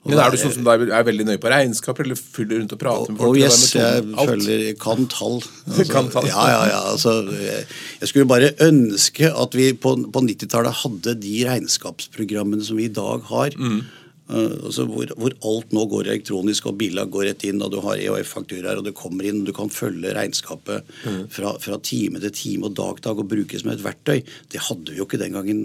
men 0.00 0.16
Er 0.16 0.32
du 0.32 0.38
sånn 0.40 0.54
som 0.54 0.68
er, 0.72 0.86
er 0.96 1.02
veldig 1.04 1.26
nøye 1.28 1.40
på 1.42 1.50
regnskaper, 1.52 2.06
eller 2.06 2.16
fyller 2.16 2.62
rundt 2.62 2.70
og 2.72 2.78
prater 2.80 3.12
med 3.12 3.20
folk? 3.20 3.34
Oh, 3.34 3.36
yes, 3.36 3.74
jeg 3.76 4.06
følger, 4.16 4.62
kan 4.80 5.04
tall. 5.12 5.42
Altså, 5.68 5.84
kan 5.90 6.08
tall. 6.08 6.28
Ja, 6.30 6.44
ja, 6.48 6.62
ja. 6.70 6.78
Altså, 6.94 7.12
jeg, 7.36 7.66
jeg, 8.00 8.08
skulle 8.08 8.30
bare 8.30 8.48
ønske 8.64 9.28
at 9.28 9.58
vi 9.60 9.66
på, 9.76 9.92
på 10.08 10.22
90-tallet 10.24 10.80
hadde 10.86 11.18
de 11.20 11.34
regnskapsprogrammene 11.50 12.64
som 12.64 12.80
vi 12.80 12.88
i 12.88 12.94
dag 12.96 13.28
har. 13.28 13.52
Mm 13.60 13.82
altså 14.30 14.84
hvor, 14.86 15.10
hvor, 15.18 15.34
alt 15.50 15.72
nå 15.74 15.84
går 15.90 16.08
elektronisk, 16.08 16.68
og 16.70 16.78
biler 16.80 17.08
går 17.10 17.26
rett 17.30 17.46
inn, 17.48 17.62
og 17.64 17.72
du 17.72 17.80
har 17.84 18.00
EOF-fakturaer, 18.00 18.78
og 18.80 18.86
det 18.86 18.94
kommer 18.98 19.26
inn, 19.26 19.42
og 19.42 19.48
du 19.48 19.54
kan 19.56 19.72
følge 19.72 20.14
regnskapet 20.16 20.86
mm. 21.04 21.22
fra, 21.34 21.54
fra, 21.62 21.78
time 21.82 22.22
til 22.22 22.34
time 22.36 22.68
og 22.68 22.76
dag 22.78 23.00
til 23.00 23.08
dag 23.08 23.22
og 23.22 23.30
brukes 23.30 23.64
som 23.64 23.72
et 23.72 23.82
verktøy. 23.84 24.20
Det 24.52 24.62
hadde 24.68 24.92
vi 24.92 25.00
jo 25.00 25.08
ikke 25.08 25.20
den 25.20 25.34
gangen 25.36 25.64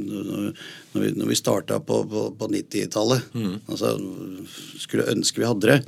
når 0.96 1.04
vi, 1.04 1.12
når 1.20 1.32
vi 1.32 1.38
starta 1.38 1.80
på, 1.84 2.02
på, 2.10 2.26
på 2.40 2.50
90-tallet. 2.56 3.30
Mm. 3.36 3.56
Altså, 3.72 3.96
skulle 4.82 5.10
ønske 5.12 5.42
vi 5.42 5.50
hadde 5.50 5.72
det. 5.74 5.80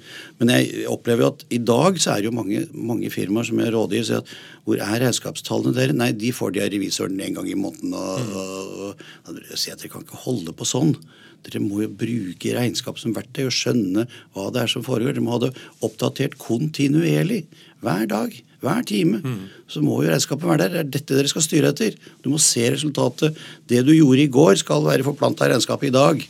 Men 0.42 0.54
jeg 0.54 0.88
opplever 0.92 1.26
jo 1.26 1.32
at 1.34 1.46
i 1.54 1.62
dag 1.64 2.02
så 2.02 2.14
er 2.14 2.22
det 2.22 2.30
jo 2.30 2.38
mange, 2.38 2.66
mange 2.74 3.12
firmaer 3.14 3.48
som 3.48 3.62
jeg 3.64 3.74
rådgir, 3.74 4.08
sier 4.08 4.24
at 4.26 4.34
hvor 4.68 4.82
er 4.84 5.00
regnskapstallene 5.06 5.76
dere? 5.78 5.96
Nei, 5.96 6.12
de 6.12 6.34
får 6.36 6.54
de 6.54 6.66
av 6.66 6.74
revisoren 6.74 7.22
en 7.24 7.40
gang 7.40 7.48
i 7.48 7.58
måneden. 7.58 7.96
og, 7.96 8.20
mm. 8.20 8.36
og, 8.36 8.76
og, 8.90 9.08
og 9.30 9.40
dere 9.40 9.94
kan 9.94 10.04
ikke 10.04 10.26
holde 10.28 10.54
på 10.58 10.68
sånn. 10.68 10.94
Dere 11.48 11.64
må 11.64 11.82
jo 11.84 11.94
bruke 12.04 12.56
regnskap 12.58 13.00
som 13.00 13.16
verktøy 13.16 13.46
og 13.48 13.56
skjønne 13.56 14.08
hva 14.36 14.50
det 14.54 14.66
er 14.66 14.74
som 14.74 14.84
foregår. 14.86 15.16
Dere 15.16 15.24
må 15.24 15.38
ha 15.38 15.46
det 15.48 15.54
oppdatert 15.86 16.38
kontinuerlig. 16.42 17.46
Hver 17.84 18.08
dag, 18.10 18.34
hver 18.64 18.82
time. 18.90 19.22
Mm. 19.24 19.44
Så 19.70 19.84
må 19.86 20.02
jo 20.02 20.10
regnskapet 20.10 20.50
være 20.50 20.66
der. 20.66 20.74
Det 20.74 20.80
er 20.82 20.96
dette 20.98 21.20
dere 21.20 21.32
skal 21.32 21.46
styre 21.46 21.72
etter. 21.72 22.00
Du 22.24 22.32
må 22.34 22.42
se 22.42 22.66
resultatet. 22.74 23.38
Det 23.70 23.84
du 23.86 23.94
gjorde 23.96 24.26
i 24.26 24.32
går, 24.34 24.58
skal 24.60 24.84
være 24.88 25.06
forplanta 25.08 25.48
i 25.48 25.54
regnskapet 25.54 25.92
i 25.92 25.96
dag. 25.96 26.26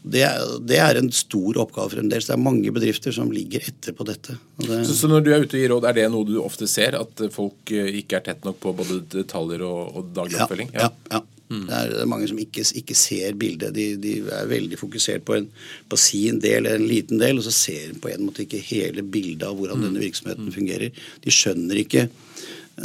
Det, 0.00 0.22
det, 0.64 0.78
er 0.80 0.96
en 0.96 1.10
stor 1.12 1.58
oppgave 1.60 1.92
fremdeles. 1.92 2.30
Det 2.30 2.32
er 2.32 2.40
mange 2.40 2.72
bedrifter 2.72 3.12
som 3.12 3.28
ligger 3.34 3.66
etter 3.68 3.92
på 3.96 4.06
dette. 4.08 4.38
Det... 4.56 4.78
Så, 4.88 4.96
så, 5.02 5.10
når 5.10 5.26
du 5.26 5.34
er 5.34 5.44
ute 5.44 5.60
gir 5.60 5.74
råd, 5.74 5.90
er 5.90 5.98
det 5.98 6.06
noe 6.14 6.24
du 6.24 6.38
ofte 6.40 6.68
ser? 6.70 6.96
At 6.96 7.20
folk 7.34 7.74
eh, 7.74 7.90
ikke 8.00 8.20
er 8.20 8.24
tett 8.30 8.48
nok 8.48 8.56
på 8.62 8.72
både 8.78 9.02
detaljer 9.18 9.66
og, 9.66 9.82
og 10.00 10.08
daglig 10.16 10.40
oppfølging? 10.40 10.72
Ja, 10.78 10.88
ja, 10.88 11.20
ja. 11.20 11.39
Mm. 11.50 11.64
Det 11.66 11.78
er 11.98 12.06
mange 12.06 12.28
som 12.30 12.38
ikke, 12.38 12.62
ikke 12.78 12.94
ser 12.94 13.34
bildet. 13.38 13.74
De, 13.74 13.86
de, 13.98 14.16
er 14.30 14.50
veldig 14.50 14.78
fokusert 14.78 15.24
på, 15.26 15.34
en, 15.40 15.48
på, 15.90 15.98
sin 15.98 16.38
del 16.42 16.62
eller 16.62 16.78
en 16.78 16.86
liten 16.86 17.18
del, 17.18 17.40
og 17.40 17.46
så 17.46 17.54
ser 17.54 17.88
de 17.90 17.98
på 18.02 18.12
en 18.12 18.26
måte 18.28 18.44
ikke 18.44 18.62
hele 18.62 19.02
bildet 19.02 19.48
av 19.48 19.56
hvordan 19.58 19.80
mm. 19.80 19.86
denne 19.88 20.04
virksomheten 20.04 20.50
mm. 20.50 20.54
fungerer. 20.54 21.00
De 21.24 21.34
skjønner 21.34 21.82
ikke 21.82 22.06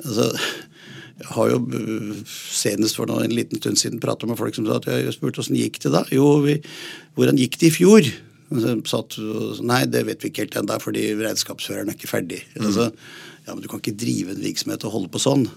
altså, 0.02 0.32
Jeg 1.16 1.28
har 1.32 1.52
jo 1.54 1.60
senest 2.26 2.98
for 2.98 3.12
en 3.14 3.36
liten 3.38 3.62
stund 3.62 3.80
siden 3.80 4.02
prata 4.04 4.28
med 4.28 4.40
folk 4.40 4.58
som 4.58 4.66
sa 4.68 4.82
at 4.82 4.90
jeg 4.92 5.14
spurte 5.16 5.44
åssen 5.44 5.60
gikk 5.60 5.78
det 5.86 5.94
da. 5.94 6.02
Jo, 6.12 6.40
vi, 6.44 6.58
hvordan 7.16 7.38
gikk 7.40 7.60
det 7.62 7.70
i 7.70 7.76
fjor? 7.78 8.10
Satt, 8.90 9.16
nei, 9.66 9.86
det 9.90 10.04
vet 10.10 10.26
vi 10.26 10.30
ikke 10.30 10.44
helt 10.44 10.58
ennå, 10.60 10.76
fordi 10.82 11.06
regnskapsføreren 11.22 11.94
er 11.94 11.98
ikke 11.98 12.12
ferdig. 12.12 12.42
Mm. 12.58 12.66
Altså, 12.68 12.90
ja, 13.46 13.54
men 13.54 13.62
Du 13.62 13.70
kan 13.70 13.82
ikke 13.82 13.96
drive 14.02 14.34
en 14.34 14.44
virksomhet 14.44 14.84
og 14.90 14.98
holde 14.98 15.14
på 15.14 15.22
sånn. 15.22 15.48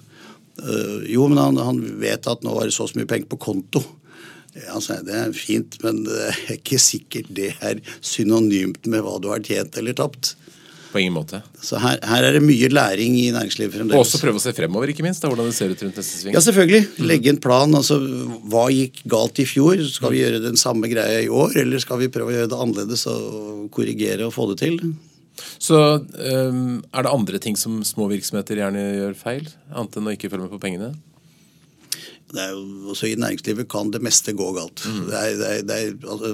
Uh, 0.59 1.05
jo, 1.07 1.29
men 1.31 1.39
han, 1.39 1.61
han, 1.63 1.79
vet 2.01 2.27
at 2.31 2.43
nå 2.43 2.57
var 2.57 2.67
det 2.67 2.75
så 2.75 2.89
mye 2.99 3.09
penger 3.09 3.31
på 3.31 3.41
konto. 3.49 3.85
Ja, 4.59 4.81
det 5.07 5.15
er 5.15 5.33
fint, 5.37 5.79
men 5.85 6.03
det 6.09 6.19
er 6.33 6.59
ikke 6.59 6.81
sikkert 6.83 7.31
det 7.35 7.53
er 7.63 7.83
synonymt 8.01 8.89
med 8.91 9.05
hva 9.07 9.19
du 9.23 9.31
har 9.33 9.45
tjent 9.45 9.79
eller 9.79 9.97
tapt. 9.99 10.35
På 10.89 10.99
ingen 10.99 11.13
måte. 11.13 11.43
Så 11.61 11.77
her, 11.83 11.99
her 12.09 12.25
er 12.25 12.39
det 12.39 12.41
mye 12.41 12.71
læring 12.73 13.17
i 13.21 13.27
næringslivet 13.35 13.75
fremdeles. 13.77 13.99
Og 13.99 14.07
også 14.07 14.21
prøve 14.23 14.41
å 14.41 14.43
se 14.43 14.55
fremover, 14.57 14.89
ikke 14.89 15.05
minst. 15.05 15.21
Da, 15.21 15.29
hvordan 15.29 15.51
det 15.51 15.57
ser 15.59 15.75
ut 15.75 15.83
rundt 15.85 15.99
neste 16.01 16.23
sving. 16.23 16.33
Ja, 16.33 16.41
selvfølgelig. 16.45 17.05
Legge 17.05 17.35
en 17.35 17.41
plan. 17.45 17.77
altså 17.77 17.99
Hva 18.49 18.65
gikk 18.73 19.03
galt 19.13 19.39
i 19.43 19.47
fjor? 19.49 19.83
Skal 19.93 20.15
vi 20.15 20.23
gjøre 20.23 20.41
den 20.47 20.57
samme 20.61 20.89
greia 20.89 21.21
i 21.27 21.29
år, 21.29 21.59
eller 21.61 21.85
skal 21.85 22.01
vi 22.01 22.09
prøve 22.13 22.33
å 22.33 22.37
gjøre 22.39 22.51
det 22.55 22.63
annerledes 22.65 23.05
og 23.13 23.69
korrigere 23.75 24.31
og 24.31 24.35
få 24.35 24.49
det 24.55 24.63
til? 24.65 24.81
Så 25.59 25.79
um, 25.99 26.81
er 26.93 27.05
det 27.05 27.13
andre 27.13 27.43
ting 27.43 27.59
som 27.59 27.81
små 27.87 28.09
virksomheter 28.11 28.61
gjerne 28.61 28.83
gjør 28.85 29.19
feil, 29.19 29.53
annet 29.73 30.01
enn 30.01 30.11
å 30.11 30.17
ikke 30.17 30.33
følge 30.33 30.47
med 30.47 30.57
på 30.57 30.63
pengene? 30.63 30.95
det 32.29 32.43
er 32.43 32.51
jo, 32.53 32.65
også 32.93 33.09
I 33.09 33.15
næringslivet 33.21 33.69
kan 33.73 33.93
det 33.93 34.03
meste 34.05 34.35
gå 34.37 34.49
galt. 34.57 34.83
Mm. 34.85 35.05
Det, 35.09 35.21
er, 35.21 35.31
det, 35.39 35.47
er, 35.49 35.63
det, 35.65 35.77
er, 35.79 35.95
altså, 36.13 36.33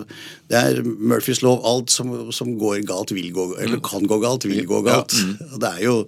det, 0.51 0.59
er, 0.59 0.81
Murphys 0.83 1.43
lov. 1.45 1.63
Alt 1.71 1.95
som, 1.95 2.11
som, 2.35 2.57
går 2.59 2.81
galt, 2.89 3.15
vil 3.15 3.31
gå 3.35 3.53
Eller 3.63 3.79
mm. 3.79 3.85
kan 3.87 4.09
gå 4.11 4.19
galt, 4.23 4.47
vil 4.49 4.67
gå 4.67 4.83
galt. 4.87 5.15
Ja. 5.15 5.29
Mm. 5.31 5.61
Det 5.63 5.71
er 5.71 5.85
jo 5.87 6.01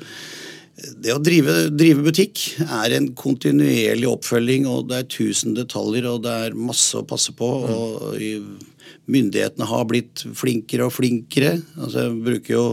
det 0.77 1.15
å 1.15 1.21
drive, 1.25 1.53
drive, 1.73 2.03
butikk 2.05 2.41
er 2.61 2.93
en 2.93 3.07
kontinuerlig 3.17 4.11
oppfølging, 4.11 4.67
og 4.69 4.91
det 4.91 4.99
er 4.99 5.07
tusen 5.09 5.55
detaljer, 5.57 6.05
og 6.11 6.27
det 6.27 6.35
er 6.49 6.59
masse 6.59 6.99
å 6.99 7.07
passe 7.09 7.33
på. 7.37 7.49
Mm. 7.63 7.71
og 7.79 8.75
Myndighetene 9.13 9.69
har 9.71 9.87
blitt 9.91 10.25
flinkere 10.35 10.89
og 10.89 10.95
flinkere. 10.97 11.57
Altså, 11.79 12.07
jeg 12.07 12.21
bruker 12.27 12.55
jo 12.57 12.67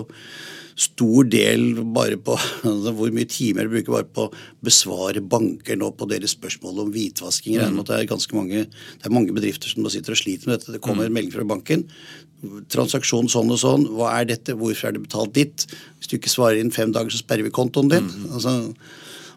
stor 0.80 1.28
del 1.30 1.76
bare 1.94 2.18
på 2.18 2.34
altså 2.70 2.94
Hvor 2.98 3.12
mye 3.14 3.30
timer 3.30 3.68
jeg 3.68 3.74
bruker 3.76 3.94
bare 3.94 4.10
på 4.10 4.26
å 4.26 4.34
besvare 4.66 5.22
banker 5.22 5.78
nå 5.78 5.92
på 5.98 6.08
deres 6.10 6.34
spørsmål 6.34 6.86
om 6.86 6.94
hvitvasking. 6.94 7.60
Mm. 7.62 7.82
Det 7.86 7.98
er 7.98 8.10
ganske 8.10 8.38
mange, 8.38 8.66
det 8.66 9.10
er 9.10 9.14
mange 9.14 9.36
bedrifter 9.36 9.70
som 9.70 9.86
sitter 9.92 10.16
og 10.16 10.22
sliter 10.22 10.50
med 10.50 10.60
dette. 10.60 10.74
Det 10.76 10.84
kommer 10.84 11.06
en 11.06 11.14
mm. 11.14 11.20
melding 11.20 11.36
fra 11.36 11.48
banken. 11.48 11.86
Transaksjon 12.74 13.30
sånn 13.32 13.54
og 13.54 13.62
sånn. 13.62 13.86
Hva 13.94 14.16
er 14.18 14.32
dette? 14.34 14.58
Hvorfor 14.60 14.90
er 14.90 14.98
det 14.98 15.06
betalt 15.06 15.36
ditt? 15.38 15.68
Hvis 16.00 16.12
du 16.12 16.18
ikke 16.18 16.34
svarer 16.34 16.60
inn 16.60 16.74
fem 16.76 16.96
dager, 16.96 17.14
så 17.14 17.22
sperrer 17.22 17.46
vi 17.46 17.54
kontoen 17.54 17.92
din. 17.92 18.10
Mm. 18.10 18.34
Altså, 18.34 18.58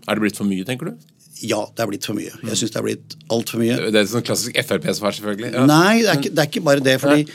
er 0.06 0.16
det 0.16 0.24
blitt 0.24 0.40
for 0.40 0.48
mye, 0.48 0.66
tenker 0.66 0.92
du? 0.92 1.06
Ja, 1.44 1.60
det 1.76 1.84
er 1.84 1.90
blitt 1.90 2.06
for 2.08 2.16
mye. 2.16 2.32
Jeg 2.32 2.58
syns 2.60 2.72
det 2.72 2.80
er 2.80 2.86
blitt 2.86 3.16
altfor 3.32 3.60
mye. 3.60 3.76
Det 3.92 4.00
er 4.00 4.08
sånn 4.08 4.24
klassisk 4.24 4.56
Frp-svar, 4.56 5.16
selvfølgelig. 5.18 5.52
Ja. 5.52 5.66
Nei, 5.68 6.00
det 6.00 6.08
er, 6.08 6.20
ikke, 6.20 6.32
det 6.32 6.42
er, 6.42 6.50
ikke, 6.50 6.64
bare 6.64 6.84
det. 6.84 6.96
fordi 7.02 7.26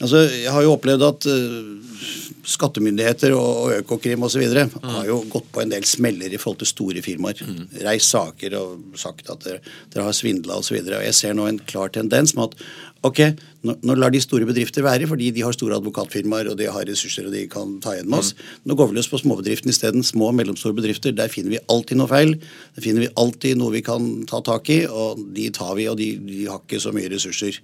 altså, 0.00 0.22
Jeg 0.32 0.54
har 0.54 0.64
jo 0.64 0.72
opplevd 0.78 1.06
at 1.10 1.28
uh, 1.28 1.98
skattemyndigheter 2.46 3.34
og 3.36 3.72
Økokrim 3.80 4.22
osv. 4.26 4.42
Mm. 4.42 4.76
har 4.94 5.08
jo 5.08 5.20
gått 5.30 5.48
på 5.52 5.62
en 5.62 5.72
del 5.72 5.86
smeller 5.88 6.32
i 6.32 6.40
forhold 6.40 6.62
til 6.62 6.70
store 6.70 7.02
firmaer. 7.04 7.42
Mm. 7.46 7.66
Reist 7.86 8.14
saker 8.14 8.56
og 8.58 9.00
sagt 9.00 9.30
at 9.32 9.44
dere, 9.46 9.60
dere 9.92 10.06
har 10.06 10.16
svindla 10.16 10.60
osv. 10.60 10.78
Jeg 10.80 11.16
ser 11.16 11.36
nå 11.36 11.48
en 11.48 11.60
klar 11.70 11.92
tendens 11.94 12.34
med 12.36 12.50
at 12.50 12.64
ok, 13.08 13.20
nå, 13.64 13.76
nå, 13.86 13.96
lar 13.96 14.12
de 14.12 14.20
store 14.20 14.48
bedrifter 14.48 14.84
være, 14.84 15.08
fordi 15.08 15.30
de 15.36 15.44
har 15.44 15.56
store 15.56 15.78
advokatfirmaer 15.80 16.50
og 16.52 16.58
de 16.60 16.68
har 16.72 16.88
ressurser 16.88 17.28
og 17.28 17.36
de 17.36 17.46
kan 17.50 17.78
ta 17.84 17.94
igjen 17.96 18.10
med 18.10 18.20
oss. 18.20 18.34
Mm. 18.36 18.50
Nå 18.70 18.78
går 18.80 18.90
vi 18.90 18.98
løs 18.98 19.12
på 19.12 19.20
småbedriften 19.22 19.72
isteden. 19.72 20.06
Små 20.06 20.32
og 20.32 20.36
mellomstore 20.40 20.76
bedrifter. 20.76 21.16
Der 21.16 21.32
finner 21.32 21.56
vi 21.56 21.64
alltid 21.72 22.00
noe 22.00 22.10
feil. 22.10 22.36
Der 22.76 22.84
finner 22.84 23.06
vi 23.06 23.14
alltid 23.20 23.60
noe 23.60 23.76
vi 23.76 23.84
kan 23.86 24.10
ta 24.30 24.42
tak 24.44 24.72
i, 24.72 24.82
og 24.88 25.22
de 25.36 25.48
tar 25.54 25.76
vi, 25.78 25.88
og 25.92 26.00
de, 26.00 26.12
de 26.26 26.44
har 26.48 26.60
ikke 26.64 26.82
så 26.82 26.92
mye 26.96 27.12
ressurser 27.12 27.62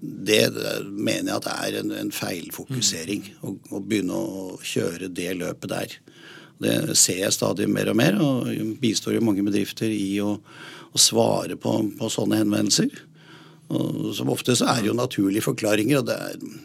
det 0.00 0.48
mener 0.88 1.32
jeg 1.32 1.38
at 1.40 1.48
er 1.52 1.78
en, 1.80 1.92
en 1.94 2.12
feilfokusering 2.14 3.28
å, 3.42 3.54
å, 3.70 3.80
begynne 3.80 4.16
å 4.16 4.58
kjøre 4.64 5.10
det 5.12 5.30
løpet 5.38 5.72
der. 5.72 5.96
Det 6.62 6.96
ser 6.98 7.24
jeg 7.24 7.34
stadig 7.34 7.68
mer 7.70 7.90
og 7.92 7.98
mer, 7.98 8.18
og 8.22 8.50
bistår 8.82 9.16
jo 9.16 9.24
mange 9.24 9.44
bedrifter 9.46 9.90
i 9.90 10.16
å, 10.22 10.36
å 10.38 11.00
svare 11.00 11.58
på, 11.58 11.74
på, 11.98 12.10
sånne 12.12 12.42
henvendelser. 12.42 12.92
Og 13.72 14.12
som 14.16 14.30
ofte 14.32 14.56
så 14.58 14.68
er 14.70 14.82
det 14.82 14.90
jo 14.90 14.98
naturlige 14.98 15.48
forklaringer. 15.48 16.02
og 16.02 16.10
det 16.10 16.18
er 16.18 16.60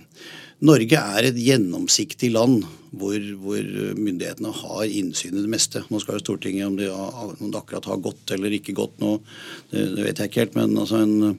Norge 0.65 0.97
er 0.97 1.28
et 1.28 1.38
gjennomsiktig 1.38 2.32
land 2.34 2.63
hvor, 2.97 3.17
hvor, 3.43 3.61
myndighetene 3.93 4.49
har 4.63 4.89
innsyn 4.89 5.36
i 5.38 5.43
det 5.43 5.51
meste. 5.51 5.84
Nå 5.91 5.99
skal 6.01 6.17
jo 6.17 6.23
Stortinget, 6.23 6.65
om 6.65 6.78
det, 6.80 6.88
om 6.89 7.51
det 7.51 7.59
akkurat 7.59 7.86
har 7.91 7.99
gått 8.01 8.34
eller 8.34 8.55
ikke 8.57 8.73
gått 8.78 8.95
nå, 9.03 9.19
det, 9.69 9.84
det, 9.93 10.05
vet 10.07 10.21
jeg 10.23 10.32
ikke 10.32 10.45
helt. 10.45 10.57
Men 10.57 10.73
altså 10.82 11.03
en 11.03 11.38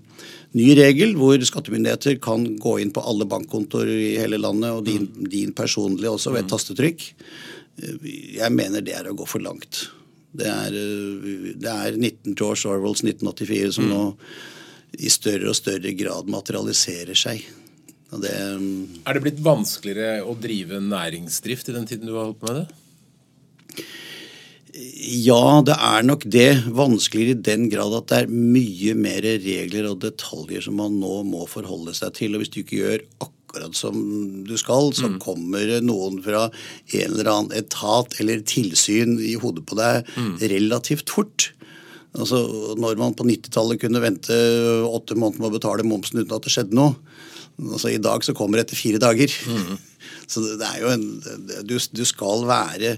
ny 0.57 0.70
regel 0.78 1.14
hvor 1.18 1.42
skattemyndigheter 1.44 2.16
kan 2.24 2.46
gå 2.61 2.78
inn 2.82 2.92
på 2.94 3.05
alle 3.05 3.26
bankkontoer 3.28 3.90
i 3.92 4.16
hele 4.20 4.40
landet, 4.40 4.72
og 4.72 4.86
din, 4.86 5.05
mm. 5.09 5.28
din 5.32 5.55
personlig 5.57 6.09
også, 6.11 6.32
ved 6.32 6.44
et 6.44 6.49
mm. 6.49 6.53
tastetrykk. 6.55 7.07
Jeg 8.38 8.55
mener 8.55 8.82
det 8.84 8.96
er 8.96 9.11
å 9.11 9.16
gå 9.18 9.26
for 9.28 9.44
langt. 9.44 9.84
Det 10.38 10.49
er, 10.49 10.74
det 11.59 11.72
er 11.72 11.96
19 11.96 12.34
George 12.34 12.68
Orwells 12.70 13.05
1984 13.05 13.76
som 13.78 13.88
mm. 13.88 13.92
nå 13.92 14.03
i 14.99 15.11
større 15.12 15.53
og 15.53 15.57
større 15.57 15.92
grad 15.96 16.30
materialiserer 16.32 17.18
seg. 17.18 17.44
Det, 18.09 18.32
er 18.32 19.16
det 19.16 19.20
blitt 19.20 19.40
vanskeligere 19.44 20.24
å 20.24 20.32
drive 20.40 20.80
næringsdrift 20.80 21.68
i 21.68 21.74
den 21.76 21.88
tiden 21.88 22.09
du 22.09 22.14
har 22.16 22.30
holdt 22.30 22.40
på 22.40 22.49
med 22.49 22.62
det? 22.62 23.84
Ja, 24.79 25.59
det 25.66 25.74
er 25.74 26.05
nok 26.07 26.26
det. 26.31 26.51
Vanskeligere 26.76 27.35
i 27.35 27.43
den 27.49 27.66
grad 27.72 27.97
at 27.97 28.11
det 28.12 28.20
er 28.22 28.31
mye 28.31 28.95
mer 28.99 29.24
regler 29.24 29.89
og 29.91 30.05
detaljer 30.05 30.62
som 30.68 30.79
man 30.79 31.01
nå 31.01 31.22
må 31.26 31.49
forholde 31.51 31.95
seg 31.99 32.14
til. 32.18 32.37
Og 32.37 32.45
hvis 32.45 32.53
du 32.55 32.61
ikke 32.62 32.79
gjør 32.79 33.05
akkurat 33.24 33.74
som 33.79 33.99
du 34.47 34.55
skal, 34.61 34.93
så 34.95 35.11
mm. 35.11 35.18
kommer 35.24 35.72
noen 35.83 36.20
fra 36.22 36.47
en 36.49 37.07
eller 37.09 37.33
annen 37.33 37.57
etat 37.59 38.18
eller 38.22 38.45
tilsyn 38.47 39.16
i 39.18 39.35
hodet 39.41 39.64
på 39.66 39.79
deg 39.79 40.07
mm. 40.14 40.35
relativt 40.55 41.11
fort. 41.11 41.51
Altså, 42.18 42.41
Når 42.79 43.01
man 43.01 43.16
på 43.18 43.26
90-tallet 43.26 43.83
kunne 43.83 44.03
vente 44.05 44.37
åtte 44.87 45.18
måneder 45.18 45.43
med 45.43 45.51
å 45.51 45.57
betale 45.59 45.87
momsen 45.87 46.22
uten 46.22 46.37
at 46.37 46.47
det 46.47 46.55
skjedde 46.55 46.79
noe, 46.79 46.97
Altså 47.59 47.91
I 47.91 47.99
dag 47.99 48.22
så 48.22 48.37
kommer 48.39 48.59
det 48.59 48.68
etter 48.68 48.79
fire 48.79 49.01
dager. 49.03 49.33
Mm. 49.51 49.79
Så 50.31 50.45
det, 50.45 50.62
er 50.62 50.83
jo 50.83 50.93
en 50.93 51.07
du, 51.66 51.74
du 51.74 52.05
skal 52.07 52.45
være 52.47 52.93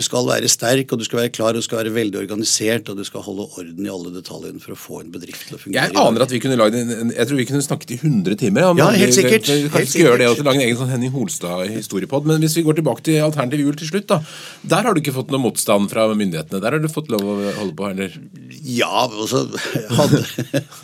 du 0.00 0.04
skal 0.06 0.24
være 0.24 0.48
sterk, 0.48 0.94
og 0.94 1.00
du 1.00 1.04
skal 1.04 1.20
være 1.20 1.32
klar, 1.34 1.52
og 1.52 1.60
du 1.60 1.66
skal 1.66 1.82
være 1.82 1.92
veldig 1.92 2.22
organisert, 2.22 2.88
og 2.88 2.96
du 2.96 3.04
skal 3.04 3.24
holde 3.26 3.44
orden 3.58 3.84
i 3.84 3.90
alle 3.92 4.12
detaljene 4.14 4.62
for 4.62 4.72
å 4.72 4.78
få 4.80 5.00
en 5.02 5.10
bedrift 5.12 5.50
til 5.50 5.58
å 5.58 5.60
fungere. 5.60 5.90
Jeg 5.90 5.98
aner 6.00 6.24
at 6.24 6.32
vi 6.32 6.40
kunne 6.40 6.56
lagd 6.56 6.78
en, 6.78 7.12
Jeg 7.12 7.28
tror 7.28 7.40
vi 7.40 7.46
kunne 7.50 7.64
snakket 7.66 7.92
i 7.92 7.98
100 8.00 8.38
timer. 8.40 8.70
Ja, 8.80 8.86
helt 8.96 9.16
sikkert. 9.16 9.50
Vi, 9.50 9.66
vi, 9.66 9.82
vi 9.84 10.04
gjøre 10.06 10.22
det 10.22 10.30
og 10.30 10.40
lage 10.46 10.62
en 10.62 10.64
egen 10.64 10.78
sånn 10.80 10.92
Henning 10.94 11.12
Holstad-historiepod. 11.12 12.28
Men 12.30 12.40
hvis 12.40 12.56
vi 12.56 12.64
går 12.64 12.80
tilbake 12.80 13.04
til 13.10 13.20
Alternativ 13.26 13.64
jul 13.66 13.76
til 13.76 13.90
slutt, 13.90 14.08
da. 14.08 14.20
Der 14.72 14.88
har 14.88 14.96
du 14.96 15.02
ikke 15.02 15.14
fått 15.18 15.34
noe 15.34 15.42
motstand 15.42 15.92
fra 15.92 16.06
myndighetene? 16.14 16.62
Der 16.64 16.78
har 16.78 16.80
du 16.80 16.88
fått 16.92 17.12
lov 17.12 17.26
å 17.28 17.36
holde 17.58 17.76
på, 17.76 17.90
eller? 17.92 18.16
Ja, 18.64 19.04
altså 19.04 19.44
hadde, 19.98 20.24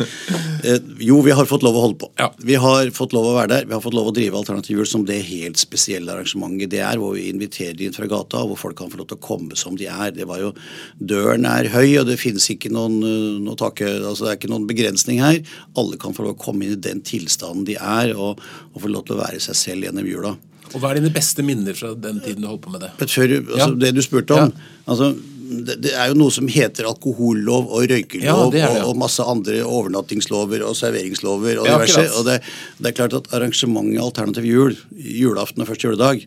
Jo, 1.08 1.22
vi 1.24 1.32
har 1.36 1.48
fått 1.48 1.64
lov 1.64 1.80
å 1.80 1.86
holde 1.86 2.00
på. 2.04 2.10
Ja. 2.20 2.28
Vi 2.36 2.60
har 2.60 2.92
fått 2.96 3.16
lov 3.16 3.30
å 3.30 3.34
være 3.38 3.52
der. 3.54 3.70
Vi 3.70 3.76
har 3.78 3.84
fått 3.84 3.96
lov 3.96 4.12
å 4.12 4.14
drive 4.16 4.36
Alternativ 4.44 4.76
jul 4.76 4.92
som 4.92 5.08
det 5.08 5.22
helt 5.30 5.60
spesielle 5.60 6.12
arrangementet 6.12 6.74
det 6.76 6.84
er, 6.84 7.00
hvor 7.00 7.16
vi 7.16 7.30
inviterer 7.30 7.80
inn 7.86 7.96
fra 7.96 8.08
gata, 8.10 8.44
hvor 8.44 8.60
folk 8.60 8.76
kan 8.76 8.92
få 8.92 9.05
lov 9.06 9.12
til 9.12 9.20
å 9.20 9.26
komme 9.26 9.56
som 9.58 9.76
de 9.78 9.86
er. 9.86 10.12
Det 10.16 10.26
var 10.28 10.42
jo, 10.42 10.52
Døren 10.98 11.46
er 11.46 11.70
høy, 11.70 11.98
og 12.00 12.06
det 12.10 12.18
finnes 12.20 12.48
ikke 12.50 12.72
noen, 12.74 12.98
eh, 13.06 13.38
noe 13.42 13.56
takke, 13.56 13.86
altså 14.02 14.26
det 14.26 14.32
er 14.32 14.40
ikke 14.40 14.52
noen 14.52 14.66
begrensning 14.66 15.22
her. 15.22 15.40
Alle 15.76 15.96
kan 15.96 16.12
få 16.16 16.26
lov 16.26 16.34
til 16.34 16.40
å 16.40 16.44
komme 16.44 16.66
inn 16.66 16.76
i 16.76 16.82
den 16.88 17.00
tilstanden 17.00 17.64
de 17.64 17.78
er, 17.78 18.14
og, 18.16 18.42
og 18.74 18.82
få 18.82 18.90
lov 18.90 19.06
til 19.06 19.16
å 19.16 19.22
være 19.22 19.40
seg 19.40 19.56
selv 19.56 19.88
gjennom 19.88 20.06
jula. 20.06 20.36
Og 20.74 20.80
Hva 20.82 20.90
er 20.90 20.98
dine 20.98 21.14
beste 21.14 21.44
minner 21.46 21.76
fra 21.78 21.94
den 21.94 22.18
tiden 22.20 22.42
du 22.42 22.50
holdt 22.50 22.66
på 22.66 22.74
med 22.74 22.82
det? 22.82 22.90
Før, 22.98 23.38
altså, 23.38 23.56
ja. 23.62 23.70
Det 23.86 23.94
du 23.94 24.02
spurte 24.02 24.34
om. 24.34 24.50
Ja. 24.50 24.70
altså 24.90 25.14
det, 25.46 25.92
er 25.94 26.10
jo 26.10 26.16
noe 26.18 26.32
som 26.34 26.48
heter 26.50 26.88
alkohollov 26.90 27.68
og 27.70 27.84
røykelov 27.90 28.26
ja, 28.26 28.50
det 28.50 28.62
det, 28.64 28.82
og, 28.82 28.96
masse 28.98 29.22
andre 29.22 29.60
overnattingslover 29.62 30.64
og 30.66 30.74
serveringslover 30.78 31.60
og 31.62 31.68
diverse. 31.68 32.02
Og 32.18 32.26
det, 32.26 32.40
det, 32.80 32.90
er 32.90 32.96
klart 32.96 33.14
at 33.14 33.30
arrangementet 33.36 34.02
Alternativ 34.02 34.46
jul, 34.48 34.74
julaften 34.96 35.62
og 35.62 35.70
første 35.70 35.86
juledag, 35.86 36.26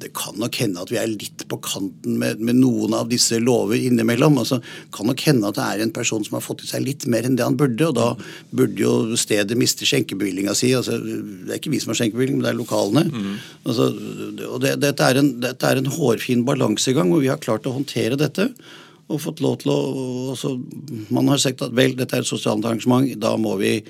det 0.00 0.10
kan 0.16 0.36
nok 0.40 0.56
hende 0.62 0.82
at 0.82 0.90
vi 0.92 0.98
er 1.00 1.10
litt 1.10 1.44
på 1.50 1.58
kanten 1.64 2.18
med, 2.20 2.40
med, 2.42 2.58
noen 2.60 2.94
av 2.96 3.10
disse 3.10 3.38
lover 3.40 3.78
innimellom. 3.78 4.38
altså 4.40 4.60
kan 4.94 5.08
nok 5.10 5.24
hende 5.26 5.48
at 5.50 5.58
det 5.58 5.66
er 5.66 5.84
en 5.84 5.94
person 5.94 6.24
som 6.26 6.38
har 6.38 6.44
fått 6.44 6.64
i 6.64 6.70
seg 6.70 6.84
litt 6.86 7.06
mer 7.10 7.26
enn 7.26 7.36
det 7.38 7.46
han 7.46 7.58
burde, 7.60 7.90
og 7.90 7.96
da 7.98 8.08
burde 8.56 8.80
jo 8.80 9.18
stedet 9.20 9.58
miste 9.58 9.88
skjenkebevillinga 9.88 10.54
si. 10.58 10.72
altså 10.76 10.98
Det 11.00 11.52
er 11.52 11.60
ikke 11.60 11.74
vi 11.74 11.82
som 11.82 11.92
har 11.92 12.00
skjenkebevilling, 12.02 12.40
men 12.40 12.48
det 12.48 12.52
er 12.54 12.60
lokalene. 12.60 13.06
Mm. 13.10 13.34
Altså, 13.64 13.90
og 14.48 14.60
det, 14.64 14.76
dette, 14.84 15.10
er 15.10 15.20
en, 15.22 15.34
dette, 15.42 15.66
er 15.66 15.80
en, 15.80 15.90
hårfin 15.90 16.46
balansegang 16.46 17.10
hvor 17.12 17.24
vi 17.24 17.32
har 17.32 17.42
klart 17.42 17.68
å 17.68 17.74
håndtere 17.76 18.18
dette. 18.20 18.50
Og 19.10 19.18
fått 19.18 19.42
lov 19.42 19.58
til 19.62 19.72
å 19.74 19.78
altså, 20.30 20.54
Man 21.10 21.28
har 21.32 21.40
sagt 21.42 21.64
at 21.66 21.74
vel, 21.74 21.96
dette 21.98 22.14
er 22.14 22.22
et 22.22 22.30
sosialt 22.30 22.64
arrangement, 22.64 23.08
da 23.18 23.34
må 23.40 23.56
vi 23.58 23.80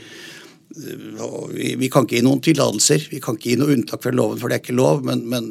vi, 0.71 1.75
vi, 1.81 1.89
kan 1.91 2.07
ikke 2.07 2.21
gi 2.21 2.27
noen 2.27 2.43
tillatelser. 2.45 3.09
Vi 3.11 3.21
kan 3.23 3.39
ikke 3.39 3.53
gi 3.53 3.59
noe 3.61 3.75
unntak 3.75 4.05
fra 4.05 4.15
loven, 4.15 4.39
for 4.41 4.51
det 4.51 4.61
er 4.61 4.65
ikke 4.65 4.79
lov. 4.79 5.03
Men, 5.07 5.25
men 5.31 5.51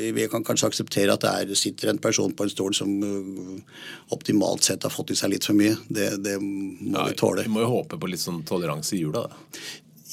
vi 0.00 0.28
kan 0.30 0.44
kanskje 0.46 0.70
akseptere 0.70 1.14
at 1.14 1.24
det 1.24 1.34
er, 1.42 1.58
sitter 1.58 1.92
en 1.92 2.00
person 2.02 2.32
på 2.36 2.46
en 2.46 2.52
stol 2.52 2.74
som 2.76 2.90
uh, 3.02 3.82
optimalt 4.14 4.64
sett 4.66 4.86
har 4.86 4.94
fått 4.94 5.12
i 5.14 5.18
seg 5.18 5.34
litt 5.34 5.46
for 5.48 5.58
mye. 5.58 5.76
Det, 5.88 6.12
det 6.24 6.38
må 6.40 6.96
ja, 6.96 7.10
vi 7.10 7.18
tåle. 7.18 7.46
Vi 7.46 7.52
må 7.52 7.64
jo 7.66 7.74
håpe 7.74 8.00
på 8.00 8.10
litt 8.10 8.22
sånn 8.22 8.42
toleranse 8.48 8.96
i 8.96 9.04
jula, 9.04 9.26
da. 9.28 9.62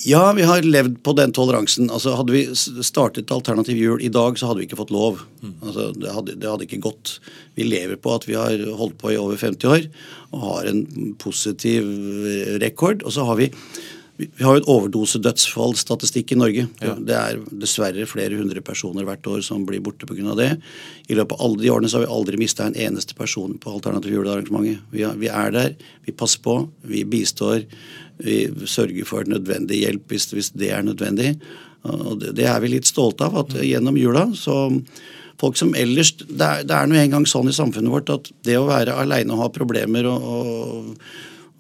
Ja, 0.05 0.29
vi 0.37 0.43
har 0.45 0.61
levd 0.61 0.99
på 1.01 1.15
den 1.17 1.31
toleransen. 1.33 1.87
Altså, 1.89 2.11
hadde 2.13 2.35
vi 2.35 2.43
startet 2.85 3.31
Alternativ 3.33 3.79
jul 3.81 4.03
i 4.05 4.11
dag, 4.13 4.37
så 4.37 4.45
hadde 4.45 4.61
vi 4.61 4.67
ikke 4.67 4.77
fått 4.77 4.93
lov. 4.93 5.23
Mm. 5.41 5.55
Altså, 5.55 5.87
det, 5.97 6.11
hadde, 6.13 6.35
det, 6.37 6.51
hadde, 6.51 6.67
ikke 6.67 6.83
gått. 6.85 7.15
Vi 7.57 7.65
lever 7.65 7.97
på 7.97 8.13
at 8.13 8.27
vi 8.29 8.35
har 8.37 8.61
holdt 8.77 8.99
på 9.01 9.15
i 9.15 9.17
over 9.17 9.41
50 9.41 9.71
år 9.73 9.87
og 10.35 10.43
har 10.43 10.69
en 10.69 10.83
positiv 11.17 11.89
rekord. 12.61 13.01
Og 13.09 13.15
så 13.15 13.25
har 13.25 13.41
vi 13.41 13.49
vi 14.17 14.43
har 14.43 14.55
jo 14.55 14.61
et 14.63 14.69
overdosedødsfallstatistikk 14.73 16.31
i 16.33 16.37
Norge. 16.39 16.63
Ja. 16.81 16.95
Det 16.97 17.17
er 17.17 17.41
dessverre 17.61 18.07
flere 18.09 18.39
hundre 18.39 18.63
personer 18.65 19.05
hvert 19.05 19.27
år 19.29 19.43
som 19.45 19.65
blir 19.67 19.83
borte 19.85 20.09
pga. 20.09 20.33
det. 20.39 20.49
I 21.07 21.17
løpet 21.17 21.37
av 21.37 21.45
alle 21.45 21.61
de 21.61 21.69
årene 21.69 21.89
så 21.89 21.99
har 21.99 22.07
vi 22.07 22.15
aldri 22.15 22.39
mista 22.41 22.65
en 22.65 22.75
eneste 22.75 23.13
person 23.13 23.53
på 23.61 23.75
Alternativ 23.77 24.15
julearrangementet. 24.17 24.81
Vi, 24.91 25.05
vi, 25.21 25.29
er 25.29 25.53
der, 25.53 25.77
vi 26.05 26.15
passer 26.17 26.41
på, 26.41 26.57
vi 26.81 27.03
bistår. 27.05 27.61
Vi 28.17 28.39
sørger 28.65 29.05
for 29.05 29.29
nødvendig 29.29 29.83
hjelp 29.83 30.09
hvis, 30.09 30.31
hvis 30.33 30.49
det 30.57 30.73
er 30.73 30.81
nødvendig. 30.81 31.35
Og 31.85 32.17
det, 32.17 32.33
det, 32.41 32.49
er 32.49 32.59
vi 32.63 32.73
litt 32.73 32.89
stolte 32.89 33.29
av, 33.29 33.37
at 33.45 33.53
gjennom 33.61 34.01
jula 34.01 34.31
så 34.33 34.71
folk 35.37 35.57
som 35.59 35.75
ellers 35.77 36.15
Det 36.17 36.41
er, 36.41 36.63
det 36.65 36.73
er 36.73 36.87
nå 36.89 36.97
engang 36.97 37.27
sånn 37.29 37.51
i 37.51 37.53
samfunnet 37.53 37.93
vårt 37.93 38.09
at 38.09 38.31
det 38.47 38.57
å 38.57 38.65
være 38.65 38.97
aleine 38.97 39.35
og 39.35 39.43
ha 39.45 39.53
problemer 39.53 40.09
og, 40.09 40.25
og 40.25 40.95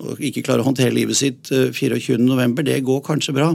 og 0.03 0.21
ikke 0.21 0.43
klarer 0.45 0.61
å 0.61 0.69
håndtere 0.69 0.93
livet 0.93 1.17
sitt 1.17 1.49
24.11., 1.49 2.59
det 2.67 2.81
går 2.85 3.01
kanskje 3.05 3.33
bra. 3.37 3.49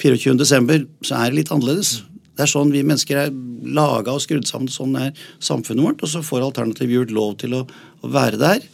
24.12. 0.00 0.86
så 1.04 1.18
er 1.18 1.28
det 1.28 1.38
litt 1.40 1.52
annerledes. 1.52 1.98
Det 2.32 2.46
er 2.46 2.52
sånn 2.52 2.72
vi 2.72 2.84
mennesker 2.86 3.26
er 3.26 3.34
laga 3.76 4.14
og 4.14 4.22
skrudd 4.24 4.48
sammen, 4.48 4.72
sånn 4.72 4.96
er 4.96 5.12
samfunnet 5.42 5.84
vårt. 5.84 6.02
Og 6.04 6.12
så 6.14 6.24
får 6.24 6.46
alternativ 6.46 6.94
jul 6.94 7.12
lov 7.12 7.36
til 7.42 7.58
å, 7.58 7.66
å 7.66 8.12
være 8.12 8.40
der 8.40 8.64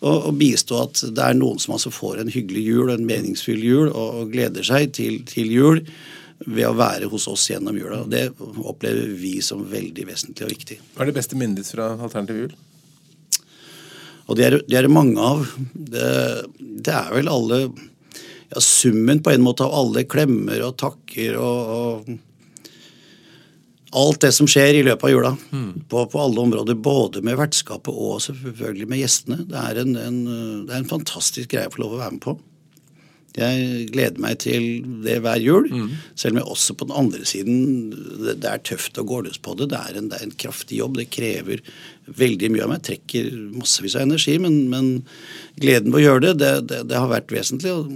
og, 0.00 0.14
og, 0.14 0.30
bistå 0.40 0.78
at 0.80 1.02
det 1.12 1.24
er 1.24 1.36
noen 1.36 1.60
som 1.60 1.74
altså 1.76 1.92
får 1.92 2.22
en 2.22 2.32
hyggelig 2.32 2.62
jul 2.64 2.86
og 2.86 2.94
en 2.94 3.06
meningsfull 3.08 3.60
jul 3.60 3.90
og, 3.90 4.22
og 4.22 4.32
gleder 4.32 4.64
seg 4.66 4.94
til, 4.96 5.20
til, 5.28 5.52
jul 5.52 5.82
ved 6.46 6.64
å 6.70 6.76
være 6.78 7.10
hos 7.12 7.26
oss 7.28 7.50
gjennom 7.50 7.76
jula. 7.76 8.04
og 8.06 8.12
Det 8.12 8.30
opplever 8.40 9.12
vi 9.20 9.38
som 9.44 9.66
veldig 9.68 10.08
vesentlig 10.08 10.46
og 10.46 10.54
viktig. 10.54 10.80
Hva 10.94 11.04
er 11.04 11.10
det 11.10 11.18
beste 11.18 11.36
minnet 11.36 11.60
ditt 11.60 11.74
fra 11.74 11.92
alternativ 11.98 12.44
jul? 12.46 12.54
Og 14.30 14.38
det 14.38 14.46
er 14.46 14.58
det 14.62 14.78
er 14.78 14.90
mange 14.90 15.18
av. 15.18 15.44
Det, 15.74 16.08
det, 16.86 16.94
er 16.94 17.10
vel 17.16 17.30
alle 17.30 17.62
ja, 17.66 18.62
Summen 18.62 19.22
på 19.22 19.32
en 19.34 19.42
måte 19.44 19.66
av 19.66 19.74
alle 19.74 20.06
klemmer 20.10 20.62
og 20.66 20.76
takker 20.80 21.38
og, 21.38 21.72
og 21.76 22.18
alt 23.90 24.22
det 24.22 24.30
som 24.36 24.46
skjer 24.50 24.78
i 24.78 24.84
løpet 24.86 25.08
av 25.08 25.12
jula. 25.12 25.32
Mm. 25.50 25.72
På, 25.90 26.04
på, 26.10 26.20
alle 26.22 26.44
områder. 26.44 26.78
Både 26.78 27.24
med 27.26 27.38
vertskapet 27.40 27.90
og 27.90 28.22
selvfølgelig 28.22 28.88
med 28.90 29.02
gjestene. 29.02 29.42
Det 29.50 29.64
er 29.64 29.82
en, 29.82 29.96
en, 29.98 30.20
det 30.68 30.76
er 30.76 30.84
en 30.84 30.92
fantastisk 30.92 31.50
greie 31.54 31.70
å 31.70 31.74
få 31.74 31.82
lov 31.84 31.98
å 31.98 32.02
være 32.04 32.14
med 32.16 32.24
på. 32.26 32.36
Jeg 33.38 33.86
gleder 33.92 34.18
meg 34.22 34.40
til 34.42 34.64
det 35.04 35.20
hver 35.22 35.38
jul. 35.38 35.68
Mm. 35.70 35.92
Selv 36.18 36.34
om 36.34 36.40
jeg 36.40 36.50
også 36.54 36.74
på 36.78 36.88
den 36.88 36.96
andre 36.98 37.26
siden 37.28 37.60
det, 37.92 38.40
det 38.42 38.50
er 38.50 38.64
tøft 38.66 38.98
å 38.98 39.06
gå 39.06 39.20
løs 39.26 39.38
på 39.42 39.54
det. 39.58 39.70
Det 39.70 39.78
er, 39.78 40.00
en, 40.00 40.08
det 40.10 40.18
er, 40.18 40.26
en, 40.26 40.34
kraftig 40.40 40.80
jobb. 40.80 40.98
Det 40.98 41.06
krever 41.14 41.62
veldig 42.10 42.50
mye 42.50 42.64
av 42.66 42.72
meg. 42.72 42.82
Trekker 42.88 43.30
massevis 43.54 43.94
av 43.98 44.08
energi. 44.08 44.34
Men, 44.42 44.64
men 44.72 44.90
gleden 45.60 45.94
ved 45.94 46.02
å 46.02 46.04
gjøre 46.08 46.26
det, 46.26 46.50
det, 46.72 46.82
det, 46.90 46.98
har 46.98 47.10
vært 47.12 47.30
vesentlig, 47.34 47.76
og 47.76 47.88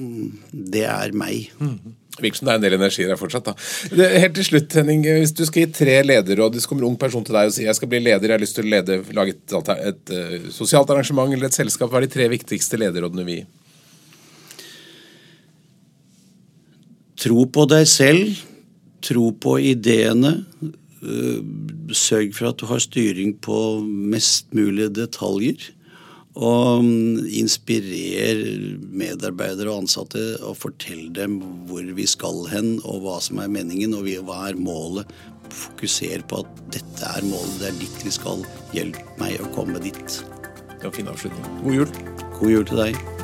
det 0.52 0.86
er 0.86 1.16
meg. 1.18 1.50
Mm. 1.58 1.98
Virker 2.22 2.38
som 2.38 2.46
det 2.46 2.52
er 2.52 2.60
en 2.60 2.64
del 2.68 2.78
energi 2.78 3.08
der 3.08 3.18
fortsatt. 3.18 3.50
da. 3.50 3.56
Det, 3.90 4.08
helt 4.22 4.38
til 4.38 4.46
slutt, 4.52 4.78
Henning. 4.78 5.02
Hvis 5.02 5.34
du 5.34 5.42
skal 5.48 5.64
gi 5.64 5.74
tre 5.80 5.98
lederråd, 6.06 6.54
hvis 6.54 6.68
det 6.68 6.70
kommer 6.70 6.86
en 6.86 6.92
ung 6.92 7.00
person 7.00 7.26
til 7.26 7.34
deg 7.34 7.50
og 7.50 7.56
sier 7.56 7.66
jeg 7.72 7.80
skal 7.80 7.90
bli 7.90 8.04
leder, 8.04 8.30
jeg 8.30 8.38
har 8.38 8.46
lyst 8.46 8.54
til 8.60 8.68
å 8.68 8.70
lede, 8.76 9.00
lage 9.18 9.34
et, 9.34 9.58
et, 9.58 9.74
et, 9.90 10.16
et 10.38 10.48
sosialt 10.54 10.94
arrangement 10.94 11.34
eller 11.34 11.50
et 11.50 11.58
selskap, 11.58 11.90
hva 11.90 11.98
er 11.98 12.06
de 12.06 12.14
tre 12.14 12.30
viktigste 12.30 12.78
lederrådene 12.78 13.26
vi 13.26 13.40
gir? 13.40 13.52
Tro 17.24 17.46
på 17.48 17.64
deg 17.70 17.86
selv. 17.88 18.42
Tro 19.04 19.30
på 19.40 19.56
ideene. 19.72 20.42
Øh, 21.04 21.40
sørg 21.96 22.34
for 22.36 22.50
at 22.50 22.60
du 22.60 22.68
har 22.68 22.82
styring 22.82 23.34
på 23.44 23.80
mest 23.84 24.52
mulig 24.56 24.90
detaljer. 24.96 25.70
Og 26.34 26.82
mm, 26.84 27.24
inspirer 27.40 28.42
medarbeidere 28.90 29.70
og 29.70 29.84
ansatte 29.84 30.24
og 30.42 30.58
fortell 30.58 31.06
dem 31.14 31.38
hvor 31.68 31.86
vi 31.96 32.08
skal 32.10 32.42
hen, 32.50 32.74
og 32.82 33.04
hva 33.04 33.20
som 33.22 33.38
er 33.40 33.52
meningen, 33.54 33.94
og 33.94 34.10
hva 34.26 34.42
er 34.50 34.58
målet. 34.58 35.08
Fokuser 35.54 36.24
på 36.28 36.42
at 36.42 36.62
dette 36.74 37.14
er 37.14 37.28
målet, 37.30 37.60
det 37.62 37.70
er 37.70 37.80
dit 37.84 38.06
vi 38.08 38.16
skal. 38.18 38.44
Hjelp 38.76 39.00
meg 39.22 39.38
å 39.40 39.52
komme 39.56 39.80
dit. 39.84 40.20
Det 40.74 40.82
var 40.82 40.90
en 40.90 40.98
fin 40.98 41.12
avslutning. 41.14 41.60
God 41.62 41.80
jul. 41.80 42.00
God 42.40 42.56
jul 42.58 42.72
til 42.72 42.82
deg. 42.88 43.23